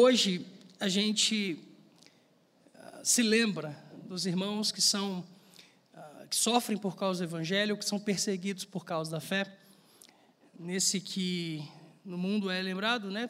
hoje 0.00 0.46
a 0.78 0.88
gente 0.88 1.58
uh, 2.74 3.04
se 3.04 3.22
lembra 3.22 3.76
dos 4.04 4.24
irmãos 4.24 4.72
que 4.72 4.80
são 4.80 5.20
uh, 5.92 6.26
que 6.26 6.34
sofrem 6.34 6.78
por 6.78 6.96
causa 6.96 7.20
do 7.20 7.28
evangelho, 7.28 7.76
que 7.76 7.84
são 7.84 8.00
perseguidos 8.00 8.64
por 8.64 8.82
causa 8.82 9.10
da 9.10 9.20
fé. 9.20 9.58
Nesse 10.58 11.00
que 11.02 11.62
no 12.02 12.16
mundo 12.16 12.50
é 12.50 12.62
lembrado, 12.62 13.10
né? 13.10 13.28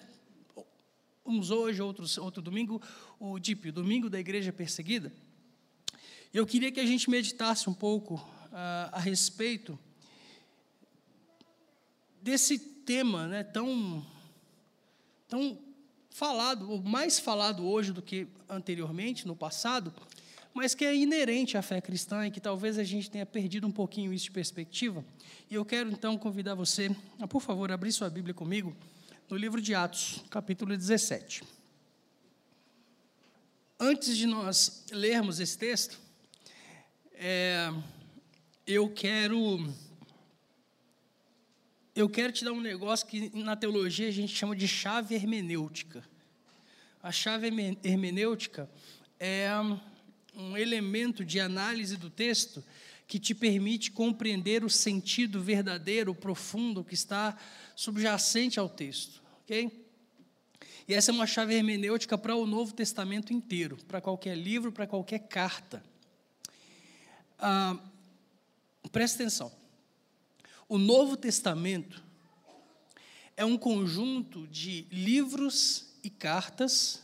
Uns 1.26 1.50
hoje, 1.50 1.82
outros 1.82 2.16
outro 2.16 2.40
domingo, 2.40 2.80
o 3.18 3.40
DIP, 3.40 3.70
o 3.70 3.72
domingo 3.72 4.08
da 4.08 4.20
igreja 4.20 4.52
perseguida. 4.52 5.12
Eu 6.32 6.46
queria 6.46 6.70
que 6.70 6.78
a 6.78 6.86
gente 6.86 7.10
meditasse 7.10 7.68
um 7.68 7.74
pouco 7.74 8.14
uh, 8.14 8.92
a 8.92 9.00
respeito 9.00 9.76
desse 12.22 12.60
tema, 12.60 13.26
né, 13.26 13.42
tão 13.42 14.06
tão 15.26 15.69
falado, 16.10 16.70
ou 16.70 16.82
mais 16.82 17.18
falado 17.18 17.66
hoje 17.66 17.92
do 17.92 18.02
que 18.02 18.26
anteriormente, 18.48 19.26
no 19.26 19.34
passado, 19.34 19.92
mas 20.52 20.74
que 20.74 20.84
é 20.84 20.94
inerente 20.94 21.56
à 21.56 21.62
fé 21.62 21.80
cristã 21.80 22.26
e 22.26 22.30
que 22.30 22.40
talvez 22.40 22.78
a 22.78 22.84
gente 22.84 23.10
tenha 23.10 23.24
perdido 23.24 23.66
um 23.66 23.72
pouquinho 23.72 24.12
isso 24.12 24.24
de 24.24 24.30
perspectiva. 24.32 25.04
E 25.48 25.54
eu 25.54 25.64
quero 25.64 25.90
então 25.90 26.18
convidar 26.18 26.54
você 26.54 26.94
a, 27.18 27.26
por 27.26 27.40
favor, 27.40 27.70
abrir 27.70 27.92
sua 27.92 28.10
Bíblia 28.10 28.34
comigo 28.34 28.76
no 29.28 29.36
livro 29.36 29.60
de 29.60 29.74
Atos, 29.74 30.24
capítulo 30.28 30.76
17. 30.76 31.44
Antes 33.78 34.16
de 34.16 34.26
nós 34.26 34.84
lermos 34.90 35.38
esse 35.38 35.56
texto, 35.56 35.98
é, 37.14 37.72
eu 38.66 38.90
quero 38.90 39.72
eu 42.00 42.08
quero 42.08 42.32
te 42.32 42.44
dar 42.44 42.52
um 42.52 42.60
negócio 42.60 43.06
que 43.06 43.30
na 43.36 43.54
teologia 43.54 44.08
a 44.08 44.12
gente 44.12 44.34
chama 44.34 44.56
de 44.56 44.66
chave 44.66 45.14
hermenêutica. 45.14 46.02
A 47.02 47.12
chave 47.12 47.46
hermenêutica 47.84 48.70
é 49.18 49.50
um 50.34 50.56
elemento 50.56 51.22
de 51.24 51.38
análise 51.38 51.98
do 51.98 52.08
texto 52.08 52.64
que 53.06 53.18
te 53.18 53.34
permite 53.34 53.90
compreender 53.90 54.64
o 54.64 54.70
sentido 54.70 55.42
verdadeiro, 55.42 56.14
profundo 56.14 56.82
que 56.82 56.94
está 56.94 57.36
subjacente 57.76 58.58
ao 58.58 58.68
texto, 58.68 59.22
ok? 59.42 59.86
E 60.88 60.94
essa 60.94 61.10
é 61.10 61.12
uma 61.12 61.26
chave 61.26 61.54
hermenêutica 61.54 62.16
para 62.16 62.34
o 62.34 62.46
Novo 62.46 62.72
Testamento 62.72 63.32
inteiro, 63.32 63.76
para 63.86 64.00
qualquer 64.00 64.36
livro, 64.36 64.72
para 64.72 64.86
qualquer 64.86 65.20
carta. 65.20 65.82
Ah, 67.38 67.76
presta 68.90 69.22
atenção. 69.22 69.59
O 70.70 70.78
Novo 70.78 71.16
Testamento 71.16 72.00
é 73.36 73.44
um 73.44 73.58
conjunto 73.58 74.46
de 74.46 74.82
livros 74.82 75.86
e 76.00 76.08
cartas 76.08 77.02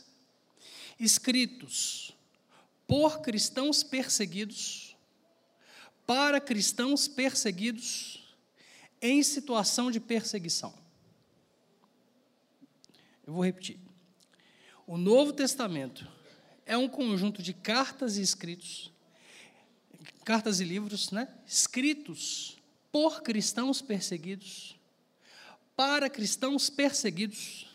escritos 0.97 2.15
por 2.87 3.19
cristãos 3.19 3.83
perseguidos, 3.83 4.95
para 6.05 6.39
cristãos 6.39 7.09
perseguidos 7.09 8.33
em 9.01 9.21
situação 9.21 9.91
de 9.91 9.99
perseguição. 9.99 10.73
Eu 13.25 13.33
vou 13.33 13.43
repetir. 13.43 13.77
O 14.87 14.97
Novo 14.97 15.33
Testamento 15.33 16.09
é 16.65 16.77
um 16.77 16.87
conjunto 16.87 17.43
de 17.43 17.53
cartas 17.53 18.15
e 18.15 18.21
escritos, 18.21 18.93
cartas 20.23 20.61
e 20.61 20.63
livros, 20.63 21.11
né, 21.11 21.27
escritos 21.45 22.56
por 22.91 23.21
cristãos 23.21 23.81
perseguidos, 23.81 24.75
para 25.75 26.09
cristãos 26.09 26.69
perseguidos 26.69 27.67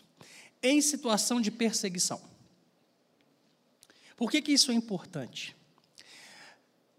em 0.61 0.81
situação 0.81 1.41
de 1.41 1.51
perseguição. 1.51 2.21
Por 4.15 4.31
que, 4.31 4.41
que 4.41 4.51
isso 4.51 4.71
é 4.71 4.73
importante? 4.73 5.55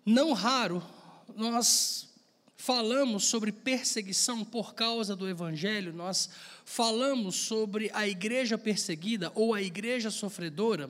Não 0.04 0.32
raro 0.32 0.82
nós 1.34 2.08
falamos 2.56 3.24
sobre 3.24 3.52
perseguição 3.52 4.44
por 4.44 4.74
causa 4.74 5.14
do 5.14 5.28
Evangelho, 5.28 5.92
nós 5.92 6.30
falamos 6.64 7.34
sobre 7.36 7.90
a 7.92 8.08
igreja 8.08 8.56
perseguida 8.56 9.30
ou 9.34 9.52
a 9.52 9.60
igreja 9.60 10.10
sofredora 10.10 10.88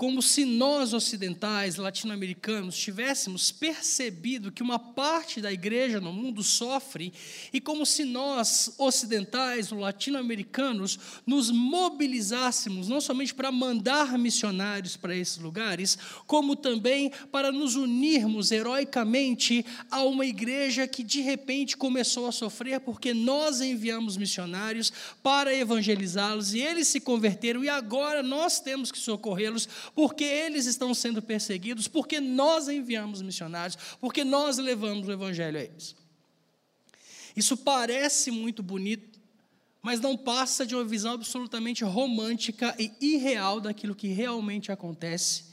como 0.00 0.22
se 0.22 0.46
nós 0.46 0.94
ocidentais, 0.94 1.76
latino-americanos, 1.76 2.74
tivéssemos 2.74 3.52
percebido 3.52 4.50
que 4.50 4.62
uma 4.62 4.78
parte 4.78 5.42
da 5.42 5.52
igreja 5.52 6.00
no 6.00 6.10
mundo 6.10 6.42
sofre, 6.42 7.12
e 7.52 7.60
como 7.60 7.84
se 7.84 8.06
nós, 8.06 8.72
ocidentais, 8.78 9.70
latino-americanos, 9.70 10.98
nos 11.26 11.50
mobilizássemos 11.50 12.88
não 12.88 12.98
somente 12.98 13.34
para 13.34 13.52
mandar 13.52 14.16
missionários 14.16 14.96
para 14.96 15.14
esses 15.14 15.36
lugares, 15.36 15.98
como 16.26 16.56
também 16.56 17.12
para 17.30 17.52
nos 17.52 17.76
unirmos 17.76 18.50
heroicamente 18.50 19.66
a 19.90 20.02
uma 20.02 20.24
igreja 20.24 20.88
que 20.88 21.04
de 21.04 21.20
repente 21.20 21.76
começou 21.76 22.26
a 22.26 22.32
sofrer 22.32 22.80
porque 22.80 23.12
nós 23.12 23.60
enviamos 23.60 24.16
missionários 24.16 24.90
para 25.22 25.54
evangelizá-los 25.54 26.54
e 26.54 26.60
eles 26.60 26.88
se 26.88 27.00
converteram 27.00 27.62
e 27.62 27.68
agora 27.68 28.22
nós 28.22 28.60
temos 28.60 28.90
que 28.90 28.98
socorrê-los 28.98 29.68
porque 29.94 30.24
eles 30.24 30.66
estão 30.66 30.94
sendo 30.94 31.20
perseguidos, 31.20 31.88
porque 31.88 32.20
nós 32.20 32.68
enviamos 32.68 33.22
missionários, 33.22 33.76
porque 34.00 34.24
nós 34.24 34.58
levamos 34.58 35.08
o 35.08 35.12
evangelho 35.12 35.58
a 35.58 35.62
eles. 35.62 35.96
Isso 37.36 37.56
parece 37.56 38.30
muito 38.30 38.62
bonito, 38.62 39.20
mas 39.82 40.00
não 40.00 40.16
passa 40.16 40.66
de 40.66 40.74
uma 40.74 40.84
visão 40.84 41.14
absolutamente 41.14 41.84
romântica 41.84 42.74
e 42.78 42.92
irreal 43.00 43.60
daquilo 43.60 43.94
que 43.94 44.08
realmente 44.08 44.70
acontece 44.70 45.44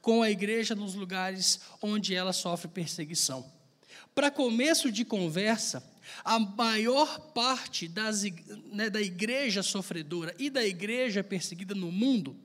com 0.00 0.22
a 0.22 0.30
igreja 0.30 0.74
nos 0.74 0.94
lugares 0.94 1.60
onde 1.82 2.14
ela 2.14 2.32
sofre 2.32 2.68
perseguição. 2.68 3.44
Para 4.14 4.30
começo 4.30 4.90
de 4.90 5.04
conversa, 5.04 5.82
a 6.24 6.38
maior 6.38 7.20
parte 7.32 7.86
das, 7.86 8.22
né, 8.72 8.90
da 8.90 9.00
igreja 9.00 9.62
sofredora 9.62 10.34
e 10.38 10.50
da 10.50 10.64
igreja 10.64 11.22
perseguida 11.22 11.74
no 11.74 11.92
mundo 11.92 12.36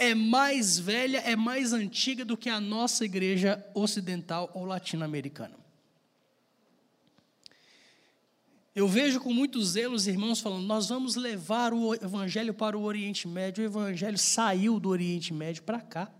é 0.00 0.14
mais 0.14 0.78
velha, 0.78 1.18
é 1.18 1.36
mais 1.36 1.74
antiga 1.74 2.24
do 2.24 2.34
que 2.34 2.48
a 2.48 2.58
nossa 2.58 3.04
igreja 3.04 3.62
ocidental 3.74 4.50
ou 4.54 4.64
latino-americana. 4.64 5.54
Eu 8.74 8.88
vejo 8.88 9.20
com 9.20 9.30
muitos 9.30 9.72
zelos 9.72 10.06
irmãos 10.06 10.40
falando: 10.40 10.66
nós 10.66 10.88
vamos 10.88 11.16
levar 11.16 11.74
o 11.74 11.94
evangelho 11.94 12.54
para 12.54 12.78
o 12.78 12.82
Oriente 12.82 13.28
Médio. 13.28 13.62
O 13.62 13.66
evangelho 13.66 14.16
saiu 14.16 14.80
do 14.80 14.88
Oriente 14.88 15.34
Médio 15.34 15.64
para 15.64 15.80
cá. 15.82 16.10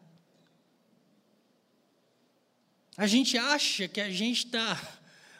A 2.98 3.06
gente 3.06 3.38
acha 3.38 3.88
que 3.88 4.00
a 4.00 4.10
gente 4.10 4.44
está 4.44 4.78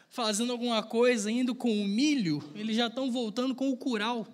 fazendo 0.09 0.51
alguma 0.51 0.81
coisa, 0.81 1.29
indo 1.29 1.53
com 1.53 1.71
o 1.79 1.87
milho, 1.87 2.43
eles 2.55 2.75
já 2.75 2.87
estão 2.87 3.11
voltando 3.11 3.53
com 3.53 3.69
o 3.69 3.77
curau. 3.77 4.25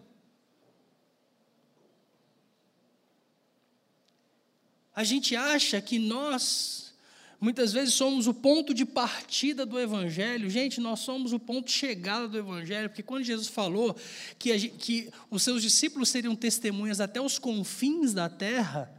A 4.98 5.04
gente 5.04 5.36
acha 5.36 5.80
que 5.80 6.00
nós, 6.00 6.92
muitas 7.40 7.72
vezes, 7.72 7.94
somos 7.94 8.26
o 8.26 8.34
ponto 8.34 8.74
de 8.74 8.84
partida 8.84 9.64
do 9.64 9.80
Evangelho. 9.80 10.50
Gente, 10.50 10.82
nós 10.82 11.02
somos 11.02 11.34
o 11.34 11.38
ponto 11.38 11.68
de 11.68 11.72
chegada 11.72 12.28
do 12.28 12.36
Evangelho, 12.36 12.90
porque 12.90 13.04
quando 13.04 13.24
Jesus 13.24 13.48
falou 13.48 13.96
que, 14.40 14.58
gente, 14.58 14.76
que 14.80 15.12
os 15.30 15.44
seus 15.44 15.62
discípulos 15.62 16.10
seriam 16.10 16.36
testemunhas 16.36 17.00
até 17.00 17.22
os 17.22 17.38
confins 17.38 18.12
da 18.12 18.28
terra, 18.28 18.92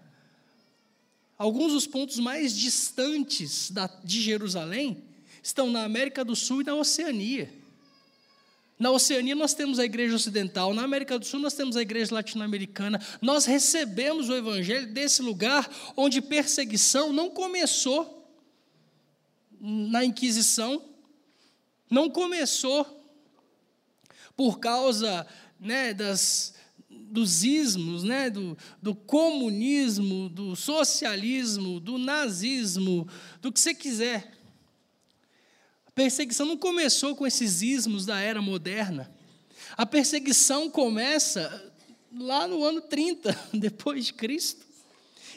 alguns 1.37 1.73
dos 1.73 1.85
pontos 1.85 2.21
mais 2.21 2.57
distantes 2.57 3.69
da, 3.73 3.89
de 4.05 4.23
Jerusalém 4.23 5.03
estão 5.43 5.69
na 5.69 5.83
América 5.83 6.25
do 6.25 6.37
Sul 6.37 6.61
e 6.61 6.65
na 6.65 6.77
Oceania. 6.77 7.53
Na 8.79 8.91
Oceania 8.93 9.35
nós 9.35 9.55
temos 9.55 9.79
a 9.79 9.85
igreja 9.85 10.15
ocidental, 10.15 10.73
na 10.73 10.85
América 10.85 11.19
do 11.19 11.27
Sul 11.27 11.41
nós 11.41 11.55
temos 11.55 11.77
a 11.77 11.83
igreja 11.83 12.15
latino-americana. 12.15 13.01
Nós 13.21 13.45
recebemos 13.45 14.29
o 14.29 14.35
evangelho 14.35 14.87
desse 14.93 15.21
lugar 15.21 15.69
onde 15.97 16.23
perseguição 16.23 17.13
não 17.13 17.29
começou 17.29 18.15
na 19.61 20.05
Inquisição, 20.05 20.85
não 21.91 22.09
começou 22.09 22.87
por 24.37 24.61
causa 24.61 25.27
né, 25.59 25.93
das, 25.93 26.55
dos 26.89 27.43
ismos, 27.43 28.05
né, 28.05 28.31
do, 28.31 28.57
do 28.81 28.95
comunismo, 28.95 30.29
do 30.29 30.55
socialismo, 30.55 31.81
do 31.81 31.99
nazismo, 31.99 33.09
do 33.43 33.51
que 33.51 33.59
você 33.59 33.75
quiser 33.75 34.38
perseguição 35.99 36.47
não 36.47 36.57
começou 36.57 37.17
com 37.17 37.27
esses 37.27 37.61
ismos 37.61 38.07
da 38.07 38.21
era 38.21 38.41
moderna. 38.41 39.13
A 39.77 39.85
perseguição 39.85 40.71
começa 40.71 41.73
lá 42.17 42.47
no 42.47 42.63
ano 42.63 42.81
30 42.81 43.37
depois 43.53 44.07
de 44.07 44.13
Cristo. 44.13 44.65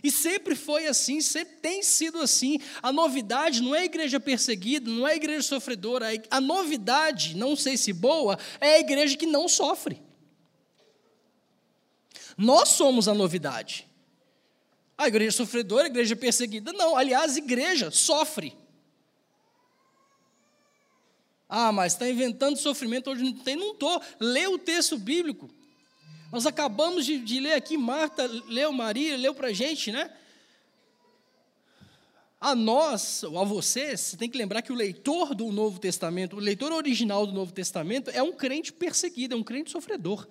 E 0.03 0.11
sempre 0.11 0.55
foi 0.55 0.85
assim, 0.85 1.19
sempre 1.19 1.55
tem 1.55 1.81
sido 1.81 2.19
assim. 2.19 2.59
A 2.79 2.93
novidade 2.93 3.59
não 3.59 3.73
é 3.73 3.79
a 3.79 3.85
igreja 3.85 4.19
perseguida, 4.19 4.87
não 4.87 5.07
é 5.07 5.13
a 5.13 5.15
igreja 5.15 5.41
sofredora. 5.41 6.09
A 6.29 6.39
novidade, 6.39 7.35
não 7.35 7.55
sei 7.55 7.75
se 7.75 7.91
boa, 7.91 8.37
é 8.59 8.75
a 8.75 8.79
igreja 8.79 9.17
que 9.17 9.25
não 9.25 9.49
sofre. 9.49 9.99
Nós 12.37 12.69
somos 12.69 13.07
a 13.07 13.15
novidade. 13.15 13.87
A 14.95 15.07
igreja 15.07 15.37
sofredora, 15.37 15.85
a 15.85 15.87
igreja 15.87 16.15
perseguida, 16.15 16.71
não. 16.71 16.95
Aliás, 16.95 17.35
a 17.35 17.39
igreja 17.39 17.89
sofre. 17.89 18.60
Ah, 21.53 21.69
mas 21.73 21.91
está 21.91 22.09
inventando 22.09 22.55
sofrimento 22.55 23.09
hoje 23.09 23.25
não 23.25 23.33
tem. 23.33 23.57
Não 23.57 23.73
estou. 23.73 24.01
Lê 24.21 24.47
o 24.47 24.57
texto 24.57 24.97
bíblico. 24.97 25.49
Nós 26.31 26.45
acabamos 26.45 27.05
de, 27.05 27.19
de 27.19 27.41
ler 27.41 27.55
aqui, 27.55 27.75
Marta 27.75 28.25
leu, 28.47 28.71
Maria 28.71 29.17
leu 29.17 29.35
para 29.35 29.49
a 29.49 29.53
gente, 29.53 29.91
né? 29.91 30.09
A 32.39 32.55
nós, 32.55 33.21
ou 33.23 33.37
a 33.37 33.43
vocês, 33.43 33.99
você 33.99 34.17
tem 34.17 34.29
que 34.29 34.37
lembrar 34.37 34.61
que 34.61 34.71
o 34.71 34.75
leitor 34.75 35.35
do 35.35 35.51
Novo 35.51 35.77
Testamento, 35.77 36.37
o 36.37 36.39
leitor 36.39 36.71
original 36.71 37.27
do 37.27 37.33
Novo 37.33 37.51
Testamento, 37.51 38.09
é 38.11 38.23
um 38.23 38.31
crente 38.31 38.71
perseguido, 38.71 39.35
é 39.35 39.37
um 39.37 39.43
crente 39.43 39.71
sofredor. 39.71 40.25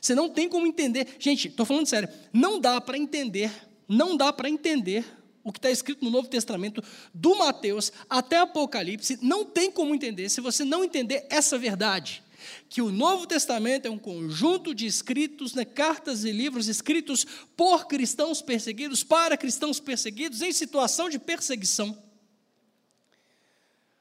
Você 0.00 0.14
não 0.14 0.28
tem 0.28 0.48
como 0.48 0.68
entender. 0.68 1.16
Gente, 1.18 1.48
estou 1.48 1.66
falando 1.66 1.86
sério, 1.86 2.08
não 2.32 2.60
dá 2.60 2.80
para 2.80 2.96
entender, 2.96 3.50
não 3.88 4.16
dá 4.16 4.32
para 4.32 4.48
entender 4.48 5.04
o 5.44 5.52
que 5.52 5.58
está 5.58 5.70
escrito 5.70 6.02
no 6.02 6.10
Novo 6.10 6.26
Testamento, 6.26 6.82
do 7.12 7.36
Mateus 7.36 7.92
até 8.08 8.38
Apocalipse, 8.38 9.18
não 9.20 9.44
tem 9.44 9.70
como 9.70 9.94
entender 9.94 10.30
se 10.30 10.40
você 10.40 10.64
não 10.64 10.82
entender 10.82 11.26
essa 11.30 11.58
verdade 11.58 12.24
que 12.68 12.82
o 12.82 12.90
Novo 12.90 13.26
Testamento 13.26 13.86
é 13.86 13.90
um 13.90 13.98
conjunto 13.98 14.74
de 14.74 14.86
escritos, 14.86 15.54
né, 15.54 15.64
cartas 15.64 16.24
e 16.24 16.32
livros 16.32 16.68
escritos 16.68 17.24
por 17.56 17.86
cristãos 17.86 18.42
perseguidos, 18.42 19.02
para 19.02 19.36
cristãos 19.36 19.80
perseguidos, 19.80 20.42
em 20.42 20.52
situação 20.52 21.08
de 21.08 21.18
perseguição. 21.18 21.96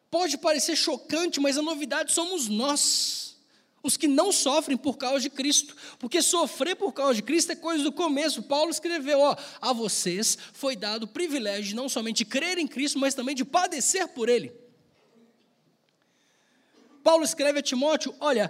Pode 0.09 0.37
parecer 0.37 0.75
chocante, 0.75 1.39
mas 1.39 1.57
a 1.57 1.61
novidade 1.61 2.13
somos 2.13 2.47
nós, 2.47 3.32
os 3.83 3.97
que 3.97 4.07
não 4.07 4.31
sofrem 4.31 4.77
por 4.77 4.97
causa 4.97 5.19
de 5.19 5.29
Cristo, 5.29 5.75
porque 5.99 6.21
sofrer 6.21 6.75
por 6.75 6.93
causa 6.93 7.15
de 7.15 7.21
Cristo 7.21 7.51
é 7.51 7.55
coisa 7.55 7.83
do 7.83 7.91
começo. 7.91 8.41
Paulo 8.41 8.71
escreveu: 8.71 9.19
ó, 9.19 9.35
a 9.61 9.73
vocês 9.73 10.37
foi 10.53 10.77
dado 10.77 11.03
o 11.03 11.07
privilégio 11.07 11.65
de 11.65 11.75
não 11.75 11.89
somente 11.89 12.23
crer 12.23 12.57
em 12.57 12.65
Cristo, 12.65 12.97
mas 12.97 13.13
também 13.13 13.35
de 13.35 13.43
padecer 13.43 14.07
por 14.07 14.29
Ele. 14.29 14.53
Paulo 17.03 17.25
escreve 17.25 17.59
a 17.59 17.61
Timóteo: 17.61 18.15
olha, 18.21 18.49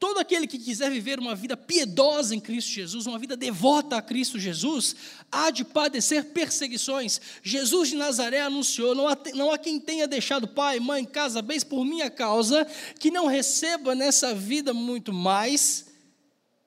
todo 0.00 0.18
aquele 0.18 0.46
que 0.46 0.58
quiser 0.58 0.90
viver 0.90 1.20
uma 1.20 1.34
vida 1.34 1.58
piedosa 1.58 2.34
em 2.34 2.40
Cristo 2.40 2.70
Jesus, 2.70 3.04
uma 3.04 3.18
vida 3.18 3.36
devota 3.36 3.98
a 3.98 4.02
Cristo 4.02 4.38
Jesus, 4.38 4.96
há 5.30 5.50
de 5.50 5.62
padecer 5.62 6.24
perseguições. 6.32 7.20
Jesus 7.42 7.90
de 7.90 7.96
Nazaré 7.96 8.40
anunciou: 8.40 8.94
não 8.94 9.06
há, 9.06 9.16
não 9.34 9.52
há 9.52 9.58
quem 9.58 9.78
tenha 9.78 10.08
deixado 10.08 10.48
pai, 10.48 10.80
mãe, 10.80 11.04
casa, 11.04 11.42
bens 11.42 11.62
por 11.62 11.84
minha 11.84 12.08
causa, 12.08 12.66
que 12.98 13.10
não 13.10 13.26
receba 13.26 13.94
nessa 13.94 14.34
vida 14.34 14.72
muito 14.72 15.12
mais, 15.12 15.84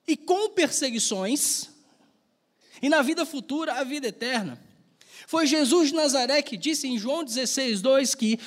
e 0.06 0.16
com 0.16 0.50
perseguições, 0.50 1.68
e 2.80 2.88
na 2.88 3.02
vida 3.02 3.26
futura 3.26 3.74
a 3.74 3.82
vida 3.82 4.06
eterna. 4.06 4.62
Foi 5.26 5.46
Jesus 5.46 5.88
de 5.88 5.96
Nazaré 5.96 6.40
que 6.42 6.56
disse 6.56 6.86
em 6.86 6.98
João 6.98 7.24
16, 7.24 7.80
2 7.80 8.14
que 8.14 8.38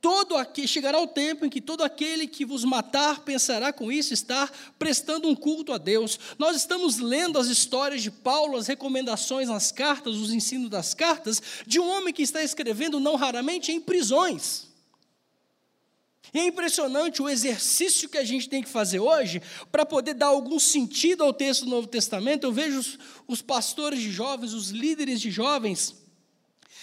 todo 0.00 0.36
aqui 0.36 0.66
chegará 0.66 0.98
o 1.00 1.06
tempo 1.06 1.44
em 1.44 1.50
que 1.50 1.60
todo 1.60 1.82
aquele 1.82 2.26
que 2.26 2.44
vos 2.44 2.64
matar 2.64 3.20
pensará 3.20 3.72
com 3.72 3.92
isso 3.92 4.14
estar 4.14 4.50
prestando 4.78 5.28
um 5.28 5.34
culto 5.34 5.72
a 5.72 5.78
Deus. 5.78 6.18
Nós 6.38 6.56
estamos 6.56 6.98
lendo 6.98 7.38
as 7.38 7.48
histórias 7.48 8.02
de 8.02 8.10
Paulo, 8.10 8.56
as 8.56 8.66
recomendações 8.66 9.48
nas 9.48 9.70
cartas, 9.70 10.16
os 10.16 10.32
ensinos 10.32 10.70
das 10.70 10.94
cartas, 10.94 11.42
de 11.66 11.78
um 11.78 11.88
homem 11.88 12.14
que 12.14 12.22
está 12.22 12.42
escrevendo 12.42 12.98
não 12.98 13.16
raramente 13.16 13.70
em 13.72 13.80
prisões. 13.80 14.70
E 16.32 16.38
é 16.38 16.46
impressionante 16.46 17.20
o 17.20 17.28
exercício 17.28 18.08
que 18.08 18.16
a 18.16 18.24
gente 18.24 18.48
tem 18.48 18.62
que 18.62 18.68
fazer 18.68 19.00
hoje 19.00 19.42
para 19.70 19.84
poder 19.84 20.14
dar 20.14 20.26
algum 20.26 20.60
sentido 20.60 21.24
ao 21.24 21.32
texto 21.32 21.64
do 21.64 21.70
Novo 21.70 21.88
Testamento. 21.88 22.44
Eu 22.44 22.52
vejo 22.52 22.78
os, 22.78 22.98
os 23.26 23.42
pastores 23.42 24.00
de 24.00 24.12
jovens, 24.12 24.52
os 24.52 24.70
líderes 24.70 25.20
de 25.20 25.30
jovens, 25.30 25.99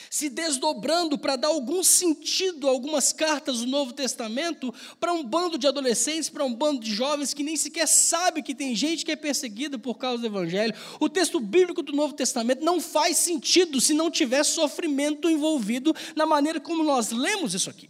se 0.09 0.29
desdobrando 0.29 1.17
para 1.17 1.35
dar 1.35 1.49
algum 1.49 1.83
sentido 1.83 2.67
a 2.67 2.71
algumas 2.71 3.11
cartas 3.11 3.59
do 3.59 3.67
Novo 3.67 3.93
Testamento 3.93 4.73
para 4.99 5.13
um 5.13 5.23
bando 5.23 5.57
de 5.57 5.67
adolescentes, 5.67 6.29
para 6.29 6.45
um 6.45 6.53
bando 6.53 6.79
de 6.81 6.93
jovens 6.93 7.33
que 7.33 7.43
nem 7.43 7.57
sequer 7.57 7.87
sabe 7.87 8.43
que 8.43 8.55
tem 8.55 8.75
gente 8.75 9.05
que 9.05 9.11
é 9.11 9.15
perseguida 9.15 9.77
por 9.77 9.95
causa 9.95 10.21
do 10.21 10.27
Evangelho. 10.27 10.73
O 10.99 11.09
texto 11.09 11.39
bíblico 11.39 11.81
do 11.81 11.93
Novo 11.93 12.13
Testamento 12.13 12.63
não 12.63 12.79
faz 12.79 13.17
sentido 13.17 13.81
se 13.81 13.93
não 13.93 14.09
tiver 14.11 14.43
sofrimento 14.43 15.29
envolvido 15.29 15.95
na 16.15 16.25
maneira 16.25 16.59
como 16.59 16.83
nós 16.83 17.11
lemos 17.11 17.53
isso 17.53 17.69
aqui. 17.69 17.89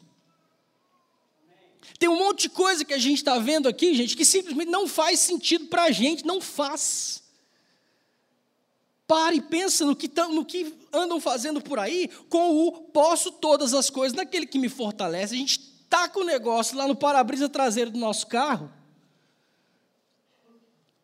Tem 1.99 2.07
um 2.07 2.17
monte 2.17 2.43
de 2.43 2.49
coisa 2.49 2.85
que 2.85 2.93
a 2.93 2.97
gente 2.97 3.17
está 3.17 3.39
vendo 3.39 3.67
aqui, 3.67 3.95
gente, 3.95 4.15
que 4.15 4.23
simplesmente 4.23 4.69
não 4.69 4.87
faz 4.87 5.19
sentido 5.19 5.65
para 5.65 5.83
a 5.83 5.91
gente, 5.91 6.25
não 6.25 6.39
faz. 6.39 7.23
Para 9.07 9.35
e 9.35 9.41
pensa 9.41 9.85
no 9.85 9.95
que, 9.95 10.11
no 10.29 10.45
que 10.45 10.73
andam 10.93 11.19
fazendo 11.19 11.61
por 11.61 11.79
aí 11.79 12.09
com 12.29 12.67
o 12.67 12.71
posso 12.71 13.31
todas 13.31 13.73
as 13.73 13.89
coisas 13.89 14.15
naquele 14.15 14.45
que 14.45 14.59
me 14.59 14.69
fortalece. 14.69 15.33
A 15.33 15.37
gente 15.37 15.59
taca 15.89 16.19
o 16.19 16.23
negócio 16.23 16.77
lá 16.77 16.87
no 16.87 16.95
para-brisa 16.95 17.49
traseiro 17.49 17.91
do 17.91 17.99
nosso 17.99 18.27
carro. 18.27 18.71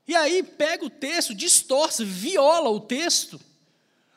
E 0.08 0.16
aí 0.16 0.44
pega 0.44 0.86
o 0.86 0.90
texto, 0.90 1.34
distorce, 1.34 2.04
viola 2.04 2.70
o 2.70 2.80
texto 2.80 3.40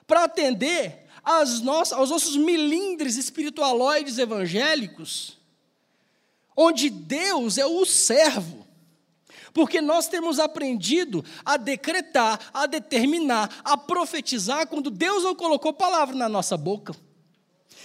para 0.07 0.25
atender 0.25 1.07
às 1.23 1.61
nossas, 1.61 1.97
aos 1.97 2.11
nossos 2.11 2.37
milindres 2.37 3.17
espiritualoides 3.17 4.19
evangélicos, 4.19 5.39
onde 6.57 6.91
Deus 6.91 7.59
é 7.59 7.67
o 7.67 7.85
servo 7.85 8.66
porque 9.57 9.81
nós 9.81 10.07
temos 10.07 10.39
aprendido 10.39 11.25
a 11.43 11.57
decretar, 11.57 12.51
a 12.53 12.67
determinar, 12.67 13.63
a 13.65 13.75
profetizar 13.75 14.67
quando 14.67 14.91
Deus 14.91 15.25
não 15.25 15.35
colocou 15.35 15.73
palavra 15.73 16.15
na 16.15 16.29
nossa 16.29 16.59
boca. 16.59 16.95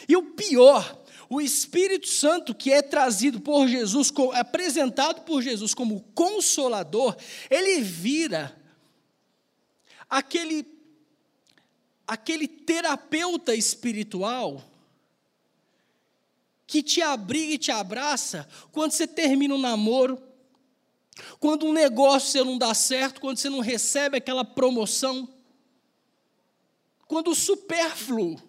E 0.06 0.18
o 0.18 0.21
pior, 0.33 1.01
o 1.29 1.39
Espírito 1.39 2.09
Santo 2.09 2.53
que 2.53 2.73
é 2.73 2.81
trazido 2.81 3.39
por 3.39 3.69
Jesus, 3.69 4.12
apresentado 4.33 5.21
por 5.21 5.41
Jesus 5.41 5.73
como 5.73 6.01
consolador, 6.13 7.15
ele 7.50 7.79
vira 7.79 8.53
aquele 10.09 10.67
aquele 12.06 12.50
terapeuta 12.50 13.56
espiritual 13.56 14.62
que 16.67 16.83
te 16.83 17.01
abriga 17.01 17.53
e 17.53 17.57
te 17.57 17.71
abraça 17.71 18.45
quando 18.74 18.91
você 18.91 19.07
termina 19.07 19.56
um 19.56 19.57
namoro, 19.57 20.30
quando 21.39 21.65
um 21.65 21.73
negócio 21.73 22.29
você 22.29 22.43
não 22.43 22.57
dá 22.57 22.73
certo, 22.73 23.21
quando 23.21 23.37
você 23.37 23.49
não 23.49 23.59
recebe 23.59 24.17
aquela 24.17 24.45
promoção, 24.45 25.27
quando 27.07 27.31
o 27.31 27.35
supérfluo 27.35 28.41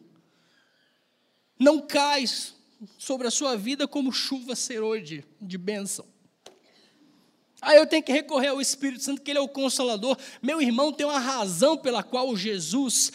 não 1.59 1.81
cai 1.81 2.25
sobre 2.99 3.27
a 3.27 3.31
sua 3.31 3.57
vida 3.57 3.87
como 3.87 4.13
chuva 4.13 4.55
serôide 4.55 5.25
de 5.41 5.59
bênção. 5.59 6.12
Aí 7.65 7.79
eu 7.79 7.87
tenho 7.87 8.03
que 8.03 8.11
recorrer 8.11 8.49
ao 8.49 8.61
Espírito 8.61 9.05
Santo, 9.05 9.23
que 9.23 9.31
Ele 9.31 9.39
é 9.39 9.41
o 9.41 9.47
consolador. 9.47 10.19
Meu 10.43 10.61
irmão 10.61 10.93
tem 10.93 11.07
uma 11.07 11.21
razão 11.21 11.79
pela 11.79 12.03
qual 12.03 12.37
Jesus, 12.37 13.13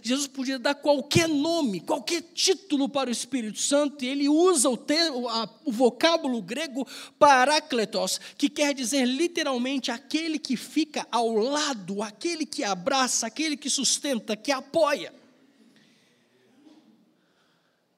Jesus 0.00 0.28
podia 0.28 0.56
dar 0.56 0.76
qualquer 0.76 1.28
nome, 1.28 1.80
qualquer 1.80 2.22
título 2.22 2.88
para 2.88 3.08
o 3.10 3.12
Espírito 3.12 3.58
Santo, 3.58 4.04
e 4.04 4.08
ele 4.08 4.28
usa 4.28 4.70
o, 4.70 4.76
termo, 4.76 5.26
o 5.64 5.72
vocábulo 5.72 6.40
grego 6.40 6.86
parakletos, 7.18 8.20
que 8.38 8.48
quer 8.48 8.72
dizer 8.72 9.04
literalmente 9.04 9.90
aquele 9.90 10.38
que 10.38 10.56
fica 10.56 11.04
ao 11.10 11.34
lado, 11.34 12.04
aquele 12.04 12.46
que 12.46 12.62
abraça, 12.62 13.26
aquele 13.26 13.56
que 13.56 13.68
sustenta, 13.68 14.36
que 14.36 14.52
apoia. 14.52 15.12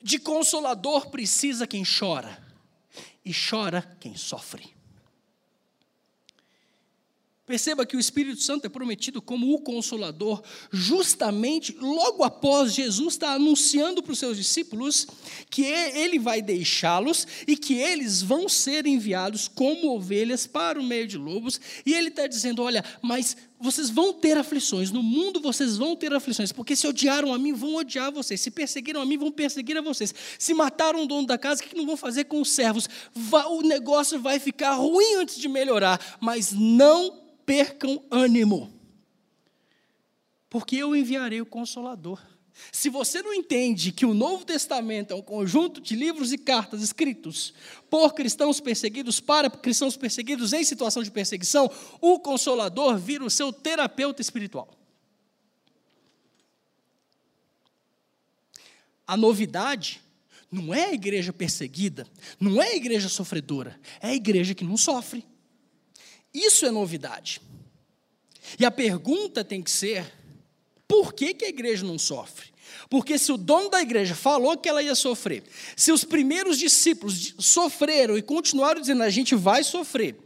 De 0.03 0.19
consolador 0.19 1.11
precisa 1.11 1.67
quem 1.67 1.83
chora, 1.85 2.43
e 3.23 3.33
chora 3.35 3.83
quem 4.01 4.17
sofre. 4.17 4.78
Perceba 7.49 7.87
que 7.87 7.97
o 7.97 8.01
Espírito 8.01 8.43
Santo 8.43 8.67
é 8.67 8.69
prometido 8.69 9.23
como 9.23 9.55
o 9.55 9.61
consolador, 9.61 10.43
justamente 10.71 11.75
logo 11.81 12.23
após 12.23 12.75
Jesus 12.75 13.15
estar 13.15 13.33
anunciando 13.33 14.03
para 14.03 14.13
os 14.13 14.19
seus 14.19 14.37
discípulos 14.37 15.07
que 15.49 15.63
ele 15.63 16.19
vai 16.19 16.43
deixá-los 16.43 17.27
e 17.47 17.57
que 17.57 17.73
eles 17.73 18.21
vão 18.21 18.51
ser 18.51 18.87
enviados 18.87 19.49
como 19.49 19.97
ovelhas 19.97 20.47
para 20.47 20.79
o 20.79 20.85
meio 20.85 21.09
de 21.09 21.17
lobos. 21.17 21.59
E 21.87 21.95
ele 21.95 22.09
está 22.09 22.27
dizendo: 22.27 22.63
Olha, 22.63 22.85
mas 23.01 23.35
vocês 23.61 23.91
vão 23.91 24.13
ter 24.13 24.39
aflições, 24.39 24.91
no 24.91 25.03
mundo 25.03 25.41
vocês 25.41 25.77
vão 25.77 25.97
ter 25.97 26.13
aflições, 26.13 26.53
porque 26.53 26.77
se 26.77 26.87
odiaram 26.87 27.35
a 27.35 27.39
mim, 27.39 27.53
vão 27.53 27.75
odiar 27.75 28.13
vocês, 28.13 28.41
se 28.41 28.51
perseguiram 28.51 29.01
a 29.01 29.05
mim, 29.05 29.19
vão 29.19 29.33
perseguir 29.33 29.77
a 29.77 29.83
vocês, 29.83 30.15
se 30.39 30.55
mataram 30.55 31.03
o 31.03 31.07
dono 31.07 31.27
da 31.27 31.37
casa, 31.37 31.63
o 31.63 31.67
que 31.67 31.77
não 31.77 31.87
vão 31.87 31.97
fazer 31.97 32.25
com 32.25 32.41
os 32.41 32.51
servos? 32.51 32.89
O 33.51 33.63
negócio 33.63 34.21
vai 34.21 34.39
ficar 34.39 34.75
ruim 34.75 35.15
antes 35.17 35.39
de 35.39 35.49
melhorar, 35.49 36.19
mas 36.21 36.53
não 36.53 37.21
percam 37.45 38.03
ânimo, 38.11 38.73
porque 40.49 40.77
eu 40.77 40.95
enviarei 40.95 41.41
o 41.41 41.47
Consolador. 41.47 42.21
Se 42.73 42.89
você 42.89 43.23
não 43.23 43.33
entende 43.33 43.93
que 43.93 44.05
o 44.05 44.15
Novo 44.15 44.45
Testamento 44.45 45.13
é 45.13 45.17
um 45.17 45.23
conjunto 45.23 45.81
de 45.81 45.95
livros 45.95 46.33
e 46.33 46.39
cartas 46.39 46.83
escritos 46.83 47.55
por 47.89 48.13
cristãos 48.15 48.61
perseguidos 48.61 49.21
para 49.21 49.49
cristãos 49.49 49.97
perseguidos 49.97 50.53
em 50.53 50.65
situação 50.65 51.03
de 51.03 51.11
perseguição, 51.11 51.71
o 52.01 52.19
Consolador 52.19 52.99
vira 52.99 53.25
o 53.25 53.31
seu 53.31 53.53
terapeuta 53.53 54.21
espiritual. 54.21 54.69
A 59.07 59.17
novidade 59.17 60.03
não 60.51 60.75
é 60.75 60.87
a 60.87 60.93
igreja 60.93 61.33
perseguida, 61.33 62.07
não 62.39 62.61
é 62.61 62.73
a 62.73 62.77
igreja 62.77 63.09
sofredora, 63.09 63.79
é 64.01 64.09
a 64.09 64.15
igreja 64.15 64.55
que 64.55 64.65
não 64.65 64.77
sofre. 64.77 65.25
Isso 66.35 66.67
é 66.67 66.71
novidade. 66.71 67.41
E 68.59 68.65
a 68.65 68.71
pergunta 68.71 69.45
tem 69.45 69.63
que 69.63 69.71
ser: 69.71 70.13
por 70.89 71.13
que, 71.13 71.35
que 71.35 71.45
a 71.45 71.49
igreja 71.51 71.85
não 71.85 71.99
sofre? 71.99 72.49
Porque 72.89 73.19
se 73.19 73.31
o 73.31 73.37
dono 73.37 73.69
da 73.69 73.83
igreja 73.83 74.15
falou 74.15 74.57
que 74.57 74.69
ela 74.69 74.83
ia 74.83 74.95
sofrer, 74.95 75.45
se 75.77 75.93
os 75.93 76.05
primeiros 76.05 76.59
discípulos 76.59 77.35
sofreram 77.39 78.17
e 78.17 78.23
continuaram 78.23 78.81
dizendo 78.81 79.03
a 79.03 79.11
gente 79.11 79.35
vai 79.35 79.63
sofrer, 79.63 80.17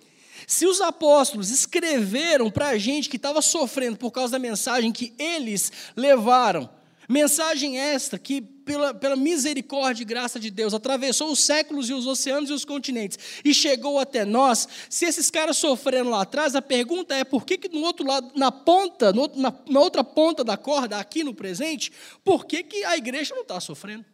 se 0.46 0.66
os 0.66 0.80
apóstolos 0.80 1.50
escreveram 1.50 2.50
para 2.50 2.68
a 2.68 2.78
gente 2.78 3.08
que 3.08 3.16
estava 3.16 3.42
sofrendo 3.42 3.96
por 3.96 4.10
causa 4.10 4.32
da 4.32 4.38
mensagem 4.38 4.92
que 4.92 5.12
eles 5.18 5.72
levaram, 5.96 6.70
Mensagem 7.12 7.78
esta 7.78 8.18
que, 8.18 8.40
pela, 8.40 8.94
pela 8.94 9.16
misericórdia 9.16 10.02
e 10.02 10.06
graça 10.06 10.40
de 10.40 10.50
Deus, 10.50 10.72
atravessou 10.72 11.30
os 11.30 11.40
séculos 11.40 11.90
e 11.90 11.92
os 11.92 12.06
oceanos 12.06 12.48
e 12.48 12.54
os 12.54 12.64
continentes 12.64 13.18
e 13.44 13.52
chegou 13.52 13.98
até 13.98 14.24
nós. 14.24 14.66
Se 14.88 15.04
esses 15.04 15.30
caras 15.30 15.58
sofreram 15.58 16.08
lá 16.08 16.22
atrás, 16.22 16.54
a 16.54 16.62
pergunta 16.62 17.14
é 17.14 17.22
por 17.22 17.44
que, 17.44 17.58
que 17.58 17.68
no 17.68 17.82
outro 17.82 18.06
lado, 18.06 18.32
na 18.34 18.50
ponta, 18.50 19.12
no, 19.12 19.30
na, 19.36 19.52
na 19.68 19.80
outra 19.80 20.02
ponta 20.02 20.42
da 20.42 20.56
corda, 20.56 20.96
aqui 20.96 21.22
no 21.22 21.34
presente, 21.34 21.92
por 22.24 22.46
que, 22.46 22.62
que 22.62 22.82
a 22.82 22.96
igreja 22.96 23.34
não 23.34 23.42
está 23.42 23.60
sofrendo? 23.60 24.06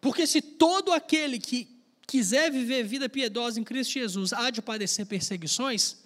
Porque 0.00 0.26
se 0.26 0.42
todo 0.42 0.92
aquele 0.92 1.38
que 1.38 1.68
quiser 2.04 2.50
viver 2.50 2.82
vida 2.82 3.08
piedosa 3.08 3.60
em 3.60 3.64
Cristo 3.64 3.92
Jesus 3.92 4.32
há 4.32 4.50
de 4.50 4.60
padecer 4.60 5.06
perseguições, 5.06 5.98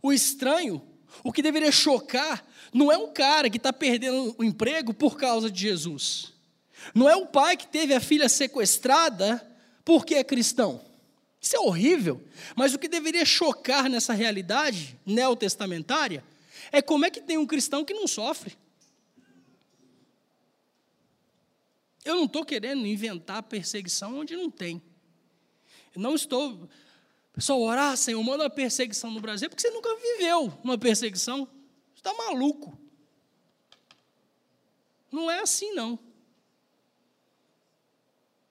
o 0.00 0.12
estranho 0.12 0.91
o 1.22 1.32
que 1.32 1.42
deveria 1.42 1.72
chocar 1.72 2.44
não 2.72 2.90
é 2.90 2.96
um 2.96 3.12
cara 3.12 3.50
que 3.50 3.56
está 3.56 3.72
perdendo 3.72 4.34
o 4.38 4.44
emprego 4.44 4.94
por 4.94 5.16
causa 5.16 5.50
de 5.50 5.60
Jesus. 5.60 6.32
Não 6.94 7.08
é 7.08 7.16
o 7.16 7.26
pai 7.26 7.56
que 7.56 7.66
teve 7.66 7.94
a 7.94 8.00
filha 8.00 8.28
sequestrada 8.28 9.46
porque 9.84 10.14
é 10.14 10.24
cristão. 10.24 10.80
Isso 11.40 11.56
é 11.56 11.60
horrível. 11.60 12.22
Mas 12.54 12.72
o 12.72 12.78
que 12.78 12.88
deveria 12.88 13.24
chocar 13.24 13.88
nessa 13.88 14.12
realidade 14.12 14.98
neotestamentária 15.04 16.24
é 16.70 16.80
como 16.80 17.04
é 17.04 17.10
que 17.10 17.20
tem 17.20 17.36
um 17.36 17.46
cristão 17.46 17.84
que 17.84 17.92
não 17.92 18.06
sofre. 18.06 18.56
Eu 22.04 22.16
não 22.16 22.24
estou 22.24 22.44
querendo 22.44 22.86
inventar 22.86 23.42
perseguição 23.42 24.18
onde 24.18 24.36
não 24.36 24.50
tem. 24.50 24.82
Não 25.94 26.14
estou 26.14 26.68
Pessoal, 27.32 27.60
orar, 27.62 27.96
Senhor, 27.96 28.22
manda 28.22 28.44
uma 28.44 28.50
perseguição 28.50 29.10
no 29.10 29.20
Brasil, 29.20 29.48
porque 29.48 29.62
você 29.62 29.70
nunca 29.70 29.88
viveu 29.96 30.52
uma 30.62 30.76
perseguição. 30.76 31.46
Você 31.94 32.00
está 32.00 32.12
maluco. 32.12 32.78
Não 35.10 35.30
é 35.30 35.40
assim, 35.40 35.72
não. 35.72 35.98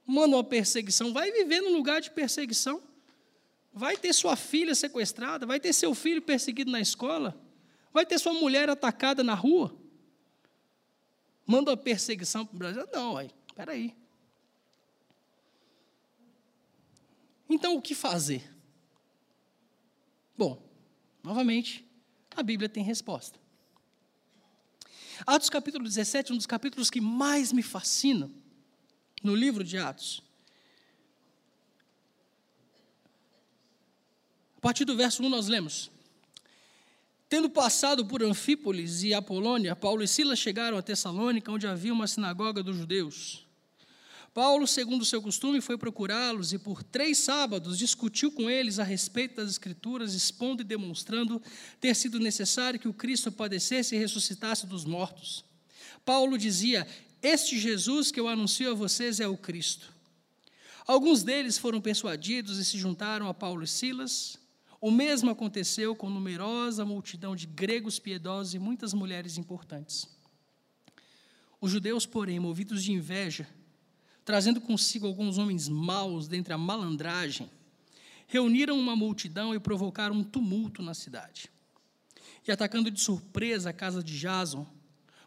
Manda 0.06 0.36
uma 0.36 0.44
perseguição, 0.44 1.14
vai 1.14 1.32
viver 1.32 1.62
num 1.62 1.74
lugar 1.74 2.02
de 2.02 2.10
perseguição. 2.10 2.82
Vai 3.74 3.96
ter 3.96 4.14
sua 4.14 4.36
filha 4.36 4.76
sequestrada, 4.76 5.46
vai 5.46 5.60
ter 5.60 5.72
seu 5.74 5.96
filho 5.96 6.22
perseguido 6.22 6.70
na 6.70 6.82
escola, 6.82 7.40
vai 7.94 8.06
ter 8.06 8.20
sua 8.20 8.34
mulher 8.34 8.70
atacada 8.70 9.24
na 9.24 9.34
rua. 9.34 9.74
Manda 11.46 11.72
uma 11.72 11.78
perseguição 11.78 12.46
para 12.46 12.56
o 12.56 12.58
Brasil? 12.58 12.88
Não, 12.92 13.16
aí, 13.16 13.32
peraí. 13.56 13.96
Então, 17.50 17.76
o 17.76 17.82
que 17.82 17.96
fazer? 17.96 18.44
Bom, 20.42 20.60
novamente, 21.24 21.86
a 22.36 22.42
Bíblia 22.42 22.68
tem 22.68 22.84
resposta. 22.84 23.40
Atos 25.24 25.52
capítulo 25.52 25.84
17, 25.84 26.34
um 26.34 26.36
dos 26.36 26.48
capítulos 26.48 26.90
que 26.90 27.00
mais 27.00 27.54
me 27.54 27.62
fascina 27.62 28.28
no 29.22 29.36
livro 29.36 29.64
de 29.64 29.78
Atos. 29.78 30.24
A 34.58 34.62
partir 34.62 34.84
do 34.84 34.98
verso 34.98 35.22
1 35.22 35.30
nós 35.30 35.48
lemos: 35.48 35.92
Tendo 37.30 37.48
passado 37.48 38.04
por 38.04 38.24
Anfípolis 38.24 39.04
e 39.04 39.14
Apolônia, 39.14 39.76
Paulo 39.76 40.02
e 40.02 40.08
Silas 40.08 40.40
chegaram 40.40 40.76
a 40.76 40.82
Tessalônica, 40.82 41.52
onde 41.52 41.68
havia 41.68 41.94
uma 41.94 42.08
sinagoga 42.08 42.64
dos 42.64 42.78
judeus. 42.78 43.46
Paulo, 44.34 44.66
segundo 44.66 45.04
seu 45.04 45.22
costume, 45.22 45.60
foi 45.60 45.78
procurá-los 45.78 46.54
e 46.54 46.58
por 46.58 46.82
três 46.82 47.18
sábados 47.18 47.78
discutiu 47.78 48.32
com 48.32 48.50
eles 48.50 48.80
a 48.80 48.84
respeito 48.84 49.36
das 49.36 49.50
Escrituras, 49.50 50.14
expondo 50.14 50.62
e 50.62 50.66
demonstrando 50.66 51.42
ter 51.82 51.94
sido 51.96 52.18
necessário 52.18 52.80
que 52.80 52.88
o 52.88 52.94
Cristo 52.94 53.30
padecesse 53.30 53.94
e 53.94 54.00
ressuscitasse 54.00 54.66
dos 54.66 54.86
mortos. 54.86 55.44
Paulo 56.06 56.38
dizia: 56.38 56.88
Este 57.22 57.60
Jesus 57.60 58.10
que 58.10 58.20
eu 58.22 58.28
anuncio 58.30 58.72
a 58.72 58.74
vocês 58.74 59.20
é 59.20 59.28
o 59.28 59.36
Cristo. 59.36 59.94
Alguns 60.88 61.24
deles 61.24 61.58
foram 61.58 61.82
persuadidos 61.82 62.58
e 62.58 62.64
se 62.64 62.78
juntaram 62.78 63.28
a 63.28 63.34
Paulo 63.34 63.64
e 63.64 63.68
Silas. 63.68 64.38
O 64.80 64.90
mesmo 64.90 65.30
aconteceu 65.30 65.94
com 65.94 66.10
numerosa 66.10 66.86
multidão 66.86 67.36
de 67.36 67.46
gregos 67.46 68.00
piedosos 68.00 68.54
e 68.54 68.60
muitas 68.60 68.94
mulheres 68.94 69.38
importantes. 69.38 70.08
Os 71.60 71.70
judeus, 71.70 72.06
porém, 72.06 72.40
movidos 72.40 72.84
de 72.84 72.92
inveja, 72.92 73.48
trazendo 74.24 74.62
consigo 74.62 75.08
alguns 75.08 75.38
homens 75.38 75.68
maus 75.68 76.28
dentre 76.28 76.54
a 76.54 76.58
malandragem, 76.58 77.50
reuniram 78.28 78.80
uma 78.80 78.96
multidão 78.96 79.54
e 79.54 79.60
provocaram 79.60 80.16
um 80.16 80.24
tumulto 80.24 80.82
na 80.82 80.94
cidade. 80.94 81.50
E 82.48 82.52
atacando 82.52 82.90
de 82.90 83.00
surpresa 83.00 83.70
a 83.70 83.74
casa 83.74 84.04
de 84.04 84.18
Jason, 84.18 84.66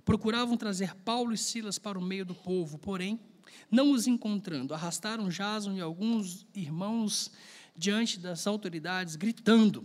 procuravam 0.05 0.57
trazer 0.57 0.95
Paulo 0.97 1.33
e 1.33 1.39
Silas 1.39 1.79
para 1.79 1.99
o 1.99 2.03
meio 2.03 2.25
do 2.25 2.35
povo, 2.35 2.79
porém, 2.79 3.21
não 3.71 3.93
os 3.93 4.07
encontrando, 4.07 4.75
arrastaram 4.75 5.29
Jason 5.29 5.73
e 5.75 5.81
alguns 5.81 6.47
irmãos 6.55 7.31
diante 7.77 8.19
das 8.19 8.47
autoridades, 8.47 9.17
gritando: 9.17 9.85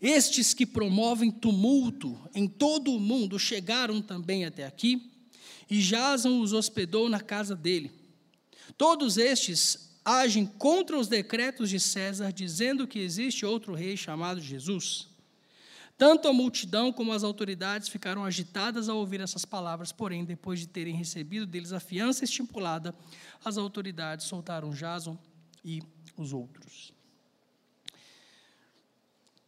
Estes 0.00 0.54
que 0.54 0.66
promovem 0.66 1.30
tumulto 1.30 2.18
em 2.34 2.48
todo 2.48 2.92
o 2.92 3.00
mundo 3.00 3.38
chegaram 3.38 4.00
também 4.00 4.44
até 4.44 4.64
aqui 4.64 5.15
e 5.68 5.80
Jason 5.80 6.40
os 6.40 6.52
hospedou 6.52 7.08
na 7.08 7.20
casa 7.20 7.54
dele. 7.54 7.92
Todos 8.76 9.16
estes 9.16 9.90
agem 10.04 10.46
contra 10.46 10.98
os 10.98 11.08
decretos 11.08 11.68
de 11.68 11.80
César, 11.80 12.32
dizendo 12.32 12.86
que 12.86 12.98
existe 12.98 13.44
outro 13.44 13.74
rei 13.74 13.96
chamado 13.96 14.40
Jesus. 14.40 15.08
Tanto 15.98 16.28
a 16.28 16.32
multidão 16.32 16.92
como 16.92 17.12
as 17.12 17.24
autoridades 17.24 17.88
ficaram 17.88 18.24
agitadas 18.24 18.88
ao 18.88 18.98
ouvir 18.98 19.20
essas 19.20 19.44
palavras, 19.44 19.92
porém, 19.92 20.24
depois 20.24 20.60
de 20.60 20.68
terem 20.68 20.94
recebido 20.94 21.46
deles 21.46 21.72
a 21.72 21.80
fiança 21.80 22.24
estipulada, 22.24 22.94
as 23.44 23.56
autoridades 23.56 24.26
soltaram 24.26 24.70
Jason 24.70 25.18
e 25.64 25.82
os 26.16 26.32
outros. 26.32 26.92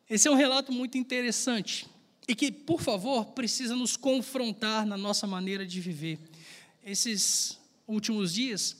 Esse 0.09 0.27
é 0.27 0.31
um 0.31 0.35
relato 0.35 0.73
muito 0.73 0.97
interessante 0.97 1.87
e 2.29 2.35
que, 2.35 2.53
por 2.53 2.83
favor, 2.83 3.25
precisa 3.29 3.75
nos 3.75 3.97
confrontar 3.97 4.85
na 4.85 4.99
nossa 4.99 5.27
maneira 5.27 5.67
de 5.67 5.81
viver. 5.81 6.21
Esses 6.85 7.59
últimos 7.87 8.35
dias, 8.35 8.77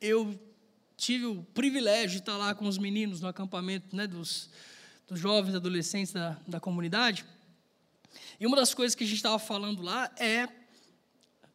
eu 0.00 0.36
tive 0.96 1.26
o 1.26 1.44
privilégio 1.54 2.10
de 2.10 2.18
estar 2.18 2.36
lá 2.36 2.56
com 2.56 2.66
os 2.66 2.78
meninos 2.78 3.20
no 3.20 3.28
acampamento 3.28 3.94
né, 3.94 4.08
dos, 4.08 4.50
dos 5.06 5.20
jovens 5.20 5.54
adolescentes 5.54 6.12
da, 6.12 6.36
da 6.46 6.58
comunidade. 6.58 7.24
E 8.40 8.46
uma 8.48 8.56
das 8.56 8.74
coisas 8.74 8.96
que 8.96 9.04
a 9.04 9.06
gente 9.06 9.16
estava 9.16 9.38
falando 9.38 9.80
lá 9.80 10.12
é 10.18 10.48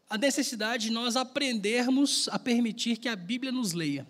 a 0.10 0.18
necessidade 0.18 0.86
de 0.86 0.92
nós 0.92 1.18
aprendermos 1.18 2.30
a 2.30 2.40
permitir 2.40 2.96
que 2.96 3.10
a 3.10 3.16
Bíblia 3.18 3.52
nos 3.52 3.74
leia. 3.74 4.08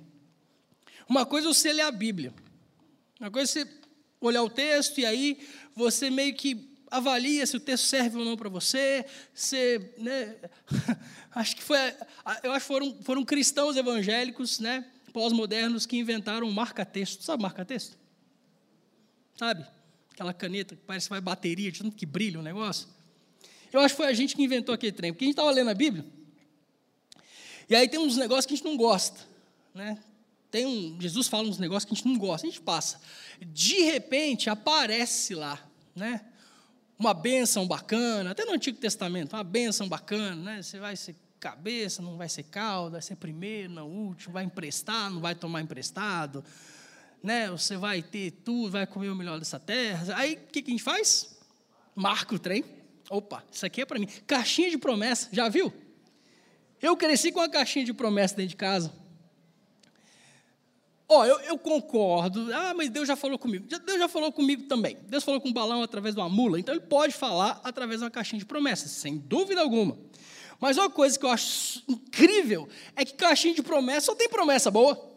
Uma 1.10 1.26
coisa 1.26 1.48
é 1.48 1.54
você 1.54 1.74
ler 1.74 1.82
a 1.82 1.92
Bíblia, 1.92 2.32
uma 3.20 3.32
coisa 3.32 3.60
é 3.60 3.66
você 3.66 3.78
olhar 4.22 4.44
o 4.44 4.50
texto 4.50 5.00
e 5.00 5.06
aí 5.06 5.40
você 5.76 6.12
meio 6.12 6.36
que 6.36 6.77
avalia 6.90 7.46
se 7.46 7.58
o 7.58 7.60
texto 7.60 7.86
serve 7.86 8.18
ou 8.18 8.26
não 8.26 8.36
para 8.36 8.50
você. 8.50 9.06
Né, 9.98 10.36
acho 11.36 11.56
que 11.56 11.64
foi, 11.64 11.78
eu 12.44 12.52
acho 12.52 12.66
que 12.66 12.68
foram, 12.68 12.98
foram 13.04 13.26
cristãos 13.26 13.76
evangélicos, 13.76 14.60
né, 14.60 14.86
pós-modernos, 15.14 15.86
que 15.86 15.98
inventaram 15.98 16.50
marca-texto. 16.52 17.24
Sabe 17.24 17.44
marca-texto? 17.44 17.98
Sabe? 19.36 19.66
Aquela 20.12 20.34
caneta 20.34 20.76
que 20.76 20.82
parece 20.82 21.08
que 21.08 21.12
vai 21.12 21.22
bateria, 21.22 21.72
de 21.72 21.80
tanto 21.80 21.96
que 21.96 22.06
brilha 22.06 22.40
o 22.40 22.44
negócio. 22.44 22.88
Eu 23.72 23.80
acho 23.82 23.94
que 23.94 23.98
foi 23.98 24.08
a 24.08 24.14
gente 24.14 24.36
que 24.36 24.44
inventou 24.44 24.74
aquele 24.74 24.92
trem, 24.92 25.12
porque 25.12 25.26
a 25.26 25.28
gente 25.28 25.34
estava 25.34 25.52
lendo 25.52 25.70
a 25.70 25.74
Bíblia, 25.74 26.06
e 27.70 27.76
aí 27.76 27.88
tem 27.88 28.00
uns 28.00 28.16
negócios 28.16 28.46
que 28.46 28.54
a 28.54 28.56
gente 28.56 28.66
não 28.66 28.78
gosta, 28.78 29.20
né? 29.74 29.98
Tem 30.50 30.66
um, 30.66 30.98
Jesus 31.00 31.28
fala 31.28 31.48
uns 31.48 31.58
negócios 31.58 31.84
que 31.84 31.94
a 31.94 31.96
gente 31.96 32.08
não 32.08 32.18
gosta, 32.18 32.48
a 32.48 32.50
gente 32.50 32.62
passa. 32.62 33.02
De 33.42 33.82
repente 33.82 34.50
aparece 34.50 35.36
lá, 35.36 35.62
né? 35.94 36.26
Uma 36.98 37.14
bênção 37.14 37.68
bacana, 37.68 38.32
até 38.32 38.44
no 38.44 38.54
Antigo 38.54 38.78
Testamento, 38.80 39.34
uma 39.34 39.44
bênção 39.44 39.88
bacana, 39.88 40.36
né? 40.36 40.62
Você 40.62 40.80
vai 40.80 40.96
ser 40.96 41.16
cabeça, 41.40 42.02
não 42.02 42.18
vai 42.18 42.28
ser 42.28 42.44
cauda, 42.44 42.92
vai 42.92 43.02
ser 43.02 43.16
primeiro, 43.16 43.74
não 43.74 43.88
último, 43.88 44.34
vai 44.34 44.44
emprestar, 44.44 45.10
não 45.12 45.22
vai 45.22 45.36
tomar 45.36 45.62
emprestado, 45.62 46.44
né? 47.22 47.50
Você 47.52 47.78
vai 47.78 48.02
ter 48.02 48.32
tudo, 48.32 48.72
vai 48.72 48.88
comer 48.88 49.10
o 49.10 49.16
melhor 49.16 49.38
dessa 49.38 49.60
terra. 49.60 50.16
Aí 50.16 50.34
o 50.34 50.52
que, 50.52 50.62
que 50.62 50.72
a 50.72 50.74
gente 50.74 50.84
faz? 50.84 51.38
Marca 51.96 52.36
o 52.36 52.40
trem. 52.40 52.64
Opa, 53.10 53.44
isso 53.52 53.66
aqui 53.66 53.82
é 53.82 53.86
para 53.86 54.00
mim. 54.00 54.08
Caixinha 54.26 54.70
de 54.70 54.78
promessa, 54.78 55.30
já 55.32 55.48
viu? 55.48 55.72
Eu 56.82 56.98
cresci 56.98 57.32
com 57.32 57.40
uma 57.40 57.50
caixinha 57.50 57.86
de 57.86 57.94
promessa 57.94 58.36
dentro 58.36 58.50
de 58.50 58.56
casa. 58.56 58.92
Ó, 61.10 61.20
oh, 61.20 61.26
eu, 61.26 61.40
eu, 61.40 61.58
concordo. 61.58 62.54
Ah, 62.54 62.74
mas 62.76 62.90
Deus 62.90 63.08
já 63.08 63.16
falou 63.16 63.40
comigo. 63.40 63.66
Deus 63.66 63.98
já 63.98 64.10
falou 64.10 64.30
comigo 64.30 64.64
também. 64.64 64.98
Deus 65.08 65.24
falou 65.24 65.40
com 65.40 65.48
um 65.48 65.54
balão 65.54 65.82
através 65.82 66.14
de 66.14 66.20
uma 66.20 66.28
mula, 66.28 66.60
então 66.60 66.76
ele 66.76 66.84
pode 66.84 67.14
falar 67.14 67.62
através 67.64 68.00
de 68.00 68.06
uma 68.06 68.12
caixinha 68.12 68.40
de 68.40 68.46
promessas, 68.46 68.92
sem 68.92 69.18
dúvida 69.18 69.62
alguma. 69.62 69.98
Mas 70.60 70.78
uma 70.78 70.90
coisa 70.90 71.18
que 71.18 71.26
eu 71.26 71.30
acho 71.30 71.82
incrível 71.88 72.68
é 72.96 73.06
que 73.06 73.14
caixinha 73.14 73.54
de 73.54 73.64
promessa 73.64 74.08
só 74.08 74.16
tem 74.16 74.28
promessa 74.28 74.70
boa. 74.70 75.16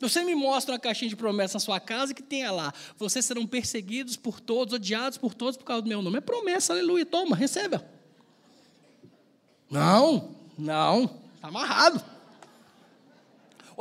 Você 0.00 0.24
me 0.24 0.34
mostra 0.34 0.72
uma 0.72 0.80
caixinha 0.80 1.10
de 1.10 1.14
promessa 1.14 1.54
na 1.54 1.60
sua 1.60 1.78
casa 1.78 2.14
que 2.14 2.22
tenha 2.22 2.50
lá: 2.50 2.72
vocês 2.96 3.24
serão 3.24 3.46
perseguidos 3.46 4.16
por 4.16 4.40
todos, 4.40 4.74
odiados 4.74 5.18
por 5.18 5.34
todos 5.34 5.58
por 5.58 5.64
causa 5.64 5.82
do 5.82 5.88
meu 5.88 6.00
nome. 6.00 6.18
É 6.18 6.20
promessa, 6.20 6.72
aleluia. 6.72 7.04
Toma, 7.04 7.36
receba. 7.36 7.86
Não, 9.70 10.34
não, 10.56 11.04
está 11.36 11.48
amarrado. 11.48 12.11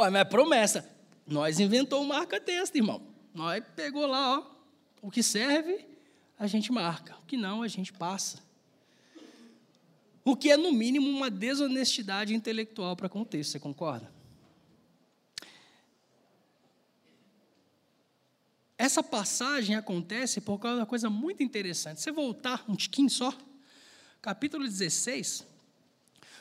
Ué, 0.02 0.10
mas 0.10 0.22
é 0.22 0.26
promessa. 0.26 0.90
Nós 1.28 1.60
inventou 1.60 2.02
o 2.02 2.08
marca-texto, 2.08 2.76
irmão. 2.76 3.02
Nós 3.34 3.64
pegou 3.76 4.08
lá, 4.08 4.40
ó, 4.40 4.52
o 5.00 5.12
que 5.12 5.22
serve, 5.22 5.86
a 6.40 6.48
gente 6.48 6.72
marca. 6.72 7.16
O 7.22 7.26
que 7.26 7.38
não, 7.38 7.62
a 7.62 7.68
gente 7.68 7.94
passa. 7.94 8.40
O 10.26 10.36
que 10.36 10.50
é, 10.50 10.58
no 10.58 10.72
mínimo, 10.72 11.08
uma 11.08 11.30
desonestidade 11.30 12.34
intelectual 12.34 12.96
para 12.96 13.08
com 13.08 13.22
o 13.22 13.26
texto, 13.26 13.52
você 13.52 13.60
concorda? 13.60 14.12
Essa 18.76 19.04
passagem 19.04 19.76
acontece 19.76 20.42
por 20.42 20.58
causa 20.58 20.78
de 20.78 20.82
uma 20.82 20.88
coisa 20.88 21.12
muito 21.12 21.44
interessante. 21.44 22.02
Você 22.02 22.12
voltar 22.12 22.66
um 22.68 22.76
tiquinho 22.76 23.10
só, 23.10 23.32
capítulo 24.20 24.64
16, 24.64 25.46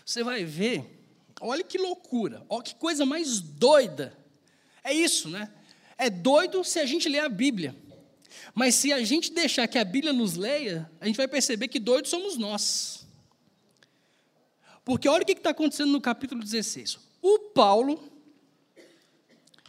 você 0.05 0.25
vai 0.25 0.45
ver 0.45 1.00
Olha 1.41 1.65
que 1.65 1.79
loucura, 1.79 2.45
olha 2.49 2.63
que 2.63 2.75
coisa 2.75 3.07
mais 3.07 3.41
doida. 3.41 4.17
É 4.85 4.93
isso, 4.93 5.31
né? 5.31 5.51
É 5.97 6.11
doido 6.11 6.63
se 6.63 6.79
a 6.79 6.85
gente 6.85 7.09
ler 7.09 7.21
a 7.21 7.29
Bíblia. 7.29 7.75
Mas 8.55 8.75
se 8.75 8.93
a 8.93 9.03
gente 9.03 9.33
deixar 9.33 9.67
que 9.67 9.79
a 9.79 9.85
Bíblia 9.85 10.13
nos 10.13 10.37
leia, 10.37 10.91
a 11.01 11.07
gente 11.07 11.17
vai 11.17 11.27
perceber 11.27 11.69
que 11.69 11.79
doidos 11.79 12.11
somos 12.11 12.37
nós. 12.37 13.07
Porque 14.85 15.09
olha 15.09 15.23
o 15.23 15.27
que 15.27 15.33
está 15.33 15.51
acontecendo 15.51 15.93
no 15.93 16.01
capítulo 16.01 16.43
16. 16.43 16.99
O 17.23 17.39
Paulo, 17.55 18.03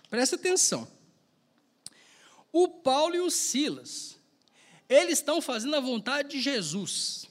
presta 0.10 0.36
atenção. 0.36 0.88
O 2.51 2.68
Paulo 2.68 3.16
e 3.16 3.20
o 3.22 3.30
Silas, 3.30 4.18
eles 4.90 5.20
estão 5.20 5.42
fazendo 5.42 5.75
a 5.75 5.80
vontade 5.80 6.30
de 6.30 6.42
Jesus. 6.42 7.28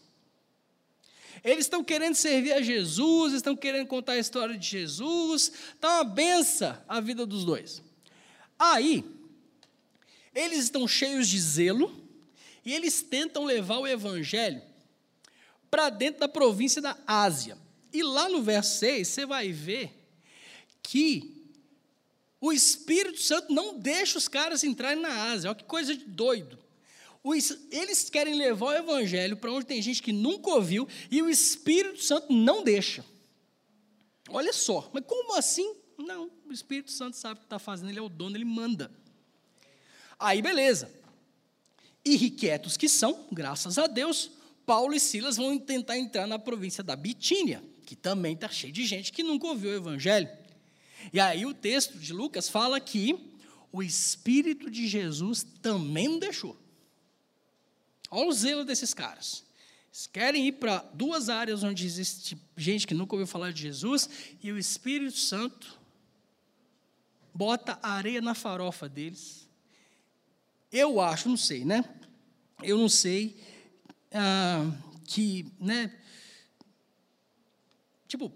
Eles 1.42 1.64
estão 1.64 1.82
querendo 1.82 2.14
servir 2.14 2.52
a 2.52 2.60
Jesus, 2.60 3.32
estão 3.32 3.56
querendo 3.56 3.86
contar 3.86 4.12
a 4.12 4.18
história 4.18 4.56
de 4.56 4.66
Jesus, 4.66 5.52
está 5.74 5.96
uma 5.96 6.04
benção 6.04 6.76
a 6.86 7.00
vida 7.00 7.24
dos 7.24 7.44
dois. 7.44 7.82
Aí, 8.58 9.04
eles 10.34 10.64
estão 10.64 10.86
cheios 10.86 11.28
de 11.28 11.40
zelo 11.40 11.92
e 12.64 12.74
eles 12.74 13.02
tentam 13.02 13.44
levar 13.44 13.78
o 13.78 13.86
evangelho 13.86 14.62
para 15.70 15.88
dentro 15.88 16.20
da 16.20 16.28
província 16.28 16.82
da 16.82 16.96
Ásia. 17.06 17.56
E 17.92 18.02
lá 18.02 18.28
no 18.28 18.42
verso 18.42 18.78
6, 18.78 19.08
você 19.08 19.26
vai 19.26 19.50
ver 19.50 19.92
que 20.82 21.40
o 22.40 22.52
Espírito 22.52 23.20
Santo 23.20 23.52
não 23.52 23.78
deixa 23.78 24.18
os 24.18 24.28
caras 24.28 24.62
entrarem 24.62 25.00
na 25.00 25.30
Ásia. 25.32 25.50
Olha 25.50 25.58
que 25.58 25.64
coisa 25.64 25.96
de 25.96 26.04
doido 26.04 26.59
eles 27.70 28.08
querem 28.08 28.34
levar 28.34 28.66
o 28.66 28.72
evangelho 28.72 29.36
para 29.36 29.52
onde 29.52 29.66
tem 29.66 29.82
gente 29.82 30.02
que 30.02 30.12
nunca 30.12 30.50
ouviu 30.50 30.88
e 31.10 31.20
o 31.20 31.28
Espírito 31.28 32.02
Santo 32.02 32.32
não 32.32 32.64
deixa. 32.64 33.04
Olha 34.28 34.52
só, 34.52 34.88
mas 34.92 35.04
como 35.06 35.36
assim? 35.36 35.74
Não, 35.98 36.30
o 36.46 36.52
Espírito 36.52 36.90
Santo 36.90 37.16
sabe 37.16 37.34
o 37.34 37.40
que 37.40 37.46
está 37.46 37.58
fazendo, 37.58 37.90
ele 37.90 37.98
é 37.98 38.02
o 38.02 38.08
dono, 38.08 38.36
ele 38.36 38.44
manda. 38.44 38.90
Aí, 40.18 40.40
beleza. 40.40 40.90
Irrequietos 42.04 42.76
que 42.76 42.88
são, 42.88 43.26
graças 43.30 43.76
a 43.76 43.86
Deus, 43.86 44.30
Paulo 44.64 44.94
e 44.94 45.00
Silas 45.00 45.36
vão 45.36 45.58
tentar 45.58 45.98
entrar 45.98 46.26
na 46.26 46.38
província 46.38 46.82
da 46.82 46.96
Bitínia, 46.96 47.62
que 47.84 47.96
também 47.96 48.34
está 48.34 48.48
cheio 48.48 48.72
de 48.72 48.86
gente 48.86 49.12
que 49.12 49.22
nunca 49.22 49.46
ouviu 49.46 49.70
o 49.70 49.74
Evangelho. 49.74 50.28
E 51.12 51.20
aí 51.20 51.44
o 51.44 51.52
texto 51.52 51.98
de 51.98 52.12
Lucas 52.12 52.48
fala 52.48 52.80
que 52.80 53.18
o 53.72 53.82
Espírito 53.82 54.70
de 54.70 54.86
Jesus 54.86 55.46
também 55.60 56.08
não 56.08 56.18
deixou. 56.18 56.56
Olha 58.10 58.28
o 58.28 58.32
zelo 58.32 58.64
desses 58.64 58.92
caras. 58.92 59.44
Eles 59.88 60.06
querem 60.06 60.46
ir 60.46 60.52
para 60.52 60.78
duas 60.94 61.28
áreas 61.28 61.62
onde 61.62 61.84
existe 61.86 62.36
gente 62.56 62.86
que 62.86 62.94
nunca 62.94 63.14
ouviu 63.14 63.26
falar 63.26 63.52
de 63.52 63.62
Jesus 63.62 64.08
e 64.42 64.50
o 64.50 64.58
Espírito 64.58 65.16
Santo 65.16 65.78
bota 67.34 67.78
areia 67.82 68.20
na 68.20 68.34
farofa 68.34 68.88
deles. 68.88 69.48
Eu 70.72 71.00
acho, 71.00 71.28
não 71.28 71.36
sei, 71.36 71.64
né? 71.64 71.84
Eu 72.62 72.78
não 72.78 72.88
sei 72.88 73.40
ah, 74.12 74.70
que, 75.04 75.46
né? 75.58 75.96
Tipo, 78.06 78.32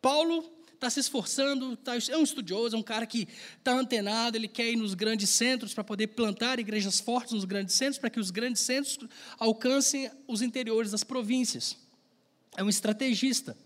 Paulo 0.00 0.53
está 0.84 0.90
se 0.90 1.00
esforçando, 1.00 1.76
tá, 1.76 1.92
é 1.96 2.16
um 2.16 2.22
estudioso, 2.22 2.76
é 2.76 2.78
um 2.78 2.82
cara 2.82 3.06
que 3.06 3.26
está 3.58 3.72
antenado, 3.72 4.36
ele 4.36 4.48
quer 4.48 4.70
ir 4.70 4.76
nos 4.76 4.92
grandes 4.92 5.30
centros 5.30 5.72
para 5.72 5.82
poder 5.82 6.08
plantar 6.08 6.58
igrejas 6.58 7.00
fortes 7.00 7.32
nos 7.32 7.44
grandes 7.44 7.74
centros, 7.74 7.98
para 7.98 8.10
que 8.10 8.20
os 8.20 8.30
grandes 8.30 8.60
centros 8.60 9.08
alcancem 9.38 10.10
os 10.28 10.42
interiores 10.42 10.90
das 10.90 11.02
províncias. 11.02 11.76
É 12.56 12.62
um 12.62 12.68
estrategista. 12.68 13.56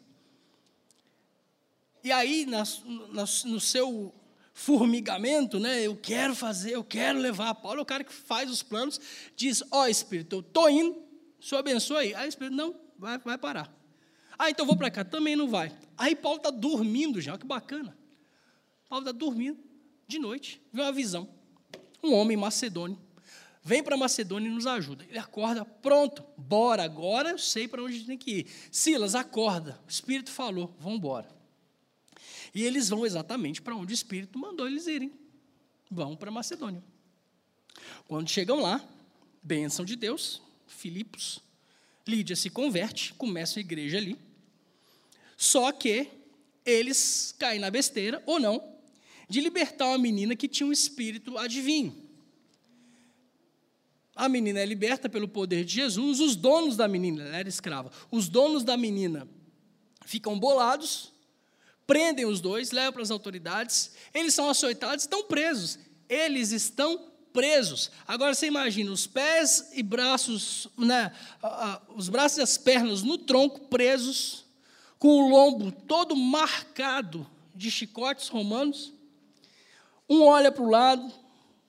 E 2.05 2.13
aí, 2.13 2.47
na, 2.47 2.63
na, 3.11 3.25
no 3.45 3.61
seu 3.61 4.15
formigamento, 4.55 5.59
né, 5.59 5.83
eu 5.83 5.97
quero 5.97 6.35
fazer, 6.35 6.73
eu 6.73 6.85
quero 6.85 7.19
levar. 7.19 7.55
Paulo 7.57 7.81
é 7.81 7.83
o 7.83 7.87
cara 7.87 8.05
que 8.05 8.13
faz 8.13 8.49
os 8.51 8.63
planos, 8.63 9.01
diz: 9.37 9.63
Ó 9.71 9.83
oh, 9.83 9.87
Espírito, 9.87 10.37
eu 10.37 10.41
estou 10.41 10.71
indo, 10.71 10.93
o 11.41 11.45
Senhor 11.45 11.59
abençoe 11.59 12.15
aí. 12.15 12.27
O 12.27 12.29
Espírito, 12.29 12.57
não, 12.57 12.75
vai, 12.97 13.19
vai 13.19 13.37
parar. 13.37 13.78
Ah, 14.39 14.51
então 14.51 14.65
vou 14.65 14.77
para 14.77 14.91
cá. 14.91 15.05
Também 15.05 15.35
não 15.35 15.49
vai. 15.49 15.77
Aí 15.97 16.15
Paulo 16.15 16.39
está 16.39 16.51
dormindo 16.51 17.21
já, 17.21 17.37
que 17.37 17.47
bacana. 17.47 17.97
Paulo 18.89 19.05
está 19.05 19.13
dormindo 19.13 19.59
de 20.07 20.19
noite, 20.19 20.63
vê 20.73 20.81
uma 20.81 20.93
visão. 20.93 21.29
Um 22.03 22.15
homem 22.15 22.37
macedônio 22.37 22.99
vem 23.69 23.83
para 23.83 23.99
Macedônia 23.99 24.49
e 24.49 24.51
nos 24.51 24.67
ajuda. 24.67 25.05
Ele 25.07 25.19
acorda, 25.19 25.63
pronto, 25.63 26.25
bora, 26.39 26.83
agora 26.83 27.33
eu 27.33 27.39
sei 27.39 27.69
para 27.69 27.83
onde 27.83 27.93
a 27.93 27.97
gente 27.99 28.07
tem 28.07 28.17
que 28.17 28.31
ir. 28.31 28.47
Silas, 28.73 29.15
acorda, 29.15 29.79
o 29.87 29.91
Espírito 29.91 30.31
falou, 30.31 30.75
vamos 30.81 30.99
embora. 30.99 31.29
E 32.55 32.65
eles 32.65 32.89
vão 32.89 33.05
exatamente 33.05 33.61
para 33.61 33.77
onde 33.77 33.93
o 33.93 33.95
Espírito 33.95 34.39
mandou 34.39 34.67
eles 34.67 34.87
irem. 34.87 35.13
Vão 35.91 36.17
para 36.17 36.31
Macedônia. 36.31 36.83
Quando 38.07 38.31
chegam 38.31 38.61
lá, 38.61 38.83
bênção 39.43 39.85
de 39.85 39.97
Deus, 39.97 40.41
Filipos, 40.67 41.41
Lídia 42.07 42.35
se 42.35 42.49
converte, 42.49 43.13
começa 43.15 43.59
a 43.59 43.61
igreja 43.61 43.99
ali. 43.99 44.19
Só 45.41 45.71
que 45.71 46.09
eles 46.67 47.33
caem 47.39 47.61
na 47.61 47.71
besteira, 47.71 48.21
ou 48.27 48.41
não, 48.41 48.61
de 49.29 49.41
libertar 49.41 49.87
uma 49.87 49.97
menina 49.97 50.35
que 50.35 50.49
tinha 50.49 50.67
um 50.67 50.73
espírito 50.73 51.39
adivinho. 51.39 51.97
A 54.17 54.29
menina 54.29 54.59
é 54.59 54.67
liberta 54.67 55.09
pelo 55.09 55.29
poder 55.29 55.65
de 55.65 55.77
Jesus, 55.77 56.19
os 56.19 56.35
donos 56.35 56.77
da 56.77 56.89
menina, 56.89 57.23
ela 57.23 57.37
era 57.37 57.49
escrava, 57.49 57.93
os 58.11 58.29
donos 58.29 58.65
da 58.65 58.77
menina 58.77 59.29
ficam 60.05 60.37
bolados, 60.37 61.13
prendem 61.87 62.27
os 62.27 62.41
dois, 62.41 62.73
levam 62.73 62.95
para 62.95 63.03
as 63.03 63.13
autoridades, 63.13 63.93
eles 64.13 64.35
são 64.35 64.51
açoitados, 64.51 65.05
estão 65.05 65.23
presos. 65.23 65.79
Eles 66.09 66.51
estão 66.51 67.13
presos. 67.33 67.93
Agora 68.09 68.35
você 68.35 68.47
imagina 68.47 68.91
os 68.91 69.07
pés 69.07 69.71
e 69.73 69.85
braços, 69.85 70.67
né, 70.77 71.13
os 71.95 72.09
braços 72.09 72.39
e 72.39 72.43
as 72.43 72.59
pernas 72.59 73.03
no 73.03 73.19
tronco 73.19 73.69
presos, 73.69 74.48
com 74.99 75.09
o 75.09 75.29
lombo 75.29 75.71
todo 75.71 76.17
marcado 76.17 77.27
de 77.55 77.71
chicotes 77.71 78.29
romanos. 78.29 78.93
Um 80.09 80.23
olha 80.23 80.51
para 80.51 80.63
o 80.63 80.71
lado, 80.71 81.13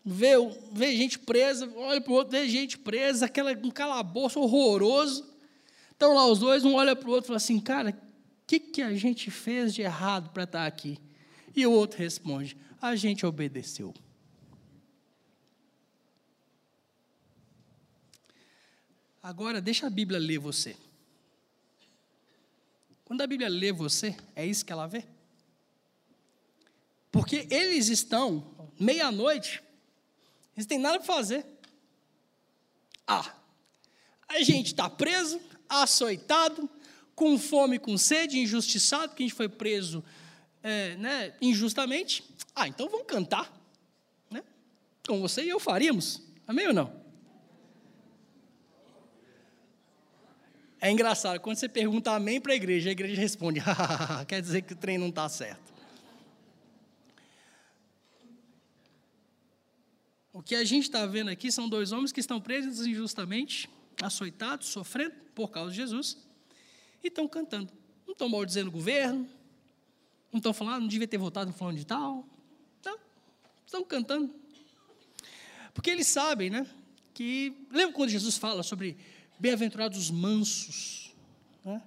vê, 0.04 0.34
vê 0.72 0.96
gente 0.96 1.20
presa, 1.20 1.72
olha 1.76 2.02
para 2.02 2.12
o 2.12 2.15
outro, 2.15 2.32
vê 2.32 2.48
gente 2.48 2.78
presa, 2.78 3.26
aquela, 3.26 3.52
um 3.52 3.72
calabouço 3.72 4.39
horroroso. 4.39 5.28
Estão 5.92 6.13
lá 6.13 6.26
os 6.26 6.39
dois, 6.39 6.63
um 6.63 6.76
olha 6.76 6.96
para 6.96 7.10
o 7.10 7.12
outro 7.12 7.26
e 7.26 7.28
fala 7.28 7.38
assim: 7.38 7.60
Cara, 7.60 7.92
o 7.92 7.96
que, 8.48 8.60
que 8.60 8.82
a 8.82 8.94
gente 8.96 9.30
fez 9.30 9.74
de 9.74 9.82
errado 9.82 10.30
para 10.32 10.44
estar 10.44 10.65
aqui? 10.65 10.98
E 11.56 11.65
o 11.68 11.72
outro 11.72 12.00
responde: 12.00 12.56
A 12.82 12.96
gente 12.96 13.26
obedeceu. 13.26 13.94
Agora, 19.22 19.60
deixa 19.60 19.86
a 19.86 19.89
Bíblia 19.89 20.18
ler 20.18 20.39
você. 20.39 20.76
Quando 23.10 23.22
a 23.22 23.28
Bíblia 23.28 23.50
lê 23.50 23.72
você, 23.72 24.15
é 24.36 24.45
isso 24.45 24.63
que 24.63 24.72
ela 24.72 24.86
vê? 24.86 25.04
Porque 27.12 27.48
eles 27.50 27.89
estão, 27.89 28.72
meia-noite, 28.80 29.63
eles 30.56 30.67
têm 30.67 30.78
nada 30.78 31.00
para 31.00 31.08
fazer. 31.08 31.43
Ah, 33.08 33.34
a 34.28 34.43
gente 34.43 34.67
está 34.67 34.88
preso, 34.88 35.41
açoitado, 35.67 36.69
com 37.15 37.36
fome, 37.39 37.80
com 37.80 37.98
sede, 37.98 38.38
injustiçado, 38.38 39.10
porque 39.10 39.24
a 39.24 39.26
gente 39.26 39.36
foi 39.36 39.50
preso 39.50 40.06
é, 40.62 40.95
né, 40.98 41.36
injustamente. 41.41 42.24
Ah, 42.54 42.67
então 42.67 42.88
vamos 42.89 43.08
cantar. 43.08 43.52
Né? 44.30 44.43
Como 45.08 45.19
você 45.19 45.43
e 45.43 45.50
eu 45.50 45.60
faríamos. 45.60 46.22
Amém 46.48 46.67
ou 46.67 46.74
não? 46.76 46.98
É 50.82 50.89
engraçado, 50.89 51.39
quando 51.42 51.58
você 51.58 51.68
pergunta 51.68 52.12
amém 52.12 52.39
para 52.39 52.54
a 52.54 52.56
igreja, 52.56 52.89
a 52.89 52.92
igreja 52.92 53.20
responde, 53.20 53.62
quer 54.28 54.42
dizer 54.42 54.62
que 54.62 54.74
o 54.74 54.76
trem 54.76 54.98
não 54.98 55.10
está 55.10 55.28
certo. 55.28 55.74
O 60.32 60.42
que 60.42 60.56
a 60.56 60.63
gente 60.63 60.84
está 60.84 61.06
vendo 61.06 61.30
aqui 61.30 61.52
são 61.52 61.68
dois 61.68 61.92
homens 61.92 62.13
que 62.13 62.22
estão 62.22 62.39
presos 62.39 62.86
injustamente, 62.88 63.70
açoitados, 64.02 64.68
sofrendo 64.68 65.15
por 65.36 65.50
causa 65.50 65.72
de 65.72 65.78
Jesus, 65.78 66.18
e 67.04 67.08
estão 67.08 67.28
cantando. 67.28 67.70
Não 68.06 68.13
estão 68.13 68.30
maldizendo 68.30 68.70
o 68.70 68.72
governo, 68.72 69.28
não 70.32 70.38
estão 70.38 70.54
falando, 70.54 70.76
ah, 70.76 70.80
não 70.80 70.88
devia 70.88 71.08
ter 71.08 71.18
votado 71.18 71.52
no 71.52 71.58
fulano 71.58 71.78
de 71.78 71.86
tal. 71.86 72.26
Não, 72.86 72.98
estão 73.65 73.84
cantando. 73.84 74.34
Porque 75.74 75.89
eles 75.89 76.08
sabem, 76.08 76.50
né? 76.50 76.65
Que. 77.13 77.54
Lembra 77.70 77.94
quando 77.94 78.10
Jesus 78.10 78.38
fala 78.38 78.63
sobre 78.63 78.98
bem-aventurados 79.39 79.97
os 79.97 80.12
mansos? 80.12 81.15
Né? 81.63 81.82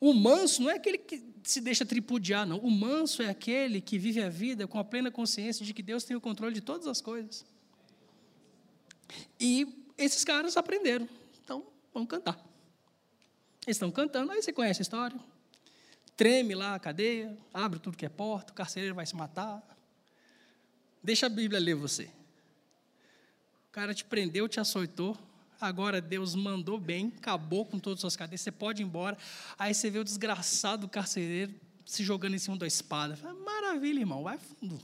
O 0.00 0.12
manso 0.12 0.62
não 0.62 0.70
é 0.70 0.74
aquele 0.74 0.98
que 0.98 1.24
se 1.42 1.60
deixa 1.60 1.84
tripudiar, 1.84 2.46
não. 2.46 2.58
O 2.58 2.70
manso 2.70 3.22
é 3.22 3.28
aquele 3.28 3.80
que 3.80 3.98
vive 3.98 4.22
a 4.22 4.28
vida 4.28 4.66
com 4.66 4.78
a 4.78 4.84
plena 4.84 5.10
consciência 5.10 5.64
de 5.64 5.72
que 5.72 5.82
Deus 5.82 6.04
tem 6.04 6.16
o 6.16 6.20
controle 6.20 6.54
de 6.54 6.60
todas 6.60 6.86
as 6.86 7.00
coisas. 7.00 7.44
E 9.40 9.86
esses 9.96 10.24
caras 10.24 10.56
aprenderam. 10.56 11.08
Então, 11.42 11.66
vamos 11.92 12.08
cantar. 12.08 12.38
Eles 13.66 13.76
estão 13.76 13.90
cantando, 13.90 14.30
aí 14.30 14.42
você 14.42 14.52
conhece 14.52 14.80
a 14.80 14.82
história. 14.82 15.18
Treme 16.16 16.54
lá 16.54 16.74
a 16.74 16.78
cadeia, 16.78 17.36
abre 17.52 17.78
tudo 17.78 17.96
que 17.96 18.06
é 18.06 18.08
porta, 18.08 18.52
o 18.52 18.54
carcereiro 18.54 18.94
vai 18.94 19.06
se 19.06 19.16
matar. 19.16 19.62
Deixa 21.02 21.26
a 21.26 21.28
Bíblia 21.28 21.60
ler 21.60 21.74
você. 21.74 22.10
O 23.68 23.72
cara 23.72 23.94
te 23.94 24.04
prendeu, 24.04 24.48
te 24.48 24.58
açoitou, 24.58 25.16
agora 25.60 26.00
Deus 26.00 26.34
mandou 26.34 26.78
bem, 26.78 27.12
acabou 27.16 27.64
com 27.64 27.78
todas 27.78 27.98
as 27.98 28.00
suas 28.00 28.16
cadeias, 28.16 28.40
você 28.40 28.52
pode 28.52 28.82
ir 28.82 28.84
embora. 28.84 29.16
Aí 29.58 29.74
você 29.74 29.90
vê 29.90 29.98
o 29.98 30.04
desgraçado 30.04 30.82
do 30.86 30.88
carcereiro 30.88 31.54
se 31.84 32.04
jogando 32.04 32.34
em 32.34 32.38
cima 32.38 32.56
da 32.56 32.66
espada. 32.66 33.18
Maravilha, 33.44 34.00
irmão, 34.00 34.22
vai 34.22 34.38
fundo. 34.38 34.78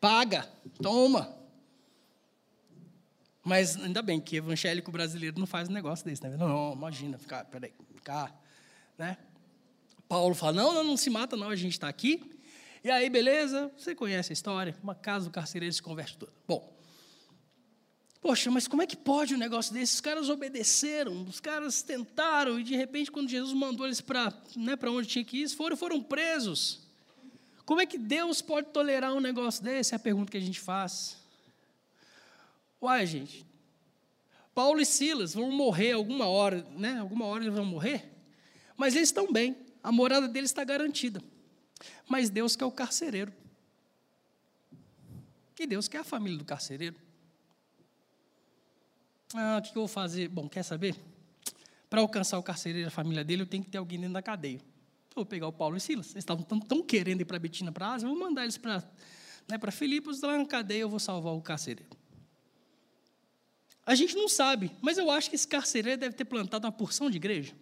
Paga, 0.00 0.48
toma. 0.80 1.36
Mas 3.44 3.76
ainda 3.76 4.02
bem 4.02 4.20
que 4.20 4.36
evangélico 4.36 4.90
brasileiro 4.92 5.38
não 5.38 5.46
faz 5.46 5.68
um 5.68 5.72
negócio 5.72 6.04
desse, 6.04 6.22
né? 6.22 6.36
Não, 6.36 6.48
não 6.48 6.72
imagina, 6.74 7.18
ficar, 7.18 7.44
peraí, 7.44 7.72
ficar, 7.94 8.32
né? 8.96 9.16
Paulo 10.08 10.34
fala, 10.34 10.52
não, 10.52 10.74
não, 10.74 10.84
não 10.84 10.96
se 10.96 11.10
mata 11.10 11.36
não, 11.36 11.48
a 11.48 11.56
gente 11.56 11.72
está 11.72 11.88
aqui. 11.88 12.38
E 12.84 12.90
aí, 12.90 13.08
beleza, 13.08 13.70
você 13.76 13.94
conhece 13.94 14.32
a 14.32 14.34
história, 14.34 14.76
uma 14.82 14.94
casa 14.94 15.26
do 15.26 15.32
carcereiro 15.32 15.72
se 15.72 15.82
converte 15.82 16.16
toda. 16.16 16.32
Bom, 16.46 16.72
poxa, 18.22 18.50
mas 18.52 18.68
como 18.68 18.80
é 18.82 18.86
que 18.86 18.96
pode 18.96 19.34
um 19.34 19.38
negócio 19.38 19.74
desse? 19.74 19.94
Os 19.96 20.00
caras 20.00 20.30
obedeceram, 20.30 21.24
os 21.24 21.40
caras 21.40 21.82
tentaram, 21.82 22.58
e 22.58 22.62
de 22.62 22.76
repente, 22.76 23.10
quando 23.10 23.28
Jesus 23.28 23.52
mandou 23.52 23.84
eles 23.84 24.00
para 24.00 24.32
né, 24.56 24.78
onde 24.86 25.08
tinha 25.08 25.24
que 25.24 25.38
ir, 25.38 25.48
foram, 25.50 25.76
foram 25.76 26.00
presos. 26.00 26.80
Como 27.66 27.80
é 27.80 27.86
que 27.86 27.98
Deus 27.98 28.40
pode 28.40 28.68
tolerar 28.68 29.12
um 29.12 29.20
negócio 29.20 29.62
desse? 29.62 29.92
É 29.92 29.96
a 29.96 29.98
pergunta 29.98 30.30
que 30.30 30.36
a 30.36 30.40
gente 30.40 30.60
faz. 30.60 31.16
Uai, 32.80 33.06
gente, 33.06 33.44
Paulo 34.54 34.80
e 34.80 34.86
Silas 34.86 35.34
vão 35.34 35.50
morrer 35.50 35.92
alguma 35.92 36.26
hora, 36.26 36.66
né? 36.76 36.98
Alguma 36.98 37.26
hora 37.26 37.42
eles 37.42 37.54
vão 37.54 37.64
morrer, 37.64 38.08
mas 38.76 38.94
eles 38.94 39.08
estão 39.08 39.32
bem, 39.32 39.56
a 39.82 39.90
morada 39.90 40.28
deles 40.28 40.50
está 40.50 40.62
garantida. 40.62 41.22
Mas 42.08 42.30
Deus 42.30 42.54
quer 42.54 42.64
o 42.64 42.70
carcereiro. 42.70 43.32
E 45.58 45.66
Deus 45.66 45.88
quer 45.88 45.98
a 45.98 46.04
família 46.04 46.38
do 46.38 46.44
carcereiro. 46.44 46.96
Ah, 49.34 49.58
o 49.58 49.62
que 49.62 49.70
eu 49.70 49.82
vou 49.82 49.88
fazer? 49.88 50.28
Bom, 50.28 50.48
quer 50.48 50.62
saber? 50.62 50.94
Para 51.88 52.00
alcançar 52.00 52.38
o 52.38 52.42
carcereiro 52.42 52.86
e 52.86 52.88
a 52.88 52.90
família 52.90 53.24
dele, 53.24 53.42
eu 53.42 53.46
tenho 53.46 53.64
que 53.64 53.70
ter 53.70 53.78
alguém 53.78 53.98
dentro 53.98 54.14
da 54.14 54.22
cadeia. 54.22 54.60
Então, 55.08 55.16
vou 55.16 55.26
pegar 55.26 55.46
o 55.46 55.52
Paulo 55.52 55.76
e 55.76 55.80
Silas. 55.80 56.06
Eles 56.06 56.18
estavam 56.18 56.44
tão, 56.44 56.58
tão 56.58 56.82
querendo 56.82 57.20
ir 57.20 57.24
para 57.24 57.38
Betina, 57.38 57.72
para 57.72 57.92
Ásia, 57.92 58.06
eu 58.06 58.10
vou 58.10 58.18
mandar 58.18 58.42
eles 58.42 58.58
para 58.58 58.82
né, 59.48 59.58
Filipos, 59.70 60.20
lá 60.20 60.38
na 60.38 60.46
cadeia 60.46 60.80
eu 60.80 60.88
vou 60.88 61.00
salvar 61.00 61.34
o 61.34 61.40
carcereiro. 61.40 61.90
A 63.84 63.94
gente 63.94 64.14
não 64.14 64.28
sabe, 64.28 64.70
mas 64.80 64.96
eu 64.96 65.10
acho 65.10 65.28
que 65.28 65.36
esse 65.36 65.46
carcereiro 65.46 66.00
deve 66.00 66.14
ter 66.14 66.24
plantado 66.24 66.66
uma 66.66 66.72
porção 66.72 67.10
de 67.10 67.16
igreja. 67.16 67.52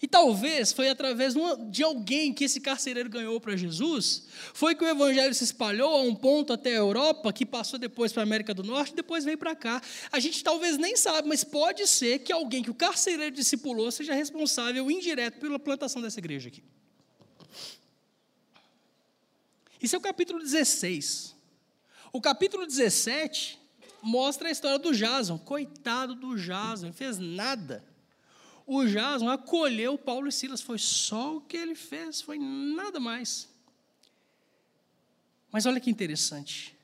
E 0.00 0.06
talvez 0.06 0.72
foi 0.72 0.88
através 0.88 1.34
de 1.70 1.82
alguém 1.82 2.32
que 2.32 2.44
esse 2.44 2.60
carcereiro 2.60 3.10
ganhou 3.10 3.40
para 3.40 3.56
Jesus, 3.56 4.28
foi 4.54 4.74
que 4.74 4.84
o 4.84 4.88
evangelho 4.88 5.34
se 5.34 5.42
espalhou 5.42 5.92
a 5.96 6.02
um 6.02 6.14
ponto 6.14 6.52
até 6.52 6.70
a 6.70 6.78
Europa, 6.78 7.32
que 7.32 7.44
passou 7.44 7.80
depois 7.80 8.12
para 8.12 8.22
a 8.22 8.26
América 8.26 8.54
do 8.54 8.62
Norte, 8.62 8.92
e 8.92 8.96
depois 8.96 9.24
veio 9.24 9.36
para 9.36 9.56
cá. 9.56 9.82
A 10.12 10.20
gente 10.20 10.44
talvez 10.44 10.78
nem 10.78 10.96
sabe, 10.96 11.26
mas 11.26 11.42
pode 11.42 11.84
ser 11.88 12.20
que 12.20 12.32
alguém 12.32 12.62
que 12.62 12.70
o 12.70 12.74
carcereiro 12.74 13.34
discipulou 13.34 13.90
seja 13.90 14.14
responsável 14.14 14.88
indireto 14.88 15.40
pela 15.40 15.58
plantação 15.58 16.00
dessa 16.00 16.20
igreja 16.20 16.48
aqui. 16.48 16.62
Isso 19.82 19.96
é 19.96 19.98
o 19.98 20.02
capítulo 20.02 20.38
16. 20.38 21.34
O 22.12 22.20
capítulo 22.20 22.66
17 22.66 23.58
mostra 24.00 24.48
a 24.48 24.50
história 24.52 24.78
do 24.78 24.94
Jason. 24.94 25.38
Coitado 25.38 26.14
do 26.14 26.36
Jason, 26.36 26.86
não 26.86 26.92
fez 26.92 27.18
nada. 27.18 27.84
O 28.70 28.84
Jason 28.84 29.30
acolheu 29.30 29.96
Paulo 29.96 30.28
e 30.28 30.32
Silas, 30.32 30.60
foi 30.60 30.76
só 30.76 31.36
o 31.36 31.40
que 31.40 31.56
ele 31.56 31.74
fez, 31.74 32.20
foi 32.20 32.38
nada 32.38 33.00
mais. 33.00 33.48
Mas 35.50 35.64
olha 35.64 35.80
que 35.80 35.88
interessante. 35.88 36.76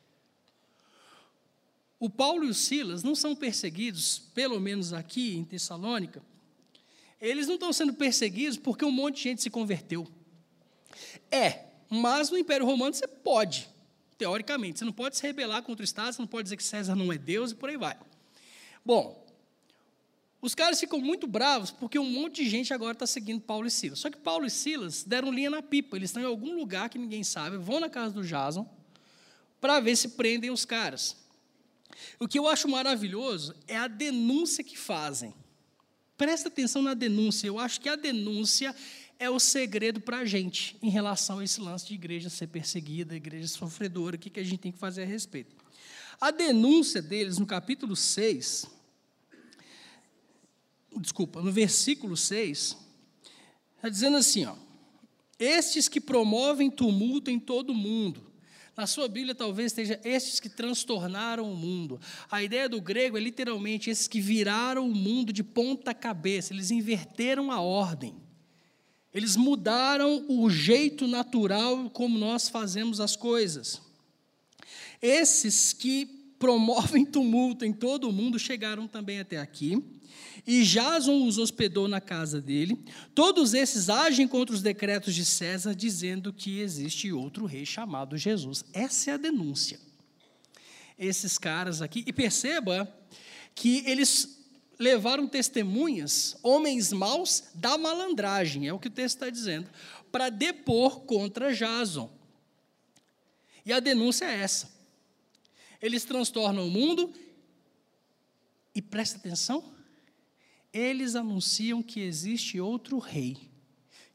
O 2.00 2.08
Paulo 2.08 2.46
e 2.46 2.48
o 2.48 2.54
Silas 2.54 3.02
não 3.02 3.14
são 3.14 3.36
perseguidos, 3.36 4.18
pelo 4.34 4.58
menos 4.58 4.94
aqui 4.94 5.36
em 5.36 5.44
Tessalônica, 5.44 6.22
eles 7.20 7.46
não 7.46 7.56
estão 7.56 7.70
sendo 7.70 7.92
perseguidos 7.92 8.56
porque 8.56 8.82
um 8.82 8.90
monte 8.90 9.16
de 9.16 9.22
gente 9.24 9.42
se 9.42 9.50
converteu. 9.50 10.08
É, 11.30 11.66
mas 11.90 12.30
no 12.30 12.38
Império 12.38 12.64
Romano 12.64 12.94
você 12.94 13.06
pode 13.06 13.68
teoricamente. 14.16 14.78
Você 14.78 14.86
não 14.86 14.92
pode 14.92 15.18
se 15.18 15.22
rebelar 15.22 15.62
contra 15.62 15.82
o 15.82 15.84
Estado, 15.84 16.14
você 16.14 16.22
não 16.22 16.26
pode 16.26 16.44
dizer 16.44 16.56
que 16.56 16.64
César 16.64 16.94
não 16.94 17.12
é 17.12 17.18
Deus 17.18 17.50
e 17.50 17.54
por 17.54 17.68
aí 17.68 17.76
vai. 17.76 17.98
Bom, 18.82 19.23
os 20.44 20.54
caras 20.54 20.78
ficam 20.78 21.00
muito 21.00 21.26
bravos 21.26 21.70
porque 21.70 21.98
um 21.98 22.04
monte 22.04 22.44
de 22.44 22.50
gente 22.50 22.74
agora 22.74 22.92
está 22.92 23.06
seguindo 23.06 23.40
Paulo 23.40 23.66
e 23.66 23.70
Silas. 23.70 23.98
Só 23.98 24.10
que 24.10 24.18
Paulo 24.18 24.44
e 24.44 24.50
Silas 24.50 25.02
deram 25.02 25.32
linha 25.32 25.48
na 25.48 25.62
pipa, 25.62 25.96
eles 25.96 26.10
estão 26.10 26.22
em 26.22 26.26
algum 26.26 26.54
lugar 26.54 26.90
que 26.90 26.98
ninguém 26.98 27.24
sabe, 27.24 27.56
vão 27.56 27.80
na 27.80 27.88
casa 27.88 28.12
do 28.12 28.22
Jason 28.22 28.68
para 29.58 29.80
ver 29.80 29.96
se 29.96 30.08
prendem 30.10 30.50
os 30.50 30.66
caras. 30.66 31.16
O 32.20 32.28
que 32.28 32.38
eu 32.38 32.46
acho 32.46 32.68
maravilhoso 32.68 33.54
é 33.66 33.74
a 33.74 33.88
denúncia 33.88 34.62
que 34.62 34.76
fazem. 34.76 35.32
Presta 36.14 36.48
atenção 36.48 36.82
na 36.82 36.92
denúncia, 36.92 37.46
eu 37.46 37.58
acho 37.58 37.80
que 37.80 37.88
a 37.88 37.96
denúncia 37.96 38.76
é 39.18 39.30
o 39.30 39.40
segredo 39.40 39.98
para 39.98 40.18
a 40.18 40.24
gente 40.26 40.76
em 40.82 40.90
relação 40.90 41.38
a 41.38 41.44
esse 41.44 41.58
lance 41.58 41.86
de 41.86 41.94
igreja 41.94 42.28
ser 42.28 42.48
perseguida, 42.48 43.16
igreja 43.16 43.48
sofredora, 43.48 44.16
o 44.16 44.18
que, 44.18 44.28
que 44.28 44.40
a 44.40 44.44
gente 44.44 44.58
tem 44.58 44.72
que 44.72 44.78
fazer 44.78 45.04
a 45.04 45.06
respeito. 45.06 45.56
A 46.20 46.30
denúncia 46.30 47.00
deles 47.00 47.38
no 47.38 47.46
capítulo 47.46 47.96
6, 47.96 48.73
desculpa, 51.00 51.42
no 51.42 51.52
versículo 51.52 52.16
6, 52.16 52.76
está 53.76 53.88
dizendo 53.88 54.16
assim: 54.16 54.44
ó, 54.44 54.54
estes 55.38 55.88
que 55.88 56.00
promovem 56.00 56.70
tumulto 56.70 57.30
em 57.30 57.38
todo 57.38 57.70
o 57.70 57.74
mundo. 57.74 58.32
Na 58.76 58.88
sua 58.88 59.06
Bíblia 59.06 59.34
talvez 59.34 59.70
esteja 59.70 60.00
estes 60.04 60.40
que 60.40 60.48
transtornaram 60.48 61.50
o 61.50 61.56
mundo. 61.56 62.00
A 62.28 62.42
ideia 62.42 62.68
do 62.68 62.80
grego 62.80 63.16
é 63.16 63.20
literalmente 63.20 63.88
esses 63.88 64.08
que 64.08 64.20
viraram 64.20 64.88
o 64.88 64.94
mundo 64.94 65.32
de 65.32 65.44
ponta 65.44 65.94
cabeça, 65.94 66.52
eles 66.52 66.70
inverteram 66.72 67.52
a 67.52 67.60
ordem. 67.60 68.16
Eles 69.12 69.36
mudaram 69.36 70.26
o 70.28 70.50
jeito 70.50 71.06
natural 71.06 71.88
como 71.90 72.18
nós 72.18 72.48
fazemos 72.48 72.98
as 72.98 73.14
coisas. 73.14 73.80
Esses 75.00 75.72
que 75.72 76.13
promovem 76.44 77.06
tumulto 77.06 77.64
em 77.64 77.72
todo 77.72 78.06
o 78.06 78.12
mundo 78.12 78.38
chegaram 78.38 78.86
também 78.86 79.18
até 79.18 79.38
aqui. 79.38 79.82
E 80.46 80.62
Jason 80.62 81.26
os 81.26 81.38
hospedou 81.38 81.88
na 81.88 82.02
casa 82.02 82.38
dele. 82.38 82.84
Todos 83.14 83.54
esses 83.54 83.88
agem 83.88 84.28
contra 84.28 84.54
os 84.54 84.60
decretos 84.60 85.14
de 85.14 85.24
César, 85.24 85.74
dizendo 85.74 86.34
que 86.34 86.60
existe 86.60 87.10
outro 87.10 87.46
rei 87.46 87.64
chamado 87.64 88.18
Jesus. 88.18 88.62
Essa 88.74 89.12
é 89.12 89.14
a 89.14 89.16
denúncia. 89.16 89.80
esses 90.98 91.38
caras 91.38 91.80
aqui. 91.80 92.04
E 92.06 92.12
perceba 92.12 92.94
que 93.54 93.82
eles 93.86 94.44
levaram 94.78 95.26
testemunhas, 95.26 96.36
homens 96.42 96.92
maus 96.92 97.44
da 97.54 97.78
malandragem, 97.78 98.68
é 98.68 98.72
o 98.72 98.78
que 98.78 98.88
o 98.88 98.90
texto 98.90 99.16
está 99.16 99.30
dizendo, 99.30 99.70
para 100.12 100.28
depor 100.28 101.00
contra 101.06 101.54
Jason. 101.54 102.12
E 103.64 103.72
a 103.72 103.80
denúncia 103.80 104.26
é 104.26 104.42
essa. 104.42 104.73
Eles 105.84 106.02
transtornam 106.02 106.66
o 106.66 106.70
mundo 106.70 107.12
e 108.74 108.80
presta 108.80 109.18
atenção, 109.18 109.62
eles 110.72 111.14
anunciam 111.14 111.82
que 111.82 112.00
existe 112.00 112.58
outro 112.58 112.98
rei, 112.98 113.50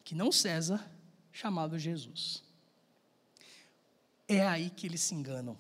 que 0.04 0.16
não 0.16 0.32
César, 0.32 0.84
chamado 1.32 1.78
Jesus. 1.78 2.44
É 4.28 4.48
aí 4.48 4.72
que 4.72 4.88
eles 4.88 5.02
se 5.02 5.14
enganam. 5.14 5.56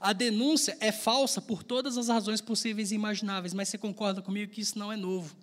A 0.00 0.14
denúncia 0.14 0.74
é 0.80 0.90
falsa 0.90 1.42
por 1.42 1.62
todas 1.62 1.98
as 1.98 2.08
razões 2.08 2.40
possíveis 2.40 2.92
e 2.92 2.94
imagináveis, 2.94 3.52
mas 3.52 3.68
você 3.68 3.76
concorda 3.76 4.22
comigo 4.22 4.50
que 4.50 4.62
isso 4.62 4.78
não 4.78 4.90
é 4.90 4.96
novo. 4.96 5.36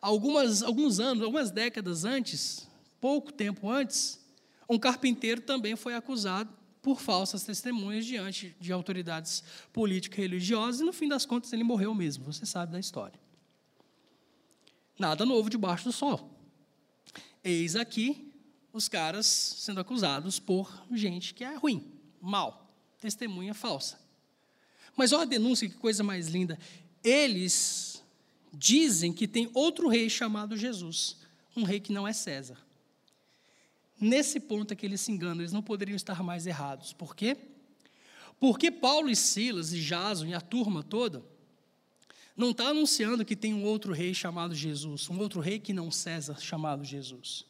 Algumas, 0.00 0.62
alguns 0.62 1.00
anos, 1.00 1.24
algumas 1.24 1.50
décadas 1.50 2.04
antes, 2.04 2.68
pouco 3.00 3.32
tempo 3.32 3.68
antes, 3.68 4.20
um 4.70 4.78
carpinteiro 4.78 5.40
também 5.40 5.74
foi 5.74 5.96
acusado 5.96 6.56
por 6.86 7.00
falsas 7.00 7.42
testemunhas 7.42 8.06
diante 8.06 8.54
de 8.60 8.70
autoridades 8.70 9.42
políticas 9.72 10.20
e 10.20 10.22
religiosas, 10.22 10.80
e 10.80 10.84
no 10.84 10.92
fim 10.92 11.08
das 11.08 11.26
contas 11.26 11.52
ele 11.52 11.64
morreu 11.64 11.92
mesmo, 11.92 12.24
você 12.24 12.46
sabe 12.46 12.70
da 12.70 12.78
história. 12.78 13.18
Nada 14.96 15.26
novo 15.26 15.50
debaixo 15.50 15.82
do 15.82 15.90
sol. 15.90 16.30
Eis 17.42 17.74
aqui 17.74 18.32
os 18.72 18.86
caras 18.86 19.26
sendo 19.26 19.80
acusados 19.80 20.38
por 20.38 20.86
gente 20.92 21.34
que 21.34 21.42
é 21.42 21.56
ruim, 21.56 21.92
mal 22.20 22.72
testemunha 23.00 23.52
falsa. 23.52 23.98
Mas 24.94 25.12
olha 25.12 25.22
a 25.22 25.26
denúncia, 25.26 25.68
que 25.68 25.74
coisa 25.74 26.04
mais 26.04 26.28
linda. 26.28 26.56
Eles 27.02 28.00
dizem 28.52 29.12
que 29.12 29.26
tem 29.26 29.50
outro 29.54 29.88
rei 29.88 30.08
chamado 30.08 30.56
Jesus, 30.56 31.16
um 31.56 31.64
rei 31.64 31.80
que 31.80 31.92
não 31.92 32.06
é 32.06 32.12
César. 32.12 32.64
Nesse 33.98 34.38
ponto 34.38 34.72
é 34.72 34.76
que 34.76 34.84
eles 34.84 35.00
se 35.00 35.10
enganam, 35.10 35.40
eles 35.40 35.52
não 35.52 35.62
poderiam 35.62 35.96
estar 35.96 36.22
mais 36.22 36.46
errados. 36.46 36.92
Por 36.92 37.16
quê? 37.16 37.36
Porque 38.38 38.70
Paulo 38.70 39.08
e 39.08 39.16
Silas 39.16 39.72
e 39.72 39.80
Jason 39.80 40.26
e 40.26 40.34
a 40.34 40.40
turma 40.40 40.82
toda 40.82 41.24
não 42.36 42.50
está 42.50 42.68
anunciando 42.68 43.24
que 43.24 43.34
tem 43.34 43.54
um 43.54 43.64
outro 43.64 43.94
rei 43.94 44.12
chamado 44.12 44.54
Jesus, 44.54 45.08
um 45.08 45.18
outro 45.18 45.40
rei 45.40 45.58
que 45.58 45.72
não 45.72 45.90
César 45.90 46.38
chamado 46.38 46.84
Jesus. 46.84 47.46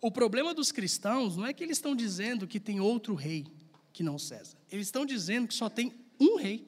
O 0.00 0.10
problema 0.10 0.54
dos 0.54 0.72
cristãos 0.72 1.36
não 1.36 1.44
é 1.44 1.52
que 1.52 1.62
eles 1.62 1.76
estão 1.76 1.94
dizendo 1.94 2.46
que 2.46 2.58
tem 2.58 2.80
outro 2.80 3.14
rei 3.14 3.46
que 3.92 4.02
não 4.02 4.18
César. 4.18 4.56
Eles 4.70 4.86
estão 4.86 5.04
dizendo 5.04 5.48
que 5.48 5.54
só 5.54 5.68
tem 5.68 5.92
um 6.18 6.36
rei. 6.36 6.66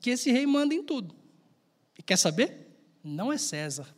Que 0.00 0.10
esse 0.10 0.32
rei 0.32 0.46
manda 0.46 0.74
em 0.74 0.82
tudo. 0.82 1.14
E 1.98 2.02
quer 2.02 2.16
saber? 2.16 2.68
Não 3.04 3.32
é 3.32 3.38
César. 3.38 3.94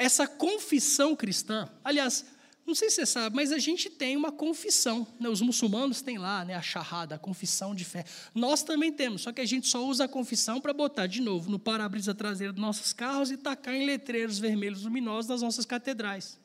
Essa 0.00 0.26
confissão 0.26 1.14
cristã, 1.14 1.68
aliás, 1.84 2.24
não 2.66 2.74
sei 2.74 2.88
se 2.88 2.96
você 2.96 3.04
sabe, 3.04 3.36
mas 3.36 3.52
a 3.52 3.58
gente 3.58 3.90
tem 3.90 4.16
uma 4.16 4.32
confissão. 4.32 5.06
Né? 5.20 5.28
Os 5.28 5.42
muçulmanos 5.42 6.00
têm 6.00 6.16
lá 6.16 6.42
né, 6.42 6.54
a 6.54 6.62
charrada, 6.62 7.16
a 7.16 7.18
confissão 7.18 7.74
de 7.74 7.84
fé. 7.84 8.06
Nós 8.34 8.62
também 8.62 8.90
temos, 8.90 9.20
só 9.20 9.30
que 9.30 9.42
a 9.42 9.44
gente 9.44 9.68
só 9.68 9.84
usa 9.84 10.04
a 10.04 10.08
confissão 10.08 10.58
para 10.58 10.72
botar 10.72 11.06
de 11.06 11.20
novo 11.20 11.50
no 11.50 11.58
para-brisa 11.58 12.14
traseiro 12.14 12.54
dos 12.54 12.62
nossos 12.62 12.94
carros 12.94 13.30
e 13.30 13.36
tacar 13.36 13.74
em 13.74 13.84
letreiros 13.84 14.38
vermelhos 14.38 14.84
luminosos 14.84 15.26
das 15.26 15.42
nossas 15.42 15.66
catedrais. 15.66 16.38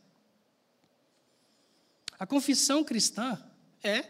A 2.19 2.27
confissão 2.27 2.83
cristã 2.83 3.41
é 3.81 4.05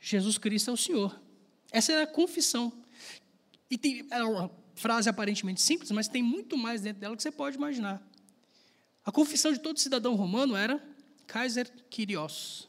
Jesus 0.00 0.38
Cristo 0.38 0.70
é 0.70 0.72
o 0.72 0.76
Senhor. 0.76 1.20
Essa 1.70 1.92
é 1.92 2.02
a 2.02 2.06
confissão. 2.06 2.72
E 3.70 3.78
tem, 3.78 4.04
é 4.10 4.24
uma 4.24 4.50
frase 4.74 5.08
aparentemente 5.08 5.62
simples, 5.62 5.92
mas 5.92 6.08
tem 6.08 6.20
muito 6.20 6.58
mais 6.58 6.80
dentro 6.80 7.00
dela 7.00 7.16
que 7.16 7.22
você 7.22 7.30
pode 7.30 7.56
imaginar. 7.56 8.09
A 9.10 9.12
confissão 9.12 9.52
de 9.52 9.58
todo 9.58 9.80
cidadão 9.80 10.14
romano 10.14 10.54
era 10.54 10.80
Kaiser 11.26 11.68
Kyrios. 11.90 12.68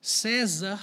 César 0.00 0.82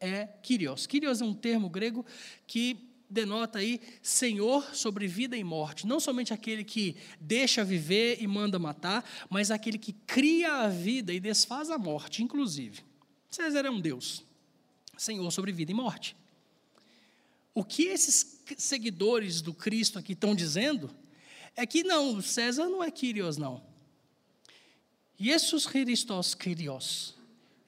é 0.00 0.26
Kyrios. 0.42 0.88
Kyrios 0.88 1.20
é 1.20 1.24
um 1.24 1.32
termo 1.32 1.68
grego 1.68 2.04
que 2.44 2.76
denota 3.08 3.60
aí 3.60 3.80
senhor 4.02 4.74
sobre 4.74 5.06
vida 5.06 5.36
e 5.36 5.44
morte. 5.44 5.86
Não 5.86 6.00
somente 6.00 6.34
aquele 6.34 6.64
que 6.64 6.96
deixa 7.20 7.64
viver 7.64 8.20
e 8.20 8.26
manda 8.26 8.58
matar, 8.58 9.08
mas 9.30 9.52
aquele 9.52 9.78
que 9.78 9.92
cria 9.92 10.52
a 10.52 10.68
vida 10.68 11.12
e 11.12 11.20
desfaz 11.20 11.70
a 11.70 11.78
morte, 11.78 12.20
inclusive. 12.20 12.82
César 13.30 13.64
é 13.64 13.70
um 13.70 13.80
Deus, 13.80 14.24
senhor 14.98 15.30
sobre 15.30 15.52
vida 15.52 15.70
e 15.70 15.76
morte. 15.76 16.16
O 17.54 17.62
que 17.62 17.84
esses 17.84 18.42
seguidores 18.58 19.40
do 19.40 19.54
Cristo 19.54 19.96
aqui 19.96 20.12
estão 20.12 20.34
dizendo 20.34 20.90
é 21.54 21.64
que 21.64 21.84
não, 21.84 22.20
César 22.20 22.68
não 22.68 22.82
é 22.82 22.90
Kyrios, 22.90 23.36
não. 23.36 23.73
Jesus 25.18 25.66
Christos 25.66 26.34
Kyrios. 26.34 27.14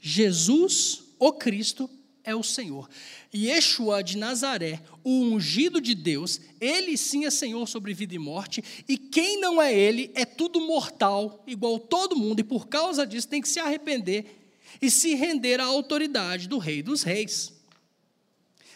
Jesus, 0.01 1.05
o 1.19 1.33
Cristo, 1.33 1.89
é 2.27 2.35
o 2.35 2.43
Senhor. 2.43 2.91
Yeshua 3.33 4.03
de 4.03 4.19
Nazaré, 4.19 4.83
o 5.05 5.11
ungido 5.11 5.81
de 5.81 5.95
Deus, 5.95 6.41
ele 6.61 6.97
sim 6.97 7.25
é 7.25 7.31
Senhor 7.31 7.67
sobre 7.69 7.95
vida 7.95 8.15
e 8.17 8.19
morte, 8.19 8.63
e 8.89 8.99
quem 8.99 9.41
não 9.41 9.63
é 9.63 9.73
ele 9.73 10.11
é 10.13 10.25
tudo 10.25 10.61
mortal, 10.61 11.45
igual 11.47 11.79
todo 11.79 12.17
mundo, 12.17 12.41
e 12.41 12.45
por 12.45 12.67
causa 12.67 13.07
disso 13.07 13.29
tem 13.29 13.41
que 13.41 13.49
se 13.49 13.61
arrepender 13.61 14.43
e 14.83 14.91
se 14.91 15.15
render 15.15 15.61
à 15.61 15.65
autoridade 15.65 16.49
do 16.49 16.59
Rei 16.59 16.83
dos 16.83 17.05
Reis. 17.05 17.53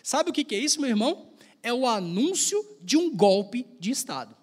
Sabe 0.03 0.31
o 0.31 0.33
que 0.33 0.55
é 0.55 0.59
isso, 0.59 0.81
meu 0.81 0.89
irmão? 0.89 1.29
É 1.63 1.73
o 1.75 1.87
anúncio 1.87 2.65
de 2.81 2.97
um 2.97 3.15
golpe 3.15 3.67
de 3.79 3.91
Estado. 3.91 4.35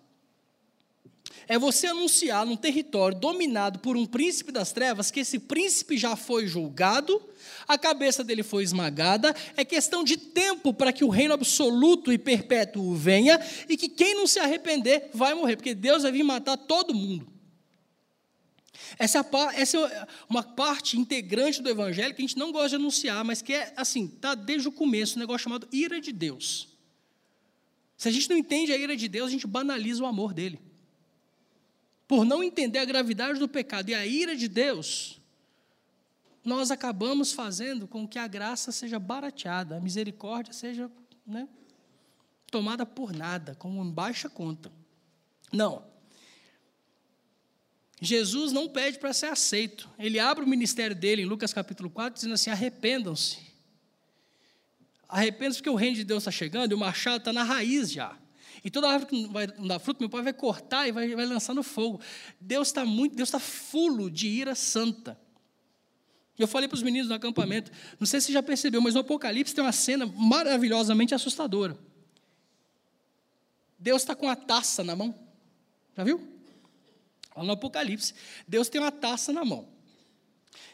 É 1.48 1.58
você 1.58 1.88
anunciar 1.88 2.46
num 2.46 2.58
território 2.58 3.18
dominado 3.18 3.80
por 3.80 3.96
um 3.96 4.06
príncipe 4.06 4.52
das 4.52 4.72
trevas 4.72 5.10
que 5.10 5.22
esse 5.22 5.40
príncipe 5.40 5.98
já 5.98 6.16
foi 6.16 6.48
julgado 6.48 7.22
a 7.68 7.78
cabeça 7.78 8.24
dele 8.24 8.44
foi 8.44 8.64
esmagada, 8.64 9.36
é 9.58 9.66
questão 9.66 10.04
de 10.04 10.16
tempo 10.16 10.74
para 10.74 10.94
que 10.94 11.04
o 11.04 11.10
reino 11.10 11.34
absoluto 11.34 12.14
e 12.14 12.18
perpétuo 12.18 12.96
venha, 12.96 13.40
e 13.68 13.76
que 13.76 13.90
quem 13.90 14.16
não 14.16 14.26
se 14.26 14.40
arrepender 14.40 15.10
vai 15.14 15.34
morrer, 15.34 15.58
porque 15.58 15.76
Deus 15.76 16.04
vai 16.04 16.12
vir 16.12 16.24
matar 16.24 16.56
todo 16.56 16.96
mundo. 16.96 17.28
Essa, 18.98 19.20
é 19.20 20.08
uma 20.30 20.42
parte 20.42 20.98
integrante 20.98 21.62
do 21.62 21.70
Evangelho 21.70 22.16
que 22.16 22.22
a 22.22 22.26
gente 22.26 22.38
não 22.38 22.52
gosta 22.54 22.70
de 22.70 22.76
anunciar, 22.76 23.24
mas 23.26 23.42
que 23.42 23.54
é 23.54 23.74
assim, 23.76 24.06
está 24.06 24.34
desde 24.34 24.70
o 24.70 24.72
começo, 24.72 25.18
um 25.18 25.20
negócio 25.20 25.44
chamado 25.44 25.68
ira 25.72 26.00
de 26.00 26.14
Deus. 26.14 26.70
Se 27.98 28.08
a 28.08 28.12
gente 28.12 28.30
não 28.30 28.38
entende 28.38 28.72
a 28.72 28.78
ira 28.78 28.96
de 28.96 29.08
Deus, 29.08 29.28
a 29.28 29.32
gente 29.32 29.46
banaliza 29.46 30.04
o 30.04 30.06
amor 30.06 30.34
dele. 30.34 30.60
Por 32.08 32.24
não 32.24 32.42
entender 32.42 32.80
a 32.80 32.86
gravidade 32.86 33.40
do 33.40 33.50
pecado 33.50 33.90
e 33.90 33.96
a 33.96 34.06
ira 34.06 34.36
de 34.36 34.48
Deus, 34.48 35.20
nós 36.44 36.72
acabamos 36.72 37.34
fazendo 37.34 37.88
com 37.88 38.08
que 38.08 38.18
a 38.18 38.28
graça 38.28 38.72
seja 38.72 38.98
barateada, 38.98 39.76
a 39.76 39.82
misericórdia 39.82 40.54
seja 40.54 40.90
né, 41.26 41.48
tomada 42.50 42.86
por 42.86 43.14
nada, 43.14 43.56
como 43.56 43.84
em 43.84 43.92
baixa 43.92 44.30
conta. 44.30 44.72
Não. 45.52 45.84
Jesus 48.00 48.52
não 48.54 48.70
pede 48.70 49.00
para 49.00 49.12
ser 49.12 49.26
aceito. 49.26 49.90
Ele 50.00 50.20
abre 50.20 50.46
o 50.46 50.48
ministério 50.48 50.96
dele 50.96 51.24
em 51.24 51.26
Lucas 51.26 51.52
capítulo 51.52 51.90
4, 51.90 52.14
dizendo 52.14 52.36
assim: 52.36 52.50
arrependam-se. 52.50 53.40
Arrependam-se 55.10 55.60
porque 55.60 55.70
o 55.70 55.76
reino 55.76 55.96
de 55.96 56.04
Deus 56.04 56.24
está 56.24 56.32
chegando 56.32 56.72
e 56.72 56.76
o 56.76 56.78
machado 56.78 57.18
está 57.18 57.34
na 57.34 57.44
raiz 57.44 57.92
já. 57.92 58.18
E 58.68 58.70
toda 58.70 58.90
árvore 58.90 59.10
que 59.10 59.22
não 59.24 59.32
vai 59.32 59.48
não 59.48 59.66
dar 59.66 59.80
fruto, 59.80 60.02
meu 60.02 60.10
pai 60.10 60.22
vai 60.22 60.34
cortar 60.34 60.90
e 60.90 60.92
vai, 60.92 61.16
vai 61.16 61.26
lançar 61.26 61.54
no 61.54 61.64
fogo. 61.64 62.02
Deus 62.38 62.68
está 62.68 62.84
muito, 62.86 63.16
Deus 63.16 63.30
está 63.30 63.40
fulo 63.40 64.12
de 64.12 64.28
ira 64.28 64.54
santa. 64.56 65.18
Eu 66.38 66.50
falei 66.50 66.68
para 66.68 66.76
os 66.76 66.84
meninos 66.84 67.08
no 67.08 67.16
acampamento, 67.16 67.72
não 67.98 68.06
sei 68.06 68.20
se 68.20 68.34
já 68.34 68.44
percebeu, 68.44 68.82
mas 68.82 68.94
no 68.94 69.00
Apocalipse 69.00 69.56
tem 69.56 69.64
uma 69.64 69.72
cena 69.72 70.06
maravilhosamente 70.06 71.16
assustadora. 71.16 71.80
Deus 73.80 74.02
está 74.02 74.14
com 74.14 74.28
a 74.28 74.36
taça 74.36 74.84
na 74.84 74.98
mão. 74.98 75.18
Já 75.96 76.04
viu? 76.04 76.20
Lá 77.38 77.46
no 77.46 77.54
Apocalipse, 77.54 78.14
Deus 78.46 78.68
tem 78.68 78.82
uma 78.82 78.92
taça 78.92 79.32
na 79.32 79.46
mão. 79.46 79.66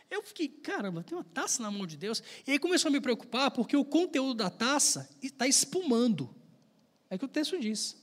Eu 0.09 0.23
fiquei, 0.23 0.47
caramba, 0.47 1.03
tem 1.03 1.15
uma 1.15 1.23
taça 1.23 1.61
na 1.61 1.69
mão 1.69 1.85
de 1.85 1.95
Deus. 1.95 2.23
E 2.47 2.53
aí 2.53 2.57
começou 2.57 2.89
a 2.89 2.91
me 2.91 2.99
preocupar, 2.99 3.51
porque 3.51 3.77
o 3.77 3.85
conteúdo 3.85 4.33
da 4.33 4.49
taça 4.49 5.07
está 5.21 5.45
espumando. 5.45 6.41
É 7.13 7.15
o 7.15 7.19
que 7.19 7.25
o 7.25 7.27
texto 7.27 7.59
diz. 7.59 7.95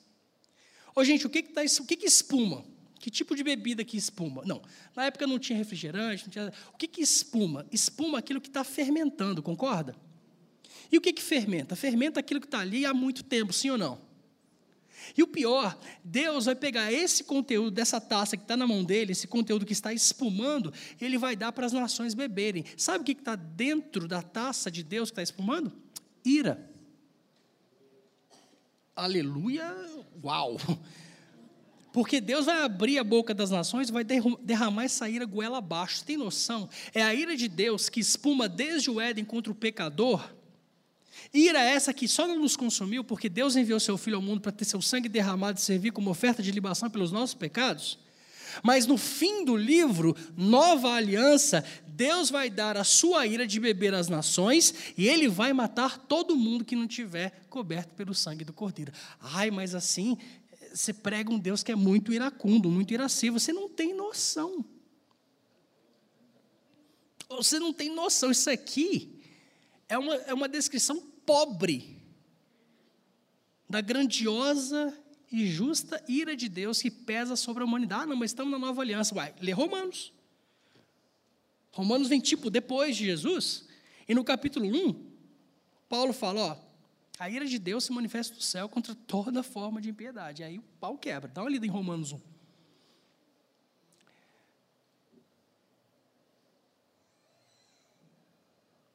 Ô, 0.94 1.02
gente, 1.02 1.26
o 1.26 1.30
que, 1.30 1.42
que, 1.42 1.52
tá, 1.52 1.62
o 1.62 1.84
que, 1.84 1.96
que 1.96 2.06
espuma? 2.06 2.64
Que 3.00 3.10
tipo 3.10 3.34
de 3.34 3.42
bebida 3.42 3.84
que 3.84 3.96
espuma? 3.96 4.44
Não, 4.46 4.62
na 4.94 5.06
época 5.06 5.26
não 5.26 5.36
tinha 5.36 5.58
refrigerante, 5.58 6.22
não 6.26 6.30
tinha... 6.30 6.52
O 6.72 6.76
que, 6.76 6.86
que 6.86 7.02
espuma? 7.02 7.66
Espuma 7.72 8.20
aquilo 8.20 8.40
que 8.40 8.46
está 8.46 8.62
fermentando, 8.62 9.42
concorda? 9.42 9.96
E 10.92 10.96
o 10.96 11.00
que, 11.00 11.12
que 11.12 11.20
fermenta? 11.20 11.74
Fermenta 11.74 12.20
aquilo 12.20 12.40
que 12.40 12.46
está 12.46 12.60
ali 12.60 12.86
há 12.86 12.94
muito 12.94 13.24
tempo, 13.24 13.52
sim 13.52 13.70
ou 13.70 13.76
não? 13.76 14.00
E 15.16 15.24
o 15.24 15.26
pior, 15.26 15.76
Deus 16.04 16.44
vai 16.44 16.54
pegar 16.54 16.92
esse 16.92 17.24
conteúdo 17.24 17.72
dessa 17.72 18.00
taça 18.00 18.36
que 18.36 18.44
está 18.44 18.56
na 18.56 18.64
mão 18.64 18.84
dele, 18.84 19.10
esse 19.10 19.26
conteúdo 19.26 19.66
que 19.66 19.72
está 19.72 19.92
espumando, 19.92 20.72
ele 21.00 21.18
vai 21.18 21.34
dar 21.34 21.50
para 21.50 21.66
as 21.66 21.72
nações 21.72 22.14
beberem. 22.14 22.64
Sabe 22.76 23.02
o 23.02 23.04
que 23.04 23.10
está 23.10 23.34
dentro 23.34 24.06
da 24.06 24.22
taça 24.22 24.70
de 24.70 24.84
Deus 24.84 25.10
que 25.10 25.14
está 25.14 25.22
espumando? 25.22 25.72
Ira. 26.24 26.69
Aleluia, 29.02 29.74
uau! 30.22 30.58
Porque 31.92 32.20
Deus 32.20 32.46
vai 32.46 32.62
abrir 32.62 32.98
a 32.98 33.04
boca 33.04 33.34
das 33.34 33.50
nações 33.50 33.88
e 33.88 33.92
vai 33.92 34.04
derramar 34.04 34.84
essa 34.84 35.08
ira 35.08 35.24
goela 35.24 35.58
abaixo. 35.58 36.04
Tem 36.04 36.16
noção? 36.16 36.68
É 36.94 37.02
a 37.02 37.12
ira 37.12 37.36
de 37.36 37.48
Deus 37.48 37.88
que 37.88 37.98
espuma 37.98 38.48
desde 38.48 38.90
o 38.90 39.00
Éden 39.00 39.24
contra 39.24 39.52
o 39.52 39.56
pecador 39.56 40.22
Ira 41.32 41.60
essa 41.60 41.92
que 41.92 42.08
só 42.08 42.26
não 42.26 42.38
nos 42.38 42.56
consumiu 42.56 43.04
porque 43.04 43.28
Deus 43.28 43.56
enviou 43.56 43.78
seu 43.78 43.96
Filho 43.96 44.16
ao 44.16 44.22
mundo 44.22 44.40
para 44.40 44.52
ter 44.52 44.64
seu 44.64 44.80
sangue 44.80 45.08
derramado 45.08 45.58
e 45.58 45.62
servir 45.62 45.92
como 45.92 46.10
oferta 46.10 46.42
de 46.42 46.50
libação 46.50 46.90
pelos 46.90 47.12
nossos 47.12 47.34
pecados. 47.34 47.98
Mas 48.62 48.86
no 48.86 48.96
fim 48.96 49.44
do 49.44 49.56
livro, 49.56 50.16
Nova 50.36 50.92
Aliança, 50.92 51.64
Deus 51.86 52.30
vai 52.30 52.48
dar 52.48 52.76
a 52.76 52.84
sua 52.84 53.26
ira 53.26 53.46
de 53.46 53.60
beber 53.60 53.92
às 53.94 54.08
nações 54.08 54.74
e 54.96 55.06
ele 55.06 55.28
vai 55.28 55.52
matar 55.52 55.98
todo 55.98 56.34
mundo 56.34 56.64
que 56.64 56.74
não 56.74 56.86
tiver 56.86 57.46
coberto 57.50 57.94
pelo 57.94 58.14
sangue 58.14 58.44
do 58.44 58.52
Cordeiro. 58.52 58.92
Ai, 59.20 59.50
mas 59.50 59.74
assim, 59.74 60.16
você 60.72 60.92
prega 60.92 61.30
um 61.30 61.38
Deus 61.38 61.62
que 61.62 61.72
é 61.72 61.76
muito 61.76 62.12
iracundo, 62.12 62.70
muito 62.70 62.94
irascível. 62.94 63.38
Você 63.38 63.52
não 63.52 63.68
tem 63.68 63.94
noção. 63.94 64.64
Você 67.28 67.58
não 67.58 67.72
tem 67.72 67.94
noção. 67.94 68.30
Isso 68.30 68.48
aqui 68.48 69.20
é 69.88 69.98
uma, 69.98 70.14
é 70.14 70.32
uma 70.32 70.48
descrição 70.48 71.00
pobre 71.26 72.00
da 73.68 73.80
grandiosa 73.80 74.96
e 75.30 75.46
justa 75.46 76.02
ira 76.08 76.34
de 76.34 76.48
Deus 76.48 76.82
que 76.82 76.90
pesa 76.90 77.36
sobre 77.36 77.62
a 77.62 77.66
humanidade. 77.66 78.02
Ah, 78.02 78.06
não, 78.06 78.16
mas 78.16 78.32
estamos 78.32 78.50
na 78.50 78.58
nova 78.58 78.82
aliança. 78.82 79.14
Vai, 79.14 79.34
lê 79.40 79.52
Romanos. 79.52 80.12
Romanos 81.72 82.08
vem 82.08 82.20
tipo 82.20 82.50
depois 82.50 82.96
de 82.96 83.04
Jesus. 83.04 83.68
E 84.08 84.14
no 84.14 84.24
capítulo 84.24 84.66
1, 84.66 85.10
Paulo 85.88 86.12
fala: 86.12 86.40
ó, 86.40 86.56
a 87.18 87.30
ira 87.30 87.46
de 87.46 87.58
Deus 87.58 87.84
se 87.84 87.92
manifesta 87.92 88.34
no 88.34 88.40
céu 88.40 88.68
contra 88.68 88.94
toda 88.94 89.42
forma 89.42 89.80
de 89.80 89.90
impiedade. 89.90 90.42
E 90.42 90.44
aí 90.44 90.58
o 90.58 90.64
pau 90.80 90.98
quebra. 90.98 91.30
Dá 91.32 91.42
uma 91.42 91.50
lida 91.50 91.64
em 91.64 91.70
Romanos 91.70 92.12
1. 92.12 92.20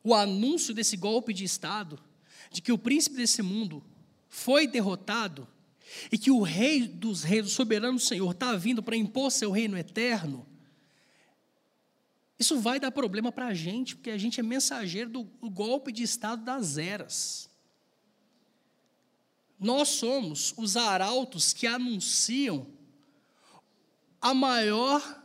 O 0.03 0.13
anúncio 0.13 0.73
desse 0.73 0.97
golpe 0.97 1.33
de 1.33 1.45
Estado 1.45 1.97
de 2.51 2.61
que 2.61 2.71
o 2.71 2.77
príncipe 2.77 3.15
desse 3.15 3.41
mundo 3.41 3.83
foi 4.27 4.67
derrotado 4.67 5.47
e 6.11 6.17
que 6.17 6.31
o 6.31 6.41
rei 6.41 6.87
dos 6.87 7.23
reis, 7.23 7.47
o 7.47 7.49
soberano 7.49 7.99
Senhor, 7.99 8.31
está 8.31 8.55
vindo 8.55 8.83
para 8.83 8.95
impor 8.95 9.31
seu 9.31 9.51
reino 9.51 9.77
eterno, 9.77 10.45
isso 12.37 12.59
vai 12.59 12.79
dar 12.79 12.91
problema 12.91 13.31
para 13.31 13.47
a 13.47 13.53
gente, 13.53 13.95
porque 13.95 14.09
a 14.09 14.17
gente 14.17 14.39
é 14.39 14.43
mensageiro 14.43 15.09
do, 15.09 15.23
do 15.23 15.49
golpe 15.49 15.91
de 15.91 16.03
Estado 16.03 16.43
das 16.43 16.77
eras. 16.77 17.49
Nós 19.57 19.87
somos 19.87 20.53
os 20.57 20.75
arautos 20.75 21.53
que 21.53 21.65
anunciam 21.65 22.67
a 24.21 24.33
maior 24.33 25.23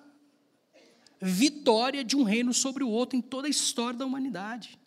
vitória 1.21 2.05
de 2.05 2.17
um 2.17 2.23
reino 2.23 2.55
sobre 2.55 2.85
o 2.85 2.89
outro 2.89 3.19
em 3.19 3.21
toda 3.21 3.49
a 3.49 3.51
história 3.51 3.99
da 3.99 4.07
humanidade. 4.07 4.79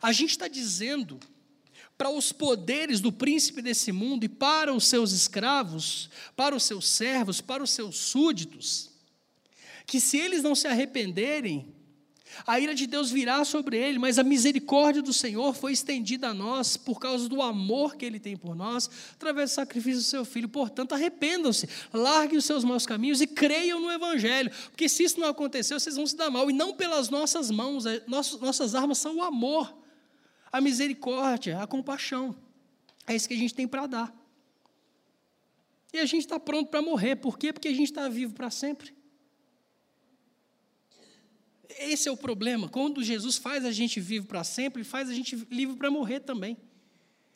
A 0.00 0.12
gente 0.12 0.30
está 0.30 0.48
dizendo 0.48 1.20
para 1.98 2.10
os 2.10 2.30
poderes 2.30 3.00
do 3.00 3.10
príncipe 3.10 3.60
desse 3.60 3.90
mundo 3.90 4.22
e 4.22 4.28
para 4.28 4.72
os 4.72 4.86
seus 4.86 5.10
escravos, 5.10 6.08
para 6.36 6.54
os 6.54 6.62
seus 6.62 6.86
servos, 6.88 7.40
para 7.40 7.60
os 7.60 7.72
seus 7.72 7.96
súditos, 7.96 8.88
que 9.84 9.98
se 9.98 10.16
eles 10.16 10.40
não 10.40 10.54
se 10.54 10.68
arrependerem, 10.68 11.74
a 12.46 12.60
ira 12.60 12.72
de 12.72 12.86
Deus 12.86 13.10
virá 13.10 13.44
sobre 13.44 13.76
ele, 13.76 13.98
mas 13.98 14.16
a 14.16 14.22
misericórdia 14.22 15.02
do 15.02 15.12
Senhor 15.12 15.54
foi 15.54 15.72
estendida 15.72 16.28
a 16.28 16.34
nós 16.34 16.76
por 16.76 17.00
causa 17.00 17.28
do 17.28 17.42
amor 17.42 17.96
que 17.96 18.04
ele 18.04 18.20
tem 18.20 18.36
por 18.36 18.54
nós, 18.54 18.88
através 19.14 19.50
do 19.50 19.54
sacrifício 19.54 19.98
do 19.98 20.04
seu 20.04 20.24
filho. 20.24 20.48
Portanto, 20.48 20.92
arrependam-se, 20.92 21.68
larguem 21.92 22.38
os 22.38 22.44
seus 22.44 22.62
maus 22.62 22.86
caminhos 22.86 23.20
e 23.20 23.26
creiam 23.26 23.80
no 23.80 23.90
Evangelho, 23.90 24.52
porque 24.70 24.88
se 24.88 25.02
isso 25.02 25.18
não 25.18 25.26
acontecer, 25.26 25.74
vocês 25.74 25.96
vão 25.96 26.06
se 26.06 26.16
dar 26.16 26.30
mal, 26.30 26.48
e 26.48 26.52
não 26.52 26.74
pelas 26.74 27.08
nossas 27.08 27.50
mãos, 27.50 27.86
é, 27.86 28.04
nossas 28.06 28.74
armas 28.76 28.98
são 28.98 29.16
o 29.16 29.22
amor 29.24 29.77
a 30.50 30.60
misericórdia, 30.60 31.60
a 31.60 31.66
compaixão. 31.66 32.36
É 33.06 33.14
isso 33.14 33.28
que 33.28 33.34
a 33.34 33.38
gente 33.38 33.54
tem 33.54 33.66
para 33.66 33.86
dar. 33.86 34.14
E 35.92 35.98
a 35.98 36.04
gente 36.04 36.22
está 36.22 36.38
pronto 36.38 36.68
para 36.70 36.82
morrer. 36.82 37.16
Por 37.16 37.38
quê? 37.38 37.52
Porque 37.52 37.68
a 37.68 37.72
gente 37.72 37.84
está 37.84 38.08
vivo 38.08 38.34
para 38.34 38.50
sempre. 38.50 38.94
Esse 41.78 42.08
é 42.08 42.12
o 42.12 42.16
problema. 42.16 42.68
Quando 42.68 43.02
Jesus 43.02 43.36
faz 43.36 43.64
a 43.64 43.72
gente 43.72 44.00
vivo 44.00 44.26
para 44.26 44.44
sempre, 44.44 44.82
ele 44.82 44.88
faz 44.88 45.08
a 45.08 45.14
gente 45.14 45.36
livre 45.50 45.76
para 45.76 45.90
morrer 45.90 46.20
também. 46.20 46.56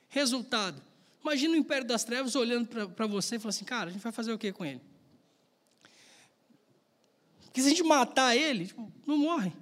Resultado: 0.08 0.82
imagina 1.22 1.54
o 1.54 1.56
império 1.56 1.86
das 1.86 2.04
trevas 2.04 2.34
olhando 2.34 2.68
para 2.88 3.06
você 3.06 3.36
e 3.36 3.38
falando 3.38 3.50
assim: 3.50 3.64
cara, 3.64 3.88
a 3.88 3.92
gente 3.92 4.02
vai 4.02 4.12
fazer 4.12 4.32
o 4.32 4.38
que 4.38 4.52
com 4.52 4.64
ele? 4.64 4.80
Porque 7.44 7.60
se 7.60 7.66
a 7.66 7.70
gente 7.70 7.82
matar 7.82 8.36
ele, 8.36 8.66
tipo, 8.66 8.90
não 9.06 9.18
morre. 9.18 9.52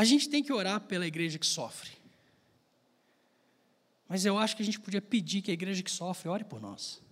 A 0.00 0.04
gente 0.04 0.30
tem 0.30 0.42
que 0.42 0.50
orar 0.50 0.80
pela 0.80 1.06
igreja 1.06 1.38
que 1.38 1.46
sofre. 1.46 1.90
Mas 4.08 4.24
eu 4.24 4.38
acho 4.38 4.56
que 4.56 4.62
a 4.62 4.64
gente 4.64 4.80
podia 4.80 5.02
pedir 5.02 5.42
que 5.42 5.50
a 5.50 5.52
igreja 5.52 5.82
que 5.82 5.90
sofre 5.90 6.26
ore 6.26 6.42
por 6.42 6.58
nós. 6.58 7.02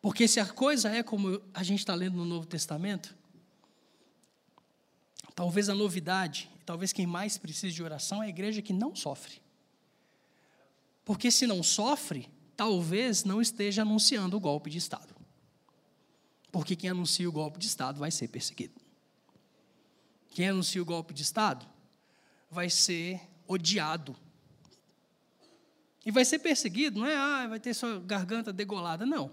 Porque 0.00 0.28
se 0.28 0.38
a 0.38 0.46
coisa 0.46 0.88
é 0.88 1.02
como 1.02 1.42
a 1.52 1.64
gente 1.64 1.80
está 1.80 1.96
lendo 1.96 2.16
no 2.16 2.24
Novo 2.24 2.46
Testamento, 2.46 3.12
talvez 5.34 5.68
a 5.68 5.74
novidade, 5.74 6.48
talvez 6.64 6.92
quem 6.92 7.08
mais 7.08 7.36
precisa 7.36 7.74
de 7.74 7.82
oração 7.82 8.22
é 8.22 8.26
a 8.26 8.28
igreja 8.28 8.62
que 8.62 8.72
não 8.72 8.94
sofre. 8.94 9.42
Porque 11.04 11.32
se 11.32 11.44
não 11.44 11.60
sofre, 11.60 12.30
talvez 12.56 13.24
não 13.24 13.42
esteja 13.42 13.82
anunciando 13.82 14.36
o 14.36 14.40
golpe 14.40 14.70
de 14.70 14.78
Estado. 14.78 15.12
Porque 16.52 16.76
quem 16.76 16.88
anuncia 16.88 17.28
o 17.28 17.32
golpe 17.32 17.58
de 17.58 17.66
Estado 17.66 17.98
vai 17.98 18.12
ser 18.12 18.28
perseguido. 18.28 18.79
Quem 20.30 20.48
anuncia 20.48 20.80
o 20.80 20.84
golpe 20.84 21.12
de 21.12 21.22
Estado 21.22 21.66
vai 22.50 22.70
ser 22.70 23.20
odiado. 23.46 24.16
E 26.04 26.10
vai 26.10 26.24
ser 26.24 26.38
perseguido, 26.38 27.00
não 27.00 27.06
é, 27.06 27.14
ah, 27.14 27.46
vai 27.48 27.60
ter 27.60 27.74
sua 27.74 28.00
garganta 28.00 28.52
degolada, 28.52 29.04
não. 29.04 29.30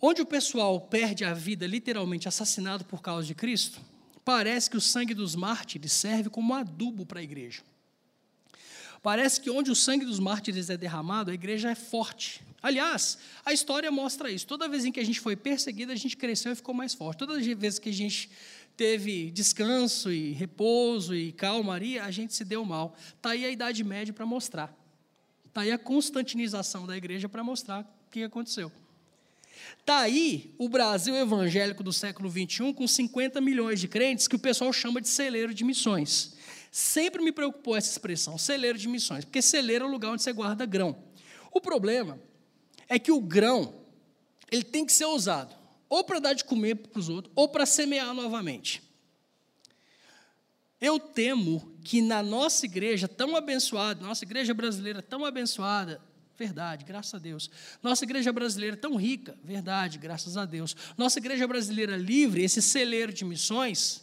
Onde 0.00 0.20
o 0.20 0.26
pessoal 0.26 0.80
perde 0.80 1.24
a 1.24 1.32
vida, 1.32 1.66
literalmente 1.66 2.26
assassinado 2.26 2.84
por 2.84 3.00
causa 3.00 3.26
de 3.26 3.34
Cristo, 3.34 3.80
parece 4.24 4.68
que 4.68 4.76
o 4.76 4.80
sangue 4.80 5.14
dos 5.14 5.34
mártires 5.34 5.92
serve 5.92 6.28
como 6.28 6.52
adubo 6.54 7.06
para 7.06 7.20
a 7.20 7.22
igreja. 7.22 7.62
Parece 9.02 9.40
que 9.40 9.50
onde 9.50 9.70
o 9.70 9.76
sangue 9.76 10.04
dos 10.04 10.18
mártires 10.18 10.70
é 10.70 10.76
derramado, 10.76 11.30
a 11.30 11.34
igreja 11.34 11.70
é 11.70 11.74
forte. 11.74 12.42
Aliás, 12.62 13.18
a 13.44 13.52
história 13.52 13.90
mostra 13.90 14.30
isso. 14.30 14.46
Toda 14.46 14.66
vez 14.66 14.86
em 14.86 14.90
que 14.90 14.98
a 14.98 15.04
gente 15.04 15.20
foi 15.20 15.36
perseguido, 15.36 15.92
a 15.92 15.96
gente 15.96 16.16
cresceu 16.16 16.52
e 16.52 16.54
ficou 16.54 16.74
mais 16.74 16.94
forte. 16.94 17.18
Toda 17.18 17.38
vez 17.38 17.78
que 17.78 17.90
a 17.90 17.92
gente 17.92 18.30
teve 18.76 19.30
descanso 19.30 20.12
e 20.12 20.32
repouso 20.32 21.14
e 21.14 21.32
calmaria, 21.32 22.04
a 22.04 22.10
gente 22.10 22.34
se 22.34 22.44
deu 22.44 22.64
mal. 22.64 22.96
Está 23.16 23.30
aí 23.30 23.44
a 23.44 23.50
Idade 23.50 23.82
Média 23.84 24.12
para 24.12 24.26
mostrar. 24.26 24.74
Está 25.46 25.62
aí 25.62 25.70
a 25.70 25.78
constantinização 25.78 26.86
da 26.86 26.96
igreja 26.96 27.28
para 27.28 27.44
mostrar 27.44 27.82
o 27.82 28.10
que 28.10 28.22
aconteceu. 28.22 28.72
Está 29.78 30.00
aí 30.00 30.54
o 30.58 30.68
Brasil 30.68 31.14
evangélico 31.14 31.82
do 31.82 31.92
século 31.92 32.30
XXI 32.30 32.72
com 32.72 32.86
50 32.86 33.40
milhões 33.40 33.80
de 33.80 33.86
crentes 33.86 34.26
que 34.26 34.36
o 34.36 34.38
pessoal 34.38 34.72
chama 34.72 35.00
de 35.00 35.08
celeiro 35.08 35.54
de 35.54 35.64
missões. 35.64 36.34
Sempre 36.70 37.22
me 37.22 37.30
preocupou 37.30 37.76
essa 37.76 37.90
expressão, 37.90 38.36
celeiro 38.36 38.76
de 38.76 38.88
missões, 38.88 39.24
porque 39.24 39.40
celeiro 39.40 39.84
é 39.84 39.88
o 39.88 39.90
lugar 39.90 40.10
onde 40.10 40.22
você 40.22 40.32
guarda 40.32 40.66
grão. 40.66 40.96
O 41.52 41.60
problema 41.60 42.18
é 42.88 42.98
que 42.98 43.12
o 43.12 43.20
grão 43.20 43.74
ele 44.50 44.64
tem 44.64 44.84
que 44.84 44.92
ser 44.92 45.04
usado 45.04 45.54
ou 45.94 46.02
para 46.02 46.18
dar 46.18 46.32
de 46.32 46.44
comer 46.44 46.74
para 46.74 46.98
os 46.98 47.08
outros, 47.08 47.32
ou 47.36 47.48
para 47.48 47.64
semear 47.64 48.12
novamente. 48.12 48.82
Eu 50.80 50.98
temo 50.98 51.72
que 51.84 52.02
na 52.02 52.20
nossa 52.20 52.66
igreja 52.66 53.06
tão 53.06 53.36
abençoada, 53.36 54.04
nossa 54.04 54.24
igreja 54.24 54.52
brasileira 54.52 55.00
tão 55.00 55.24
abençoada, 55.24 56.00
verdade, 56.36 56.84
graças 56.84 57.14
a 57.14 57.18
Deus. 57.18 57.48
Nossa 57.80 58.04
igreja 58.04 58.32
brasileira 58.32 58.76
tão 58.76 58.96
rica, 58.96 59.38
verdade, 59.44 59.96
graças 59.98 60.36
a 60.36 60.44
Deus. 60.44 60.74
Nossa 60.98 61.20
igreja 61.20 61.46
brasileira 61.46 61.96
livre, 61.96 62.42
esse 62.42 62.60
celeiro 62.60 63.12
de 63.12 63.24
missões, 63.24 64.02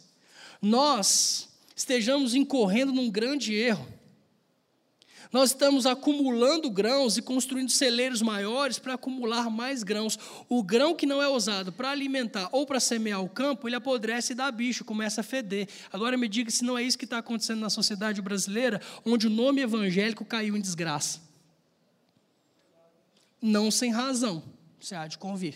nós 0.62 1.50
estejamos 1.76 2.34
incorrendo 2.34 2.90
num 2.90 3.10
grande 3.10 3.52
erro. 3.52 3.86
Nós 5.32 5.48
estamos 5.48 5.86
acumulando 5.86 6.70
grãos 6.70 7.16
e 7.16 7.22
construindo 7.22 7.70
celeiros 7.70 8.20
maiores 8.20 8.78
para 8.78 8.92
acumular 8.92 9.48
mais 9.48 9.82
grãos. 9.82 10.18
O 10.46 10.62
grão 10.62 10.94
que 10.94 11.06
não 11.06 11.22
é 11.22 11.28
usado 11.28 11.72
para 11.72 11.90
alimentar 11.90 12.50
ou 12.52 12.66
para 12.66 12.78
semear 12.78 13.24
o 13.24 13.30
campo, 13.30 13.66
ele 13.66 13.74
apodrece 13.74 14.34
e 14.34 14.36
dá 14.36 14.50
bicho, 14.52 14.84
começa 14.84 15.22
a 15.22 15.24
feder. 15.24 15.66
Agora 15.90 16.18
me 16.18 16.28
diga 16.28 16.50
se 16.50 16.62
não 16.62 16.76
é 16.76 16.82
isso 16.82 16.98
que 16.98 17.06
está 17.06 17.16
acontecendo 17.16 17.60
na 17.60 17.70
sociedade 17.70 18.20
brasileira, 18.20 18.78
onde 19.06 19.26
o 19.26 19.30
nome 19.30 19.62
evangélico 19.62 20.22
caiu 20.22 20.54
em 20.54 20.60
desgraça. 20.60 21.22
Não 23.40 23.70
sem 23.70 23.90
razão, 23.90 24.44
você 24.78 24.94
há 24.94 25.06
de 25.06 25.16
convir. 25.16 25.54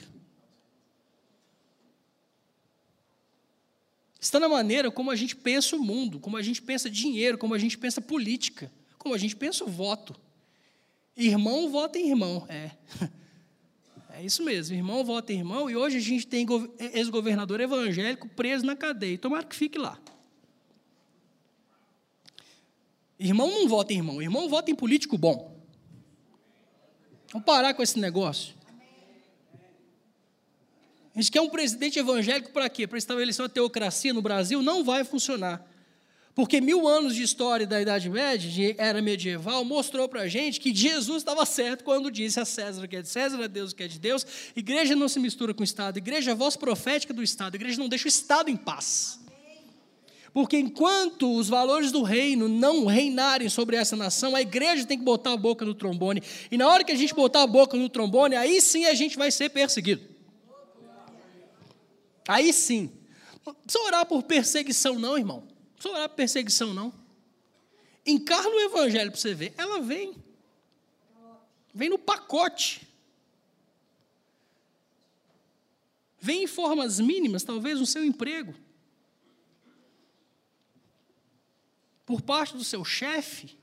Está 4.19 4.41
na 4.41 4.49
maneira 4.49 4.91
como 4.91 5.11
a 5.11 5.17
gente 5.17 5.37
pensa 5.37 5.77
o 5.77 5.79
mundo, 5.79 6.19
como 6.19 6.39
a 6.39 6.43
gente 6.43 6.63
pensa 6.63 6.89
dinheiro, 6.89 7.37
como 7.37 7.53
a 7.53 7.59
gente 7.59 7.77
pensa 7.77 8.01
política 8.01 8.73
como 9.07 9.15
a 9.15 9.19
gente 9.19 9.37
pensa 9.37 9.63
o 9.63 9.69
voto. 9.69 10.17
Irmão 11.17 11.71
vota 11.71 11.97
em 11.97 12.09
irmão. 12.09 12.45
É. 12.49 12.73
É 14.19 14.25
isso 14.25 14.43
mesmo, 14.43 14.75
irmão 14.75 15.05
vota 15.05 15.31
em 15.31 15.41
irmão, 15.41 15.69
e 15.69 15.77
hoje 15.77 15.99
a 15.99 16.01
gente 16.01 16.27
tem 16.27 16.47
ex-governador 16.95 17.61
evangélico 17.61 18.27
preso 18.31 18.65
na 18.65 18.75
cadeia. 18.75 19.19
Tomara 19.19 19.45
que 19.45 19.55
fique 19.55 19.77
lá. 19.77 20.01
Irmão 23.19 23.51
não 23.51 23.69
vota 23.69 23.93
em 23.93 23.97
irmão, 23.97 24.23
irmão 24.23 24.49
vota 24.49 24.71
em 24.71 24.75
político 24.75 25.19
bom. 25.19 25.55
Vamos 27.31 27.45
parar 27.45 27.75
com 27.75 27.83
esse 27.83 27.99
negócio. 27.99 28.55
A 31.15 31.21
gente 31.21 31.31
quer 31.31 31.43
um 31.43 31.51
presidente 31.51 31.99
evangélico 31.99 32.53
para 32.53 32.71
quê? 32.71 32.87
Para 32.87 32.97
estabelecer 32.97 33.43
uma 33.43 33.51
teocracia 33.51 34.15
no 34.15 34.23
Brasil? 34.23 34.63
Não 34.63 34.83
vai 34.83 35.05
funcionar. 35.05 35.63
Porque 36.37 36.61
mil 36.61 36.87
anos 36.87 37.15
de 37.15 37.23
história 37.23 37.67
da 37.67 37.81
Idade 37.81 38.11
Média, 38.11 38.51
de 38.51 38.75
era 38.77 39.01
medieval, 39.01 39.65
mostrou 39.65 40.07
para 40.07 40.21
a 40.21 40.29
gente 40.29 40.61
que 40.61 40.73
Jesus 40.73 41.23
estava 41.23 41.47
certo 41.47 41.83
quando 41.83 42.11
disse 42.11 42.39
a 42.39 42.45
César 42.45 42.85
o 42.85 42.87
que 42.87 42.97
é 42.97 43.01
de 43.01 43.09
César, 43.09 43.43
a 43.43 43.47
Deus 43.47 43.73
o 43.73 43.75
que 43.75 43.83
é 43.83 43.89
de 43.89 43.99
Deus. 43.99 44.27
Igreja 44.55 44.95
não 44.95 45.09
se 45.09 45.19
mistura 45.19 45.55
com 45.55 45.63
o 45.63 45.65
Estado, 45.65 45.97
igreja 45.97 46.31
é 46.31 46.33
a 46.33 46.37
voz 46.37 46.55
profética 46.55 47.15
do 47.15 47.23
Estado, 47.23 47.55
igreja 47.55 47.79
não 47.79 47.89
deixa 47.89 48.05
o 48.05 48.09
Estado 48.09 48.51
em 48.51 48.57
paz. 48.57 49.19
Porque 50.31 50.59
enquanto 50.59 51.35
os 51.35 51.49
valores 51.49 51.91
do 51.91 52.03
reino 52.03 52.51
não 52.51 52.85
reinarem 52.85 53.49
sobre 53.49 53.75
essa 53.75 53.97
nação, 53.97 54.37
a 54.37 54.43
igreja 54.43 54.85
tem 54.85 54.99
que 54.99 55.05
botar 55.05 55.33
a 55.33 55.39
boca 55.39 55.65
no 55.65 55.73
trombone. 55.73 56.23
E 56.51 56.59
na 56.59 56.69
hora 56.69 56.85
que 56.85 56.93
a 56.93 56.97
gente 56.97 57.15
botar 57.15 57.45
a 57.45 57.47
boca 57.47 57.79
no 57.79 57.89
trombone, 57.89 58.37
aí 58.37 58.61
sim 58.61 58.85
a 58.85 58.93
gente 58.93 59.17
vai 59.17 59.31
ser 59.31 59.49
perseguido. 59.49 60.03
Aí 62.29 62.53
sim. 62.53 62.91
Não 63.47 63.55
precisa 63.55 63.83
orar 63.85 64.05
por 64.05 64.23
perseguição, 64.23 64.99
não, 64.99 65.17
irmão 65.17 65.56
por 65.79 66.09
perseguição, 66.09 66.73
não. 66.73 66.93
Encarna 68.05 68.51
o 68.51 68.61
evangelho 68.61 69.11
para 69.11 69.21
você 69.21 69.35
ver. 69.35 69.53
Ela 69.57 69.81
vem. 69.81 70.15
Vem 71.75 71.89
no 71.89 71.99
pacote. 71.99 72.87
Vem 76.19 76.45
em 76.45 76.47
formas 76.47 76.99
mínimas, 76.99 77.43
talvez 77.43 77.79
no 77.79 77.87
seu 77.87 78.05
emprego. 78.05 78.55
Por 82.05 82.23
parte 82.23 82.57
do 82.57 82.65
seu 82.65 82.85
chefe. 82.85 83.57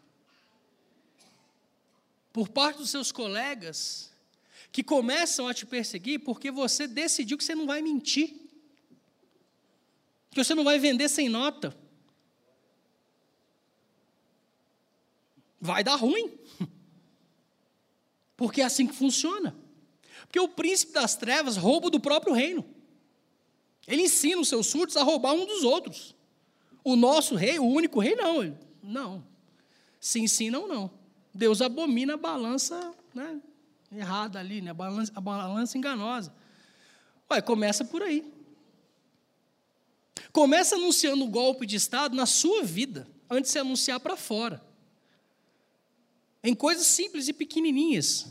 Por 2.32 2.50
parte 2.50 2.78
dos 2.78 2.90
seus 2.90 3.12
colegas. 3.12 4.12
Que 4.72 4.84
começam 4.84 5.48
a 5.48 5.54
te 5.54 5.66
perseguir 5.66 6.20
porque 6.20 6.52
você 6.52 6.86
decidiu 6.86 7.38
que 7.38 7.44
você 7.44 7.56
não 7.56 7.66
vai 7.66 7.82
mentir. 7.82 8.36
Que 10.32 10.44
você 10.44 10.54
não 10.54 10.64
vai 10.64 10.78
vender 10.80 11.10
sem 11.10 11.30
nota. 11.30 11.83
Vai 15.64 15.82
dar 15.82 15.96
ruim. 15.96 16.30
Porque 18.36 18.62
é 18.62 18.66
assim 18.66 18.86
que 18.86 18.94
funciona. 18.94 19.56
Porque 20.24 20.40
o 20.40 20.50
príncipe 20.50 20.92
das 20.92 21.16
trevas 21.16 21.56
rouba 21.56 21.90
do 21.90 22.02
próprio 22.02 22.34
reino. 22.34 22.66
Ele 23.88 24.04
ensina 24.04 24.42
os 24.42 24.50
seus 24.50 24.68
súditos 24.68 24.98
a 24.98 25.04
roubar 25.04 25.34
um 25.34 25.46
dos 25.46 25.64
outros. 25.64 26.14
O 26.84 26.98
nosso 26.98 27.36
rei, 27.36 27.60
o 27.60 27.66
único 27.66 28.02
rei, 28.02 28.14
não. 28.16 28.58
Não. 28.82 29.24
Se 30.02 30.20
ensinam, 30.20 30.68
não. 30.68 30.92
Deus 31.34 31.62
abomina 31.62 32.16
a 32.16 32.18
balança 32.18 32.94
né, 33.14 33.40
errada 33.90 34.40
ali, 34.40 34.62
né, 34.62 34.72
a, 34.72 34.74
balança, 34.74 35.12
a 35.16 35.22
balança 35.22 35.78
enganosa. 35.78 36.34
Ué, 37.32 37.42
começa 37.42 37.86
por 37.86 38.04
aí. 38.04 38.32
Começa 40.34 40.76
anunciando 40.76 41.24
o 41.24 41.30
golpe 41.30 41.66
de 41.66 41.78
Estado 41.78 42.16
na 42.16 42.26
sua 42.26 42.64
vida, 42.64 43.08
antes 43.30 43.50
de 43.50 43.54
se 43.54 43.60
anunciar 43.60 44.00
para 44.02 44.18
fora 44.18 44.62
em 46.44 46.54
coisas 46.54 46.86
simples 46.86 47.28
e 47.28 47.34
pequenininhas. 47.34 48.28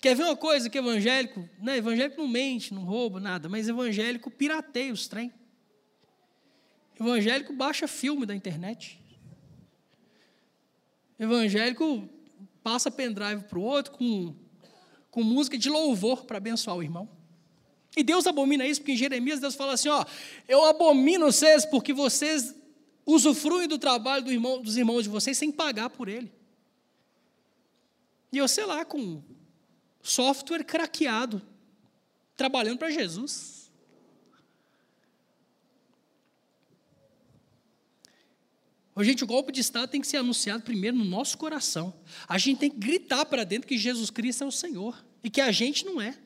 Quer 0.00 0.14
ver 0.14 0.24
uma 0.24 0.36
coisa 0.36 0.68
que 0.68 0.76
evangélico, 0.76 1.48
né, 1.58 1.78
evangélico 1.78 2.20
não 2.20 2.28
mente, 2.28 2.74
não 2.74 2.84
rouba, 2.84 3.18
nada, 3.18 3.48
mas 3.48 3.68
evangélico 3.68 4.30
pirateia 4.30 4.92
os 4.92 5.08
trem. 5.08 5.32
Evangélico 7.00 7.52
baixa 7.52 7.88
filme 7.88 8.26
da 8.26 8.34
internet. 8.34 9.00
Evangélico 11.18 12.08
passa 12.62 12.90
pendrive 12.90 13.44
para 13.44 13.58
o 13.58 13.62
outro 13.62 13.92
com, 13.92 14.34
com 15.10 15.22
música 15.22 15.56
de 15.56 15.70
louvor 15.70 16.24
para 16.24 16.36
abençoar 16.36 16.76
o 16.76 16.82
irmão. 16.82 17.08
E 17.96 18.02
Deus 18.02 18.26
abomina 18.26 18.66
isso, 18.66 18.80
porque 18.80 18.92
em 18.92 18.96
Jeremias 18.96 19.40
Deus 19.40 19.54
fala 19.54 19.72
assim: 19.72 19.88
ó, 19.88 20.04
eu 20.46 20.64
abomino 20.66 21.32
vocês 21.32 21.64
porque 21.64 21.94
vocês 21.94 22.54
usufruem 23.06 23.66
do 23.66 23.78
trabalho 23.78 24.24
do 24.24 24.32
irmão, 24.32 24.60
dos 24.60 24.76
irmãos 24.76 25.04
de 25.04 25.08
vocês 25.08 25.38
sem 25.38 25.50
pagar 25.50 25.88
por 25.88 26.08
ele. 26.08 26.35
E 28.32 28.38
eu, 28.38 28.48
sei 28.48 28.66
lá, 28.66 28.84
com 28.84 29.22
software 30.02 30.64
craqueado, 30.64 31.42
trabalhando 32.36 32.78
para 32.78 32.90
Jesus. 32.90 33.56
Gente, 39.04 39.24
o 39.24 39.26
golpe 39.26 39.52
de 39.52 39.60
Estado 39.60 39.90
tem 39.90 40.00
que 40.00 40.06
ser 40.06 40.16
anunciado 40.16 40.62
primeiro 40.62 40.96
no 40.96 41.04
nosso 41.04 41.36
coração. 41.36 41.92
A 42.26 42.38
gente 42.38 42.58
tem 42.58 42.70
que 42.70 42.78
gritar 42.78 43.26
para 43.26 43.44
dentro 43.44 43.68
que 43.68 43.76
Jesus 43.76 44.08
Cristo 44.10 44.44
é 44.44 44.46
o 44.46 44.52
Senhor 44.52 45.04
e 45.22 45.28
que 45.28 45.40
a 45.40 45.52
gente 45.52 45.84
não 45.84 46.00
é, 46.00 46.16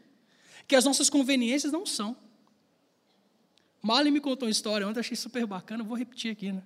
que 0.68 0.76
as 0.76 0.84
nossas 0.84 1.10
conveniências 1.10 1.72
não 1.72 1.84
são. 1.84 2.16
Marley 3.82 4.12
me 4.12 4.20
contou 4.20 4.46
uma 4.46 4.52
história 4.52 4.86
ontem, 4.86 5.00
achei 5.00 5.16
super 5.16 5.46
bacana, 5.46 5.82
vou 5.82 5.96
repetir 5.96 6.30
aqui, 6.30 6.52
né? 6.52 6.62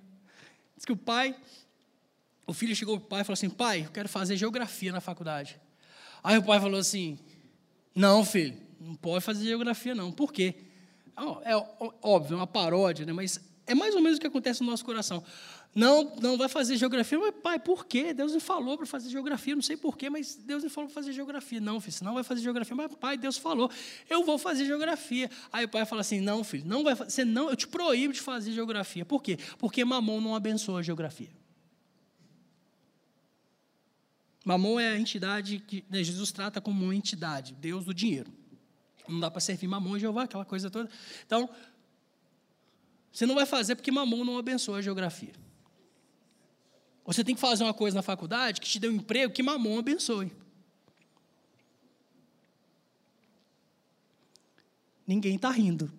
Diz 0.75 0.85
que 0.85 0.91
o 0.91 0.97
pai 0.97 1.35
o 2.47 2.53
filho 2.53 2.75
chegou 2.75 2.97
para 2.99 3.05
o 3.05 3.09
pai 3.09 3.21
e 3.21 3.23
falou 3.23 3.33
assim: 3.33 3.49
Pai, 3.49 3.85
eu 3.85 3.91
quero 3.91 4.09
fazer 4.09 4.37
geografia 4.37 4.91
na 4.91 5.01
faculdade. 5.01 5.59
Aí 6.23 6.37
o 6.37 6.43
pai 6.43 6.59
falou 6.59 6.79
assim: 6.79 7.17
Não, 7.93 8.23
filho, 8.23 8.55
não 8.79 8.95
pode 8.95 9.23
fazer 9.23 9.45
geografia, 9.45 9.95
não. 9.95 10.11
Por 10.11 10.31
quê? 10.31 10.55
É 11.43 11.55
óbvio, 12.01 12.33
é 12.33 12.37
uma 12.37 12.47
paródia, 12.47 13.05
né? 13.05 13.13
mas 13.13 13.39
é 13.65 13.73
mais 13.73 13.95
ou 13.95 14.01
menos 14.01 14.17
o 14.17 14.21
que 14.21 14.27
acontece 14.27 14.61
no 14.61 14.69
nosso 14.69 14.83
coração. 14.83 15.23
Não, 15.73 16.15
não 16.21 16.37
vai 16.37 16.47
fazer 16.47 16.77
geografia, 16.77 17.19
mas 17.19 17.33
pai, 17.43 17.59
por 17.59 17.85
quê? 17.85 18.13
Deus 18.13 18.33
me 18.33 18.39
falou 18.39 18.77
para 18.77 18.85
fazer 18.85 19.09
geografia, 19.09 19.55
não 19.55 19.61
sei 19.61 19.75
por 19.75 19.97
quê, 19.97 20.09
mas 20.09 20.35
Deus 20.35 20.63
me 20.63 20.69
falou 20.69 20.89
para 20.89 20.93
fazer 20.93 21.11
geografia. 21.11 21.59
Não, 21.59 21.81
filho, 21.81 21.93
você 21.93 22.03
não 22.03 22.13
vai 22.13 22.23
fazer 22.23 22.41
geografia, 22.41 22.75
mas 22.75 22.95
pai, 22.95 23.17
Deus 23.17 23.37
falou, 23.37 23.69
eu 24.09 24.23
vou 24.23 24.37
fazer 24.37 24.65
geografia. 24.65 25.29
Aí 25.51 25.65
o 25.65 25.69
pai 25.69 25.85
fala 25.85 26.01
assim: 26.01 26.21
Não, 26.21 26.45
filho, 26.45 26.65
não 26.65 26.83
vai 26.83 26.95
fazer, 26.95 27.25
não, 27.25 27.49
eu 27.49 27.55
te 27.57 27.67
proíbo 27.67 28.13
de 28.13 28.21
fazer 28.21 28.53
geografia. 28.53 29.03
Por 29.03 29.21
quê? 29.21 29.37
Porque 29.57 29.83
mamão 29.83 30.21
não 30.21 30.33
abençoa 30.33 30.79
a 30.79 30.81
geografia. 30.81 31.29
Mamon 34.45 34.79
é 34.79 34.89
a 34.89 34.99
entidade 34.99 35.57
que 35.57 35.83
né, 35.89 36.03
Jesus 36.03 36.31
trata 36.31 36.61
como 36.61 36.85
uma 36.85 36.95
entidade, 36.95 37.55
Deus 37.55 37.83
do 37.83 37.95
dinheiro. 37.95 38.31
Não 39.09 39.19
dá 39.19 39.31
para 39.31 39.41
servir 39.41 39.67
Mamon 39.67 39.97
e 39.97 39.99
Jeová, 39.99 40.23
aquela 40.23 40.45
coisa 40.45 40.69
toda. 40.69 40.87
Então, 41.25 41.49
você 43.11 43.25
não 43.25 43.33
vai 43.33 43.47
fazer 43.47 43.75
porque 43.75 43.91
Mamon 43.91 44.23
não 44.23 44.37
abençoa 44.37 44.77
a 44.77 44.81
geografia. 44.83 45.33
Você 47.03 47.23
tem 47.23 47.33
que 47.33 47.41
fazer 47.41 47.63
uma 47.63 47.73
coisa 47.73 47.95
na 47.95 48.03
faculdade 48.03 48.61
que 48.61 48.69
te 48.69 48.79
dê 48.79 48.87
um 48.87 48.93
emprego 48.93 49.33
que 49.33 49.41
Mamon 49.41 49.79
abençoe. 49.79 50.31
Ninguém 55.07 55.37
está 55.37 55.49
rindo. 55.49 55.91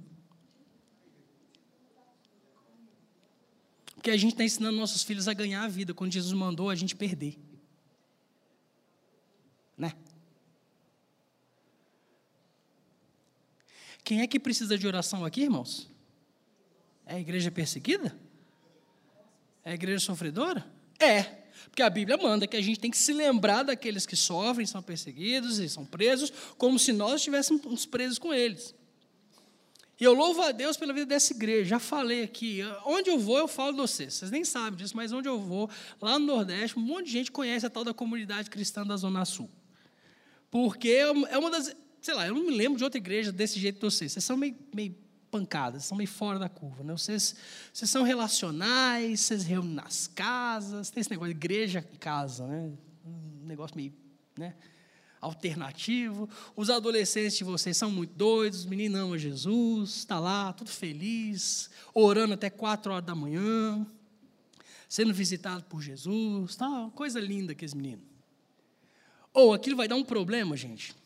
Porque 3.96 4.10
a 4.10 4.16
gente 4.16 4.32
está 4.32 4.44
ensinando 4.44 4.78
nossos 4.78 5.02
filhos 5.02 5.26
a 5.26 5.32
ganhar 5.32 5.64
a 5.64 5.68
vida, 5.68 5.92
quando 5.92 6.12
Jesus 6.12 6.32
mandou 6.32 6.70
a 6.70 6.76
gente 6.76 6.94
perder. 6.94 7.36
Né? 9.76 9.92
Quem 14.02 14.20
é 14.20 14.26
que 14.26 14.38
precisa 14.38 14.78
de 14.78 14.86
oração 14.86 15.24
aqui, 15.24 15.42
irmãos? 15.42 15.90
É 17.04 17.16
a 17.16 17.20
igreja 17.20 17.50
perseguida? 17.50 18.16
É 19.64 19.72
a 19.72 19.74
igreja 19.74 19.98
sofredora? 19.98 20.64
É, 20.98 21.22
porque 21.64 21.82
a 21.82 21.90
Bíblia 21.90 22.16
manda 22.16 22.46
que 22.46 22.56
a 22.56 22.62
gente 22.62 22.78
tem 22.78 22.90
que 22.90 22.96
se 22.96 23.12
lembrar 23.12 23.64
daqueles 23.64 24.06
que 24.06 24.16
sofrem, 24.16 24.66
são 24.66 24.82
perseguidos 24.82 25.58
e 25.58 25.68
são 25.68 25.84
presos, 25.84 26.32
como 26.56 26.78
se 26.78 26.92
nós 26.92 27.16
estivéssemos 27.16 27.84
presos 27.84 28.18
com 28.18 28.32
eles. 28.32 28.74
E 29.98 30.04
eu 30.04 30.12
louvo 30.12 30.42
a 30.42 30.52
Deus 30.52 30.76
pela 30.76 30.92
vida 30.92 31.06
dessa 31.06 31.32
igreja. 31.32 31.70
Já 31.70 31.78
falei 31.78 32.22
aqui. 32.22 32.60
Onde 32.84 33.08
eu 33.08 33.18
vou, 33.18 33.38
eu 33.38 33.48
falo 33.48 33.72
de 33.72 33.78
vocês. 33.78 34.14
Vocês 34.14 34.30
nem 34.30 34.44
sabem 34.44 34.78
disso, 34.78 34.94
mas 34.96 35.10
onde 35.10 35.26
eu 35.26 35.40
vou, 35.40 35.70
lá 36.00 36.18
no 36.18 36.26
Nordeste, 36.26 36.78
um 36.78 36.82
monte 36.82 37.06
de 37.06 37.12
gente 37.12 37.32
conhece 37.32 37.64
a 37.64 37.70
tal 37.70 37.82
da 37.82 37.94
comunidade 37.94 38.50
cristã 38.50 38.86
da 38.86 38.96
Zona 38.96 39.24
Sul. 39.24 39.50
Porque 40.56 40.88
é 40.88 41.36
uma 41.36 41.50
das. 41.50 41.76
Sei 42.00 42.14
lá, 42.14 42.26
eu 42.26 42.34
não 42.34 42.46
me 42.46 42.56
lembro 42.56 42.78
de 42.78 42.84
outra 42.84 42.96
igreja 42.96 43.30
desse 43.30 43.60
jeito 43.60 43.74
de 43.74 43.82
vocês. 43.82 44.12
Vocês 44.12 44.24
são 44.24 44.38
meio, 44.38 44.56
meio 44.74 44.96
pancadas, 45.30 45.84
são 45.84 45.98
meio 45.98 46.08
fora 46.08 46.38
da 46.38 46.48
curva. 46.48 46.82
Né? 46.82 46.96
Vocês, 46.96 47.36
vocês 47.70 47.90
são 47.90 48.02
relacionais, 48.02 49.20
vocês 49.20 49.44
reúnem 49.44 49.74
nas 49.74 50.06
casas, 50.06 50.88
tem 50.88 51.02
esse 51.02 51.10
negócio 51.10 51.34
de 51.34 51.38
igreja 51.38 51.82
casa, 52.00 52.46
né? 52.46 52.72
Um 53.04 53.46
negócio 53.46 53.76
meio. 53.76 53.92
Né? 54.34 54.54
alternativo. 55.20 56.26
Os 56.54 56.70
adolescentes 56.70 57.36
de 57.36 57.44
vocês 57.44 57.76
são 57.76 57.90
muito 57.90 58.14
doidos, 58.14 58.60
os 58.60 58.66
meninos 58.66 58.98
amam 58.98 59.18
Jesus, 59.18 59.90
está 59.90 60.18
lá, 60.18 60.54
tudo 60.54 60.70
feliz, 60.70 61.68
orando 61.92 62.32
até 62.32 62.48
quatro 62.48 62.92
horas 62.92 63.04
da 63.04 63.14
manhã, 63.14 63.86
sendo 64.88 65.12
visitado 65.12 65.64
por 65.64 65.82
Jesus, 65.82 66.56
tá, 66.56 66.90
coisa 66.94 67.18
linda 67.18 67.52
aqueles 67.52 67.74
meninos. 67.74 68.15
Ou 69.36 69.50
oh, 69.50 69.52
aquilo 69.52 69.76
vai 69.76 69.86
dar 69.86 69.96
um 69.96 70.02
problema, 70.02 70.56
gente. 70.56 70.96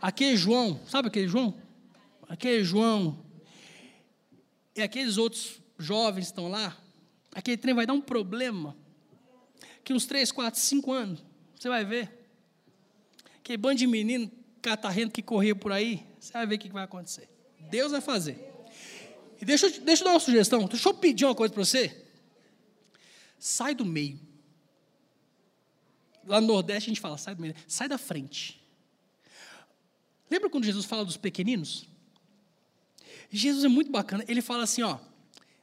Aquele 0.00 0.36
João, 0.36 0.80
sabe 0.88 1.06
aquele 1.06 1.28
João? 1.28 1.54
Aquele 2.28 2.64
João 2.64 3.24
e 4.74 4.82
aqueles 4.82 5.18
outros 5.18 5.60
jovens 5.78 6.26
estão 6.26 6.48
lá, 6.48 6.76
aquele 7.32 7.56
trem 7.56 7.74
vai 7.74 7.86
dar 7.86 7.92
um 7.92 8.00
problema. 8.00 8.76
Que 9.84 9.92
uns 9.92 10.04
três, 10.04 10.32
quatro, 10.32 10.58
cinco 10.58 10.90
anos, 10.90 11.22
você 11.54 11.68
vai 11.68 11.84
ver 11.84 12.10
Aquele 13.38 13.56
bando 13.56 13.76
de 13.76 13.86
menino 13.86 14.28
catarrento 14.60 15.12
que 15.12 15.22
corria 15.22 15.54
por 15.54 15.70
aí, 15.70 16.04
você 16.18 16.32
vai 16.32 16.44
ver 16.44 16.54
o 16.56 16.58
que 16.58 16.68
vai 16.70 16.82
acontecer. 16.82 17.28
Deus 17.70 17.92
vai 17.92 18.00
fazer. 18.00 18.36
E 19.40 19.44
deixa, 19.44 19.70
deixa 19.78 20.02
eu 20.02 20.06
dar 20.06 20.14
uma 20.14 20.20
sugestão, 20.20 20.66
deixa 20.66 20.88
eu 20.88 20.94
pedir 20.94 21.24
uma 21.24 21.36
coisa 21.36 21.54
para 21.54 21.64
você. 21.64 22.04
Sai 23.38 23.76
do 23.76 23.84
meio. 23.84 24.18
Lá 26.26 26.40
no 26.40 26.46
Nordeste 26.46 26.88
a 26.88 26.92
gente 26.92 27.00
fala, 27.00 27.18
sai. 27.18 27.36
Sai 27.66 27.88
da 27.88 27.98
frente. 27.98 28.60
Lembra 30.30 30.48
quando 30.48 30.64
Jesus 30.64 30.84
fala 30.84 31.04
dos 31.04 31.16
pequeninos? 31.16 31.86
Jesus 33.30 33.64
é 33.64 33.68
muito 33.68 33.90
bacana. 33.90 34.24
Ele 34.28 34.40
fala 34.40 34.64
assim, 34.64 34.82
ó, 34.82 34.98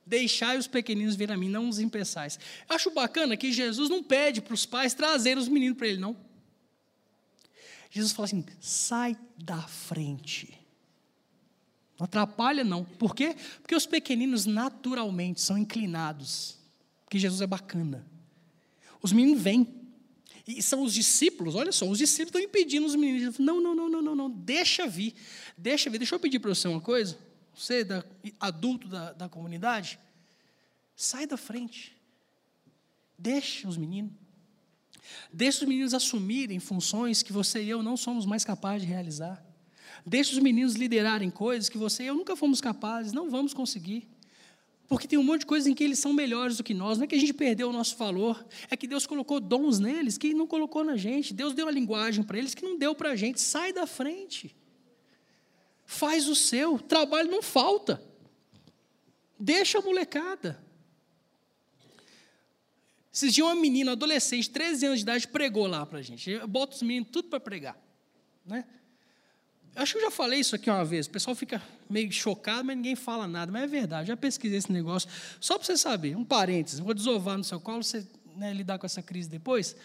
deixai 0.06 0.58
os 0.58 0.68
pequeninos 0.68 1.16
vir 1.16 1.32
a 1.32 1.38
mim, 1.38 1.50
não 1.50 1.70
os 1.70 1.80
impeçais. 1.80 2.40
Acho 2.68 2.92
bacana 2.92 3.38
que 3.38 3.52
Jesus 3.52 3.90
não 3.90 4.04
pede 4.04 4.42
para 4.42 4.54
os 4.54 4.66
pais 4.66 4.94
trazerem 4.94 5.42
os 5.42 5.48
meninos 5.48 5.78
para 5.78 5.88
ele, 5.88 6.00
não. 6.00 6.16
Jesus 7.90 8.12
fala 8.12 8.26
assim: 8.28 8.46
sai 8.60 9.18
da 9.38 9.62
frente. 9.62 10.58
Não 11.98 12.06
atrapalha, 12.06 12.64
não. 12.64 12.86
Por 12.86 13.14
quê? 13.14 13.36
Porque 13.62 13.76
os 13.76 13.86
pequeninos 13.86 14.46
naturalmente 14.46 15.42
são 15.42 15.58
inclinados. 15.58 16.58
Porque 17.04 17.20
Jesus 17.20 17.42
é 17.42 17.48
bacana. 17.48 18.06
Os 19.02 19.12
meninos 19.12 19.42
vêm. 19.42 19.68
E 20.50 20.64
são 20.64 20.82
os 20.82 20.96
discípulos, 20.96 21.54
olha 21.54 21.72
só, 21.72 21.88
os 21.88 22.00
discípulos 22.00 22.30
estão 22.30 22.42
impedindo 22.42 22.88
os 22.88 22.96
meninos. 22.96 23.38
Não, 23.38 23.62
não, 23.62 23.76
não, 23.76 23.88
não, 23.88 24.02
não, 24.02 24.16
não, 24.16 24.32
deixa 24.32 24.88
vir. 24.88 25.14
Deixa 25.56 25.92
vir. 25.92 26.00
Deixa 26.00 26.16
eu 26.16 26.20
pedir 26.20 26.40
para 26.40 26.56
você 26.56 26.68
uma 26.68 26.82
coisa. 26.82 27.20
Você, 27.54 27.84
da, 27.84 28.04
adulto 28.40 28.88
da, 28.88 29.14
da 29.14 29.30
comunidade, 29.30 30.00
sai 30.96 31.28
da 31.28 31.38
frente. 31.38 31.96
Deixa 33.16 33.68
os 33.68 33.78
meninos. 33.78 34.12
Deixe 35.32 35.60
os 35.60 35.68
meninos 35.68 35.94
assumirem 35.94 36.60
funções 36.60 37.22
que 37.22 37.32
você 37.32 37.62
e 37.62 37.70
eu 37.70 37.84
não 37.84 37.96
somos 37.96 38.26
mais 38.26 38.44
capazes 38.44 38.82
de 38.82 38.88
realizar. 38.88 39.46
Deixe 40.04 40.34
os 40.34 40.40
meninos 40.40 40.74
liderarem 40.74 41.30
coisas 41.30 41.70
que 41.70 41.78
você 41.78 42.04
e 42.04 42.08
eu 42.08 42.16
nunca 42.16 42.36
fomos 42.36 42.60
capazes, 42.60 43.14
não 43.14 43.30
vamos 43.30 43.54
conseguir. 43.54 44.08
Porque 44.90 45.08
tem 45.08 45.20
um 45.20 45.24
monte 45.24 45.42
de 45.42 45.46
coisas 45.46 45.68
em 45.68 45.76
que 45.76 45.84
eles 45.84 46.00
são 46.00 46.12
melhores 46.12 46.58
do 46.58 46.64
que 46.64 46.74
nós. 46.74 46.98
Não 46.98 47.04
é 47.04 47.08
que 47.08 47.14
a 47.14 47.20
gente 47.20 47.32
perdeu 47.32 47.70
o 47.70 47.72
nosso 47.72 47.96
valor, 47.96 48.44
é 48.72 48.76
que 48.76 48.88
Deus 48.88 49.06
colocou 49.06 49.40
dons 49.40 49.78
neles 49.78 50.18
que 50.18 50.34
não 50.34 50.48
colocou 50.48 50.84
na 50.84 50.98
gente. 50.98 51.32
Deus 51.32 51.54
deu 51.54 51.68
a 51.68 51.72
linguagem 51.72 52.24
para 52.24 52.40
eles 52.40 52.56
que 52.56 52.64
não 52.64 52.76
deu 52.76 52.96
para 52.96 53.12
a 53.12 53.16
gente. 53.16 53.40
Sai 53.40 53.72
da 53.72 53.86
frente. 53.86 54.56
Faz 55.86 56.28
o 56.28 56.36
seu. 56.36 56.80
Trabalho 56.80 57.30
não 57.30 57.44
falta. 57.44 58.04
Deixa 59.40 59.78
a 59.78 59.82
molecada. 59.82 60.60
Esses 63.14 63.32
dias 63.32 63.46
uma 63.46 63.56
menina, 63.56 63.92
adolescente, 63.92 64.50
13 64.50 64.88
anos 64.88 65.00
de 65.00 65.04
idade, 65.04 65.28
pregou 65.28 65.68
lá 65.68 65.86
para 65.86 66.00
a 66.00 66.02
gente. 66.02 66.32
Eu 66.32 66.48
boto 66.48 66.76
os 66.76 66.82
meninos 66.82 67.10
tudo 67.12 67.30
para 67.30 67.40
pregar. 67.40 67.80
Né? 68.44 68.66
Acho 69.76 69.94
que 69.94 70.00
eu 70.00 70.04
já 70.04 70.12
falei 70.12 70.40
isso 70.40 70.56
aqui 70.56 70.68
uma 70.68 70.84
vez. 70.84 71.06
O 71.06 71.12
pessoal 71.12 71.36
fica 71.36 71.62
meio 71.90 72.12
chocado, 72.12 72.64
mas 72.64 72.76
ninguém 72.78 72.96
fala 72.96 73.28
nada. 73.28 73.52
Mas 73.52 73.64
é 73.64 73.68
verdade, 73.68 74.08
já 74.08 74.16
pesquisei 74.16 74.60
esse 74.60 74.72
negócio. 74.72 75.10
Só 75.40 75.58
para 75.58 75.66
você 75.66 75.76
saber, 75.76 76.16
um 76.16 76.24
parênteses, 76.24 76.80
vou 76.80 76.94
desovar 76.94 77.38
no 77.38 77.44
seu 77.44 77.60
colo, 77.60 77.84
você 77.84 78.06
né, 78.36 78.54
lidar 78.54 78.78
com 78.78 78.86
essa 78.86 79.02
crise 79.02 79.28
depois. 79.28 79.76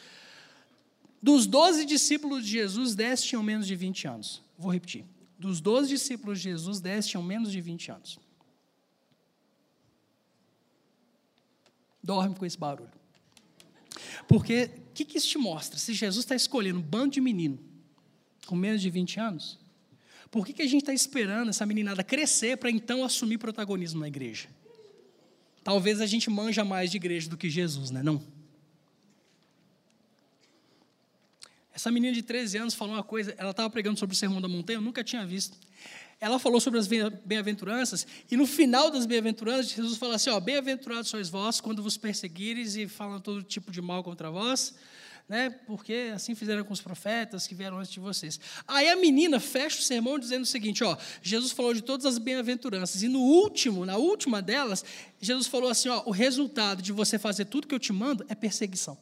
Dos 1.22 1.46
12 1.46 1.86
discípulos 1.86 2.44
de 2.44 2.52
Jesus, 2.52 2.94
10 2.94 3.22
tinham 3.22 3.42
menos 3.42 3.66
de 3.66 3.74
20 3.74 4.06
anos. 4.06 4.42
Vou 4.58 4.70
repetir. 4.70 5.06
Dos 5.38 5.60
12 5.60 5.88
discípulos 5.88 6.38
de 6.38 6.50
Jesus, 6.50 6.80
10 6.80 7.06
tinham 7.06 7.22
menos 7.22 7.50
de 7.50 7.60
20 7.60 7.90
anos. 7.90 8.18
Dorme 12.02 12.34
com 12.34 12.44
esse 12.44 12.58
barulho. 12.58 12.92
Porque 14.28 14.70
o 14.90 14.92
que, 14.92 15.04
que 15.04 15.16
isso 15.16 15.28
te 15.28 15.38
mostra? 15.38 15.78
Se 15.78 15.94
Jesus 15.94 16.24
está 16.24 16.34
escolhendo 16.34 16.78
um 16.78 16.82
bando 16.82 17.14
de 17.14 17.20
menino 17.20 17.58
com 18.46 18.54
menos 18.54 18.82
de 18.82 18.90
20 18.90 19.18
anos, 19.18 19.58
por 20.30 20.46
que, 20.46 20.52
que 20.52 20.62
a 20.62 20.66
gente 20.66 20.82
está 20.82 20.92
esperando 20.92 21.48
essa 21.48 21.64
meninada 21.64 22.02
crescer 22.02 22.56
para 22.56 22.70
então 22.70 23.04
assumir 23.04 23.38
protagonismo 23.38 24.00
na 24.00 24.08
igreja? 24.08 24.48
Talvez 25.62 26.00
a 26.00 26.06
gente 26.06 26.28
manja 26.28 26.64
mais 26.64 26.90
de 26.90 26.96
igreja 26.96 27.28
do 27.28 27.36
que 27.36 27.48
Jesus, 27.48 27.90
né? 27.90 28.02
Não. 28.02 28.22
Essa 31.72 31.90
menina 31.90 32.12
de 32.12 32.22
13 32.22 32.58
anos 32.58 32.74
falou 32.74 32.94
uma 32.94 33.02
coisa, 33.02 33.34
ela 33.36 33.50
estava 33.50 33.68
pregando 33.68 33.98
sobre 33.98 34.14
o 34.14 34.16
Sermão 34.16 34.40
da 34.40 34.48
Montanha, 34.48 34.76
eu 34.76 34.82
nunca 34.82 35.02
tinha 35.02 35.26
visto 35.26 35.58
ela 36.20 36.38
falou 36.38 36.60
sobre 36.60 36.78
as 36.78 36.86
bem-aventuranças, 36.86 38.06
e 38.30 38.36
no 38.36 38.46
final 38.46 38.90
das 38.90 39.04
bem-aventuranças, 39.04 39.72
Jesus 39.72 39.98
fala 39.98 40.14
assim: 40.14 40.30
ó, 40.30 40.40
bem-aventurados 40.40 41.10
sois 41.10 41.28
vós 41.28 41.60
quando 41.60 41.82
vos 41.82 41.96
perseguires 41.96 42.76
e 42.76 42.88
falam 42.88 43.20
todo 43.20 43.42
tipo 43.42 43.70
de 43.70 43.82
mal 43.82 44.02
contra 44.02 44.30
vós, 44.30 44.74
né? 45.28 45.50
Porque 45.66 46.12
assim 46.14 46.34
fizeram 46.34 46.64
com 46.64 46.72
os 46.72 46.80
profetas 46.80 47.46
que 47.46 47.54
vieram 47.54 47.78
antes 47.78 47.90
de 47.90 48.00
vocês. 48.00 48.38
Aí 48.68 48.88
a 48.88 48.96
menina 48.96 49.40
fecha 49.40 49.78
o 49.78 49.82
sermão 49.82 50.18
dizendo 50.18 50.42
o 50.42 50.46
seguinte: 50.46 50.84
ó, 50.84 50.96
Jesus 51.22 51.52
falou 51.52 51.72
de 51.72 51.82
todas 51.82 52.04
as 52.06 52.18
bem-aventuranças, 52.18 53.02
e 53.02 53.08
no 53.08 53.20
último, 53.20 53.86
na 53.86 53.96
última 53.96 54.42
delas, 54.42 54.84
Jesus 55.20 55.46
falou 55.46 55.70
assim: 55.70 55.88
ó, 55.88 56.02
o 56.04 56.10
resultado 56.10 56.82
de 56.82 56.92
você 56.92 57.18
fazer 57.18 57.46
tudo 57.46 57.66
que 57.66 57.74
eu 57.74 57.80
te 57.80 57.92
mando 57.92 58.24
é 58.28 58.34
perseguição. 58.34 58.98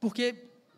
Porque 0.00 0.34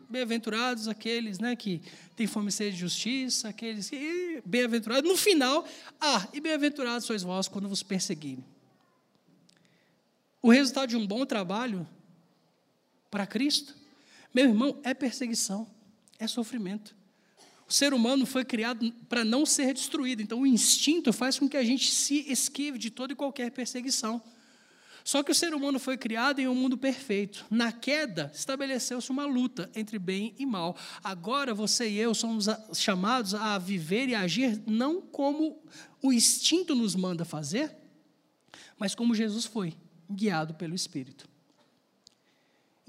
bem-aventurados 0.09 0.87
aqueles 0.87 1.37
né, 1.37 1.55
que 1.55 1.81
têm 2.15 2.25
fome 2.25 2.49
e 2.49 2.51
sede 2.51 2.71
de 2.71 2.81
justiça, 2.81 3.49
aqueles 3.49 3.89
que. 3.89 4.41
Bem-aventurados. 4.45 5.09
No 5.09 5.17
final, 5.17 5.67
ah, 5.99 6.27
e 6.33 6.39
bem-aventurados 6.39 7.05
sois 7.05 7.23
vós 7.23 7.47
quando 7.47 7.67
vos 7.67 7.83
perseguirem. 7.83 8.45
O 10.41 10.49
resultado 10.49 10.89
de 10.89 10.95
um 10.95 11.05
bom 11.05 11.25
trabalho 11.25 11.87
para 13.11 13.27
Cristo, 13.27 13.75
meu 14.33 14.45
irmão, 14.45 14.79
é 14.83 14.93
perseguição, 14.93 15.67
é 16.17 16.27
sofrimento. 16.27 16.95
O 17.67 17.73
ser 17.73 17.93
humano 17.93 18.25
foi 18.25 18.45
criado 18.45 18.91
para 19.07 19.23
não 19.23 19.45
ser 19.45 19.73
destruído, 19.73 20.21
então 20.21 20.41
o 20.41 20.47
instinto 20.47 21.11
faz 21.13 21.37
com 21.37 21.47
que 21.47 21.57
a 21.57 21.63
gente 21.63 21.91
se 21.91 22.25
esquive 22.31 22.77
de 22.77 22.89
toda 22.89 23.13
e 23.13 23.15
qualquer 23.15 23.51
perseguição. 23.51 24.21
Só 25.03 25.23
que 25.23 25.31
o 25.31 25.35
ser 25.35 25.53
humano 25.53 25.79
foi 25.79 25.97
criado 25.97 26.39
em 26.39 26.47
um 26.47 26.55
mundo 26.55 26.77
perfeito. 26.77 27.45
Na 27.49 27.71
queda, 27.71 28.31
estabeleceu-se 28.33 29.09
uma 29.09 29.25
luta 29.25 29.69
entre 29.75 29.97
bem 29.97 30.35
e 30.37 30.45
mal. 30.45 30.75
Agora 31.03 31.53
você 31.53 31.89
e 31.89 31.97
eu 31.97 32.13
somos 32.13 32.47
chamados 32.73 33.33
a 33.33 33.57
viver 33.57 34.09
e 34.09 34.15
agir 34.15 34.61
não 34.65 35.01
como 35.01 35.63
o 36.01 36.13
instinto 36.13 36.75
nos 36.75 36.95
manda 36.95 37.25
fazer, 37.25 37.75
mas 38.77 38.95
como 38.95 39.15
Jesus 39.15 39.45
foi, 39.45 39.75
guiado 40.09 40.53
pelo 40.53 40.73
Espírito. 40.73 41.27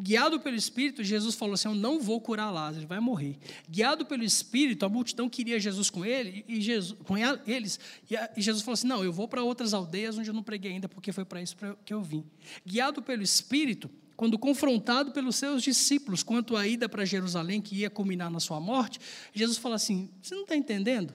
Guiado 0.01 0.41
pelo 0.41 0.57
Espírito, 0.57 1.05
Jesus 1.05 1.35
falou 1.35 1.53
assim: 1.55 1.68
Eu 1.68 1.75
não 1.75 2.01
vou 2.01 2.18
curar 2.23 2.51
Lázaro, 2.51 2.79
ele 2.79 2.87
vai 2.87 3.01
morrer. 3.01 3.37
Guiado 3.68 4.07
pelo 4.07 4.25
Espírito, 4.25 4.87
a 4.87 4.89
multidão 4.89 5.29
queria 5.29 5.61
Jesus 5.61 5.91
com 5.91 6.07
ele 6.07 6.43
e 6.49 6.59
Jesus, 6.59 6.99
com 7.05 7.18
eles, 7.18 7.79
e 8.09 8.41
Jesus 8.41 8.64
falou 8.64 8.75
assim: 8.75 8.87
Não, 8.87 9.05
eu 9.05 9.12
vou 9.12 9.29
para 9.29 9.43
outras 9.43 9.75
aldeias 9.75 10.16
onde 10.16 10.31
eu 10.31 10.35
não 10.35 10.43
preguei 10.43 10.73
ainda, 10.73 10.89
porque 10.89 11.12
foi 11.12 11.27
para 11.27 11.43
isso 11.43 11.55
que 11.85 11.93
eu 11.93 12.01
vim. 12.01 12.25
Guiado 12.64 13.03
pelo 13.03 13.23
Espírito, 13.23 13.91
quando 14.16 14.39
confrontado 14.39 15.12
pelos 15.12 15.37
seus 15.37 15.62
discípulos 15.62 16.23
quanto 16.23 16.57
à 16.57 16.66
ida 16.66 16.89
para 16.89 17.05
Jerusalém, 17.05 17.61
que 17.61 17.77
ia 17.77 17.91
culminar 17.91 18.31
na 18.31 18.41
sua 18.41 18.59
morte, 18.59 18.99
Jesus 19.35 19.59
fala 19.59 19.75
assim: 19.75 20.09
Você 20.23 20.35
não 20.35 20.43
está 20.43 20.57
entendendo? 20.57 21.12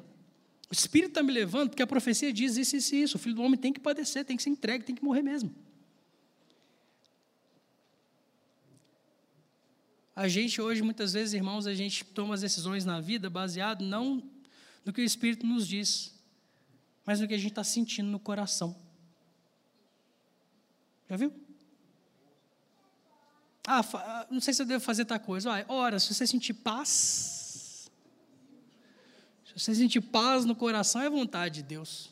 O 0.70 0.74
Espírito 0.74 1.10
está 1.10 1.24
me 1.24 1.32
levando, 1.32 1.70
porque 1.70 1.82
a 1.82 1.88
profecia 1.88 2.32
diz 2.32 2.56
isso, 2.56 2.76
isso 2.76 2.96
isso. 2.96 3.18
O 3.18 3.20
filho 3.20 3.34
do 3.34 3.42
homem 3.42 3.60
tem 3.60 3.74
que 3.74 3.80
padecer, 3.80 4.24
tem 4.24 4.38
que 4.38 4.44
ser 4.44 4.52
entregue, 4.52 4.86
tem 4.86 4.96
que 4.96 5.04
morrer 5.04 5.24
mesmo. 5.24 5.65
A 10.16 10.30
gente 10.30 10.62
hoje, 10.62 10.82
muitas 10.82 11.12
vezes, 11.12 11.34
irmãos, 11.34 11.68
a 11.68 11.74
gente 11.74 12.06
toma 12.06 12.34
as 12.34 12.42
decisões 12.42 12.86
na 12.86 13.02
vida 13.02 13.30
baseado 13.30 13.84
não 13.84 14.24
no 14.86 14.94
que 14.94 15.02
o 15.02 15.04
Espírito 15.04 15.46
nos 15.46 15.68
diz, 15.68 16.14
mas 17.06 17.20
no 17.20 17.28
que 17.28 17.34
a 17.34 17.38
gente 17.38 17.52
está 17.52 17.64
sentindo 17.64 18.10
no 18.10 18.20
coração. 18.20 18.76
Já 21.10 21.18
viu? 21.18 21.34
Ah, 23.68 23.84
ah, 23.94 24.28
não 24.30 24.40
sei 24.40 24.54
se 24.54 24.62
eu 24.62 24.66
devo 24.66 24.84
fazer 24.84 25.06
tal 25.06 25.20
coisa. 25.20 25.50
ora, 25.68 26.00
se 26.00 26.14
você 26.14 26.26
sentir 26.26 26.54
paz, 26.54 27.90
se 29.44 29.60
você 29.60 29.76
sentir 29.76 30.02
paz 30.02 30.46
no 30.46 30.56
coração, 30.56 31.02
é 31.02 31.10
vontade 31.10 31.56
de 31.56 31.64
Deus. 31.64 32.12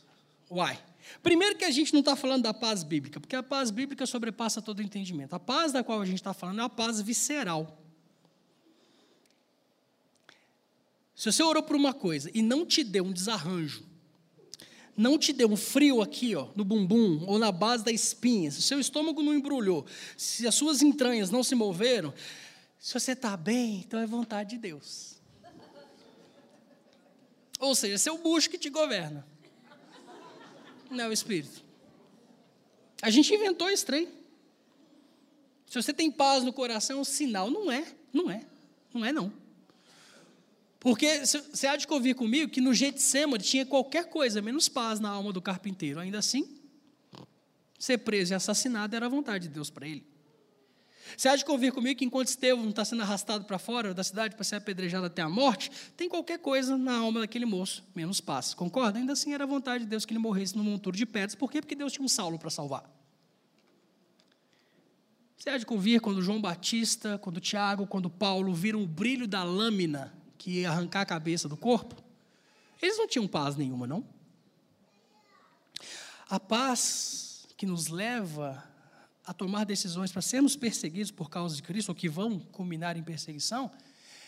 Uai. 0.50 0.78
Primeiro 1.22 1.58
que 1.58 1.66
a 1.66 1.72
gente 1.72 1.94
não 1.94 2.00
está 2.00 2.16
falando 2.16 2.44
da 2.44 2.54
paz 2.54 2.84
bíblica, 2.84 3.20
porque 3.20 3.36
a 3.36 3.44
paz 3.44 3.70
bíblica 3.70 4.06
sobrepassa 4.06 4.62
todo 4.62 4.82
entendimento. 4.82 5.34
A 5.34 5.40
paz 5.40 5.72
da 5.72 5.84
qual 5.84 6.02
a 6.02 6.06
gente 6.06 6.18
está 6.18 6.34
falando 6.34 6.60
é 6.60 6.64
a 6.64 6.70
paz 6.70 7.00
visceral. 7.00 7.83
Se 11.24 11.32
você 11.32 11.42
orou 11.42 11.64
por 11.64 11.78
uma 11.78 11.94
coisa 11.94 12.30
e 12.34 12.42
não 12.42 12.66
te 12.66 12.84
deu 12.84 13.06
um 13.06 13.14
desarranjo, 13.14 13.86
não 14.94 15.18
te 15.18 15.32
deu 15.32 15.50
um 15.50 15.56
frio 15.56 16.02
aqui, 16.02 16.36
ó, 16.36 16.50
no 16.54 16.66
bumbum 16.66 17.24
ou 17.26 17.40
na 17.40 17.50
base 17.50 17.82
da 17.82 17.94
espinha, 17.94 18.52
se 18.52 18.60
o 18.60 18.62
seu 18.62 18.78
estômago 18.78 19.24
não 19.24 19.34
embrulhou, 19.34 19.86
se 20.18 20.46
as 20.46 20.54
suas 20.54 20.82
entranhas 20.82 21.32
não 21.32 21.42
se 21.42 21.56
moveram, 21.56 22.14
se 22.78 22.94
você 22.94 23.14
está 23.14 23.38
bem, 23.38 23.86
então 23.88 24.02
é 24.02 24.06
vontade 24.06 24.50
de 24.50 24.58
Deus. 24.58 25.16
Ou 27.58 27.74
seja, 27.74 27.98
seu 27.98 28.18
bucho 28.18 28.50
que 28.50 28.58
te 28.58 28.70
governa. 28.70 29.26
Não 30.92 31.06
é 31.06 31.08
o 31.08 31.14
Espírito. 31.14 31.64
A 33.02 33.10
gente 33.10 33.34
inventou 33.34 33.70
esse 33.70 33.86
trem. 33.86 34.10
Se 35.68 35.82
você 35.82 35.94
tem 35.94 36.12
paz 36.12 36.44
no 36.44 36.52
coração, 36.52 36.98
é 36.98 37.00
um 37.00 37.06
sinal. 37.06 37.50
Não 37.50 37.72
é, 37.72 37.88
não 38.12 38.30
é, 38.30 38.46
não 38.94 39.06
é 39.06 39.14
não. 39.14 39.43
Porque 40.84 41.26
você 41.26 41.66
há 41.66 41.78
de 41.78 41.88
convir 41.88 42.14
comigo 42.14 42.52
que 42.52 42.60
no 42.60 42.74
Getsemane 42.74 43.42
tinha 43.42 43.66
qualquer 43.66 44.10
coisa 44.10 44.42
menos 44.42 44.68
paz 44.68 45.00
na 45.00 45.10
alma 45.10 45.32
do 45.32 45.42
carpinteiro. 45.42 45.98
Ainda 45.98 46.20
assim, 46.20 46.60
ser 47.80 48.00
preso 48.00 48.34
e 48.34 48.36
assassinado 48.36 48.94
era 48.94 49.06
a 49.06 49.10
vontade 49.10 49.48
de 49.48 49.54
Deus 49.54 49.70
para 49.70 49.88
ele. 49.88 50.06
Você 51.16 51.30
há 51.30 51.38
de 51.38 51.46
convir 51.46 51.72
comigo 51.72 51.98
que 51.98 52.04
enquanto 52.04 52.28
Estevão 52.28 52.70
está 52.70 52.84
sendo 52.84 53.02
arrastado 53.02 53.46
para 53.46 53.58
fora 53.58 53.94
da 53.94 54.04
cidade 54.04 54.36
para 54.36 54.44
ser 54.44 54.58
apedrejado 54.58 55.06
até 55.06 55.22
a 55.22 55.30
morte, 55.30 55.72
tem 55.96 56.10
qualquer 56.10 56.40
coisa 56.40 56.78
na 56.78 56.98
alma 56.98 57.22
daquele 57.22 57.46
moço, 57.46 57.86
menos 57.96 58.20
paz. 58.20 58.54
Concorda? 58.54 59.00
Ainda 59.00 59.14
assim 59.14 59.34
era 59.34 59.46
a 59.46 59.48
vontade 59.48 59.86
de 59.86 59.90
Deus 59.90 60.06
que 60.06 60.12
ele 60.12 60.20
morresse 60.20 60.58
num 60.58 60.64
monturo 60.64 60.98
de 60.98 61.06
pedras. 61.06 61.34
Por 61.34 61.50
quê? 61.50 61.62
Porque 61.62 61.76
Deus 61.76 61.94
tinha 61.94 62.04
um 62.04 62.10
Saulo 62.10 62.38
para 62.38 62.50
salvar. 62.50 62.84
Você 65.38 65.50
há 65.50 65.58
de 65.58 65.66
convir 65.66 66.02
quando 66.02 66.22
João 66.22 66.42
Batista, 66.42 67.18
quando 67.18 67.40
Tiago, 67.40 67.88
quando 67.88 68.10
Paulo 68.10 68.54
viram 68.54 68.84
o 68.84 68.88
brilho 68.88 69.28
da 69.28 69.44
lâmina 69.44 70.23
que 70.44 70.60
ia 70.60 70.70
arrancar 70.70 71.00
a 71.00 71.06
cabeça 71.06 71.48
do 71.48 71.56
corpo, 71.56 71.96
eles 72.82 72.98
não 72.98 73.08
tinham 73.08 73.26
paz 73.26 73.56
nenhuma, 73.56 73.88
não. 73.88 74.04
A 76.30 76.38
paz 76.38 77.48
que 77.56 77.66
nos 77.66 77.88
leva 77.88 78.62
a 79.26 79.34
tomar 79.34 79.64
decisões 79.64 80.12
para 80.12 80.22
sermos 80.22 80.58
perseguidos 80.58 81.12
por 81.12 81.30
causa 81.30 81.56
de 81.56 81.64
Cristo, 81.64 81.90
ou 81.90 81.96
que 81.96 82.10
vão 82.10 82.40
culminar 82.40 82.98
em 82.98 83.04
perseguição, 83.04 83.72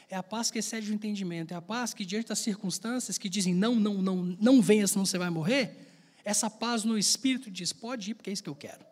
é 0.09 0.15
a 0.15 0.23
paz 0.23 0.49
que 0.49 0.59
excede 0.59 0.89
o 0.89 0.93
entendimento, 0.93 1.53
é 1.53 1.57
a 1.57 1.61
paz 1.61 1.93
que, 1.93 2.05
diante 2.05 2.29
das 2.29 2.39
circunstâncias 2.39 3.17
que 3.17 3.27
dizem 3.27 3.53
não, 3.53 3.75
não, 3.75 3.95
não, 3.95 4.15
não 4.39 4.61
venha, 4.61 4.87
senão 4.87 5.05
você 5.05 5.17
vai 5.17 5.29
morrer, 5.29 5.91
essa 6.23 6.49
paz 6.49 6.85
no 6.85 6.97
espírito 6.97 7.51
diz: 7.51 7.73
pode 7.73 8.11
ir, 8.11 8.13
porque 8.13 8.29
é 8.29 8.33
isso 8.33 8.43
que 8.43 8.49
eu 8.49 8.55
quero. 8.55 8.85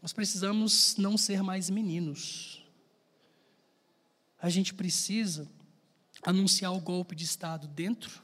Nós 0.00 0.12
precisamos 0.12 0.94
não 0.96 1.18
ser 1.18 1.42
mais 1.42 1.68
meninos 1.68 2.59
a 4.40 4.48
gente 4.48 4.72
precisa 4.72 5.48
anunciar 6.22 6.72
o 6.72 6.80
golpe 6.80 7.14
de 7.14 7.24
Estado 7.24 7.66
dentro, 7.68 8.22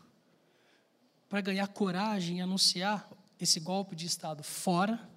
para 1.29 1.41
ganhar 1.41 1.67
coragem 1.69 2.39
e 2.39 2.41
anunciar 2.41 3.11
esse 3.41 3.61
golpe 3.61 3.97
de 3.97 4.07
Estado 4.07 4.43
fora, 4.43 5.09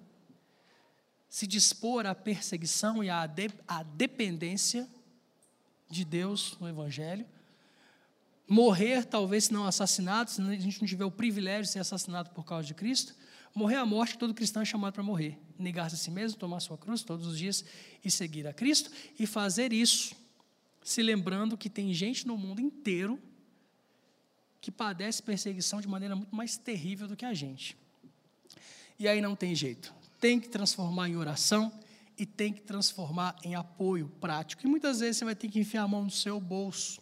se 1.28 1.46
dispor 1.46 2.06
à 2.06 2.14
perseguição 2.14 3.02
e 3.02 3.08
à, 3.08 3.26
de, 3.26 3.48
à 3.66 3.82
dependência 3.82 4.88
de 5.88 6.04
Deus 6.04 6.56
no 6.60 6.68
Evangelho, 6.68 7.24
morrer, 8.48 9.04
talvez 9.04 9.44
se 9.44 9.52
não 9.52 9.64
assassinado, 9.64 10.30
se 10.30 10.42
a 10.42 10.56
gente 10.56 10.80
não 10.80 10.88
tiver 10.88 11.04
o 11.04 11.10
privilégio 11.10 11.62
de 11.62 11.70
ser 11.70 11.78
assassinado 11.78 12.30
por 12.30 12.44
causa 12.44 12.66
de 12.66 12.74
Cristo, 12.74 13.14
morrer 13.54 13.76
a 13.76 13.86
morte 13.86 14.14
que 14.14 14.18
todo 14.18 14.34
cristão 14.34 14.62
é 14.62 14.64
chamado 14.64 14.92
para 14.92 15.02
morrer, 15.02 15.38
negar-se 15.56 15.94
a 15.94 15.98
si 15.98 16.10
mesmo, 16.10 16.38
tomar 16.38 16.58
sua 16.58 16.76
cruz 16.76 17.02
todos 17.02 17.26
os 17.26 17.38
dias 17.38 17.64
e 18.04 18.10
seguir 18.10 18.46
a 18.46 18.52
Cristo, 18.52 18.90
e 19.18 19.26
fazer 19.26 19.72
isso 19.72 20.16
se 20.90 21.02
lembrando 21.02 21.56
que 21.56 21.70
tem 21.70 21.94
gente 21.94 22.26
no 22.26 22.36
mundo 22.36 22.60
inteiro 22.60 23.16
que 24.60 24.72
padece 24.72 25.22
perseguição 25.22 25.80
de 25.80 25.86
maneira 25.86 26.16
muito 26.16 26.34
mais 26.34 26.56
terrível 26.56 27.06
do 27.06 27.16
que 27.16 27.24
a 27.24 27.32
gente. 27.32 27.76
E 28.98 29.06
aí 29.06 29.20
não 29.20 29.36
tem 29.36 29.54
jeito. 29.54 29.94
Tem 30.20 30.40
que 30.40 30.48
transformar 30.48 31.08
em 31.08 31.16
oração 31.16 31.72
e 32.18 32.26
tem 32.26 32.52
que 32.52 32.60
transformar 32.60 33.36
em 33.44 33.54
apoio 33.54 34.08
prático. 34.20 34.66
E 34.66 34.68
muitas 34.68 34.98
vezes 34.98 35.18
você 35.18 35.24
vai 35.24 35.36
ter 35.36 35.48
que 35.48 35.60
enfiar 35.60 35.84
a 35.84 35.88
mão 35.88 36.04
no 36.04 36.10
seu 36.10 36.40
bolso. 36.40 37.00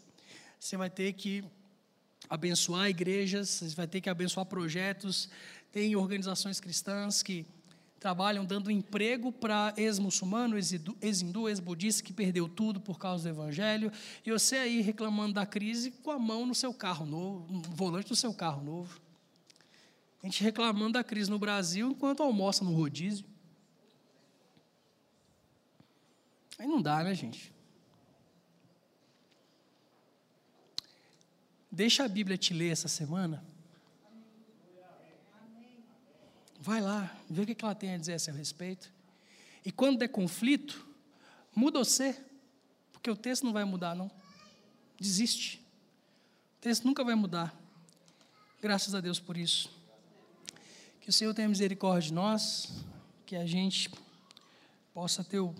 Você 0.60 0.76
vai 0.76 0.90
ter 0.90 1.14
que 1.14 1.42
abençoar 2.28 2.90
igrejas, 2.90 3.48
você 3.48 3.74
vai 3.74 3.88
ter 3.88 4.02
que 4.02 4.10
abençoar 4.10 4.44
projetos. 4.44 5.30
Tem 5.72 5.96
organizações 5.96 6.60
cristãs 6.60 7.22
que 7.22 7.46
trabalham 7.98 8.44
dando 8.44 8.70
emprego 8.70 9.32
para 9.32 9.74
ex-muçulmano, 9.76 10.56
ex-hindu, 10.56 11.48
ex-budista 11.48 12.02
que 12.02 12.12
perdeu 12.12 12.48
tudo 12.48 12.80
por 12.80 12.98
causa 12.98 13.24
do 13.24 13.34
evangelho, 13.34 13.90
e 14.24 14.30
você 14.30 14.56
aí 14.56 14.80
reclamando 14.80 15.34
da 15.34 15.44
crise 15.44 15.90
com 15.90 16.10
a 16.10 16.18
mão 16.18 16.46
no 16.46 16.54
seu 16.54 16.72
carro 16.72 17.04
novo, 17.04 17.52
no 17.52 17.60
volante 17.60 18.08
do 18.08 18.16
seu 18.16 18.32
carro 18.32 18.62
novo. 18.62 19.00
A 20.22 20.26
gente 20.26 20.42
reclamando 20.42 20.92
da 20.92 21.04
crise 21.04 21.30
no 21.30 21.38
Brasil 21.38 21.90
enquanto 21.90 22.22
almoça 22.22 22.64
no 22.64 22.72
rodízio. 22.72 23.24
Aí 26.58 26.66
não 26.66 26.82
dá, 26.82 27.04
né, 27.04 27.14
gente? 27.14 27.52
Deixa 31.70 32.04
a 32.04 32.08
Bíblia 32.08 32.36
te 32.36 32.52
ler 32.52 32.70
essa 32.70 32.88
semana. 32.88 33.44
Vai 36.60 36.80
lá, 36.80 37.16
vê 37.30 37.42
o 37.42 37.46
que 37.46 37.64
ela 37.64 37.74
tem 37.74 37.94
a 37.94 37.96
dizer 37.96 38.14
a 38.14 38.18
seu 38.18 38.34
respeito. 38.34 38.92
E 39.64 39.70
quando 39.70 39.98
der 39.98 40.08
conflito, 40.08 40.84
muda 41.54 41.78
você, 41.78 42.20
porque 42.92 43.08
o 43.08 43.14
texto 43.14 43.44
não 43.44 43.52
vai 43.52 43.64
mudar, 43.64 43.94
não. 43.94 44.10
Desiste. 44.98 45.58
O 46.56 46.60
texto 46.60 46.84
nunca 46.84 47.04
vai 47.04 47.14
mudar. 47.14 47.56
Graças 48.60 48.92
a 48.92 49.00
Deus 49.00 49.20
por 49.20 49.36
isso. 49.36 49.70
Que 51.00 51.10
o 51.10 51.12
Senhor 51.12 51.32
tenha 51.32 51.48
misericórdia 51.48 52.08
de 52.08 52.14
nós, 52.14 52.84
que 53.24 53.36
a 53.36 53.46
gente 53.46 53.88
possa 54.92 55.22
ter 55.22 55.38
o, 55.38 55.54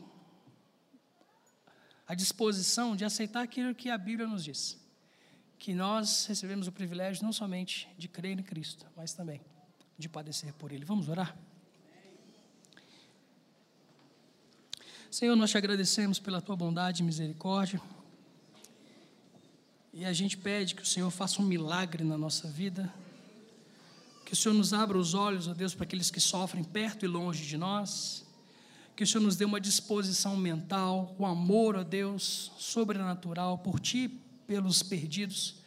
a 2.09 2.15
disposição 2.15 2.97
de 2.97 3.05
aceitar 3.05 3.43
aquilo 3.43 3.73
que 3.73 3.89
a 3.89 3.97
Bíblia 3.97 4.27
nos 4.27 4.43
diz. 4.43 4.77
Que 5.61 5.73
nós 5.73 6.27
recebemos 6.27 6.67
o 6.67 6.73
privilégio 6.73 7.23
não 7.23 7.33
somente 7.33 7.89
de 7.97 8.09
crer 8.09 8.37
em 8.37 8.43
Cristo, 8.43 8.85
mas 8.97 9.13
também 9.13 9.41
de 9.99 10.09
padecer 10.09 10.53
por 10.55 10.71
Ele. 10.71 10.85
Vamos 10.85 11.09
orar? 11.09 11.37
Senhor, 15.11 15.35
nós 15.35 15.51
te 15.51 15.59
agradecemos 15.59 16.21
pela 16.21 16.41
tua 16.41 16.55
bondade 16.55 17.03
e 17.03 17.05
misericórdia. 17.05 17.81
E 19.93 20.05
a 20.05 20.13
gente 20.13 20.37
pede 20.37 20.77
que 20.77 20.83
o 20.83 20.87
Senhor 20.87 21.11
faça 21.11 21.43
um 21.43 21.45
milagre 21.45 22.05
na 22.05 22.17
nossa 22.17 22.47
vida. 22.47 22.93
Que 24.25 24.35
o 24.35 24.37
Senhor 24.37 24.55
nos 24.55 24.73
abra 24.73 24.97
os 24.97 25.15
olhos, 25.15 25.49
ó 25.49 25.55
Deus, 25.55 25.75
para 25.75 25.85
aqueles 25.85 26.11
que 26.11 26.21
sofrem 26.21 26.63
perto 26.63 27.05
e 27.05 27.09
longe 27.09 27.45
de 27.45 27.57
nós. 27.57 28.25
Que 28.95 29.03
o 29.03 29.07
Senhor 29.07 29.25
nos 29.25 29.35
dê 29.35 29.45
uma 29.45 29.61
disposição 29.61 30.37
mental, 30.37 31.17
o 31.19 31.23
um 31.23 31.27
amor, 31.27 31.75
ó 31.75 31.83
Deus, 31.83 32.53
sobrenatural 32.59 33.59
por 33.59 33.81
ti, 33.81 34.09
pelos 34.47 34.83
perdidos 34.83 35.58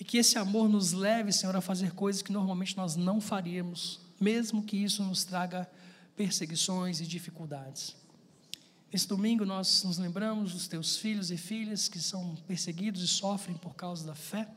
e 0.00 0.04
que 0.04 0.16
esse 0.16 0.38
amor 0.38 0.66
nos 0.66 0.92
leve, 0.92 1.30
Senhor, 1.30 1.54
a 1.54 1.60
fazer 1.60 1.92
coisas 1.92 2.22
que 2.22 2.32
normalmente 2.32 2.74
nós 2.74 2.96
não 2.96 3.20
faríamos, 3.20 4.00
mesmo 4.18 4.62
que 4.62 4.78
isso 4.78 5.04
nos 5.04 5.24
traga 5.24 5.70
perseguições 6.16 7.00
e 7.00 7.06
dificuldades. 7.06 7.94
Esse 8.90 9.06
domingo 9.06 9.44
nós 9.44 9.84
nos 9.84 9.98
lembramos 9.98 10.54
dos 10.54 10.66
teus 10.66 10.96
filhos 10.96 11.30
e 11.30 11.36
filhas 11.36 11.86
que 11.86 11.98
são 12.00 12.34
perseguidos 12.48 13.02
e 13.02 13.06
sofrem 13.06 13.56
por 13.58 13.74
causa 13.74 14.06
da 14.06 14.14
fé. 14.14 14.48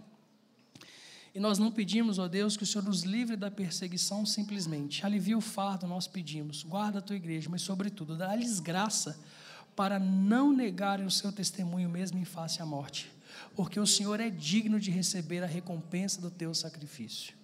E 1.36 1.40
nós 1.42 1.60
não 1.60 1.72
pedimos, 1.72 2.20
ó 2.20 2.28
Deus, 2.30 2.56
que 2.56 2.64
o 2.64 2.68
Senhor 2.68 2.86
nos 2.86 3.02
livre 3.02 3.36
da 3.36 3.52
perseguição 3.52 4.26
simplesmente. 4.26 5.06
Alivia 5.06 5.38
o 5.38 5.42
fardo, 5.42 5.86
nós 5.86 6.08
pedimos. 6.08 6.64
Guarda 6.64 7.00
a 7.00 7.02
tua 7.02 7.18
igreja, 7.18 7.50
mas, 7.50 7.64
sobretudo, 7.64 8.16
dá-lhes 8.16 8.62
graça 8.62 9.20
para 9.76 10.00
não 10.00 10.54
negarem 10.54 11.06
o 11.06 11.12
seu 11.12 11.34
testemunho 11.34 11.90
mesmo 11.90 12.18
em 12.18 12.26
face 12.26 12.62
à 12.62 12.66
morte 12.66 13.13
porque 13.56 13.80
o 13.80 13.88
Senhor 13.88 14.20
é 14.20 14.30
digno 14.30 14.80
de 14.80 14.92
receber 14.92 15.44
a 15.44 15.48
recompensa 15.48 16.22
do 16.22 16.32
teu 16.32 16.54
sacrifício. 16.54 17.36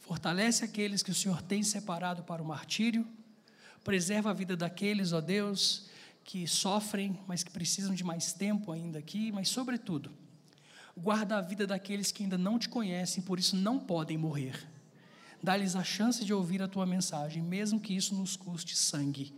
Fortalece 0.00 0.64
aqueles 0.64 1.02
que 1.02 1.10
o 1.10 1.14
Senhor 1.14 1.40
tem 1.42 1.62
separado 1.62 2.22
para 2.24 2.42
o 2.42 2.46
martírio, 2.46 3.06
preserva 3.84 4.30
a 4.30 4.34
vida 4.34 4.56
daqueles, 4.56 5.12
ó 5.12 5.20
Deus, 5.20 5.88
que 6.24 6.46
sofrem, 6.46 7.18
mas 7.26 7.42
que 7.42 7.50
precisam 7.50 7.94
de 7.94 8.04
mais 8.04 8.32
tempo 8.32 8.72
ainda 8.72 8.98
aqui, 8.98 9.32
mas, 9.32 9.48
sobretudo, 9.48 10.10
Guarda 10.96 11.38
a 11.38 11.40
vida 11.40 11.66
daqueles 11.66 12.12
que 12.12 12.22
ainda 12.22 12.36
não 12.36 12.58
te 12.58 12.68
conhecem, 12.68 13.22
por 13.22 13.38
isso 13.38 13.56
não 13.56 13.78
podem 13.78 14.18
morrer. 14.18 14.68
Dá-lhes 15.42 15.74
a 15.74 15.82
chance 15.82 16.24
de 16.24 16.34
ouvir 16.34 16.60
a 16.62 16.68
tua 16.68 16.84
mensagem, 16.84 17.42
mesmo 17.42 17.80
que 17.80 17.94
isso 17.94 18.14
nos 18.14 18.36
custe 18.36 18.76
sangue. 18.76 19.34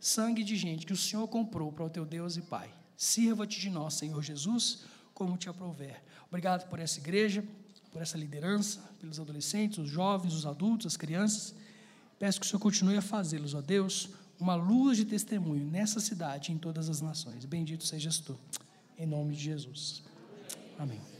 Sangue 0.00 0.42
de 0.42 0.56
gente 0.56 0.84
que 0.84 0.92
o 0.92 0.96
Senhor 0.96 1.28
comprou 1.28 1.70
para 1.70 1.84
o 1.84 1.90
teu 1.90 2.04
Deus 2.04 2.36
e 2.36 2.42
Pai. 2.42 2.68
Sirva-te 2.96 3.60
de 3.60 3.70
nós, 3.70 3.94
Senhor 3.94 4.20
Jesus, 4.22 4.84
como 5.18 5.36
te 5.36 5.48
aprouver. 5.48 6.00
Obrigado 6.28 6.68
por 6.68 6.78
essa 6.78 7.00
igreja, 7.00 7.42
por 7.90 8.00
essa 8.00 8.16
liderança, 8.16 8.80
pelos 9.00 9.18
adolescentes, 9.18 9.78
os 9.78 9.90
jovens, 9.90 10.32
os 10.32 10.46
adultos, 10.46 10.86
as 10.86 10.96
crianças. 10.96 11.56
Peço 12.20 12.38
que 12.38 12.46
o 12.46 12.48
Senhor 12.48 12.60
continue 12.60 12.96
a 12.96 13.02
fazê-los, 13.02 13.52
ó 13.52 13.60
Deus, 13.60 14.10
uma 14.38 14.54
luz 14.54 14.96
de 14.96 15.04
testemunho 15.04 15.66
nessa 15.66 15.98
cidade 15.98 16.52
e 16.52 16.54
em 16.54 16.58
todas 16.58 16.88
as 16.88 17.00
nações. 17.00 17.44
Bendito 17.44 17.84
sejas 17.84 18.20
tu, 18.20 18.38
em 18.96 19.06
nome 19.06 19.34
de 19.34 19.42
Jesus. 19.42 20.04
Amém. 20.78 21.17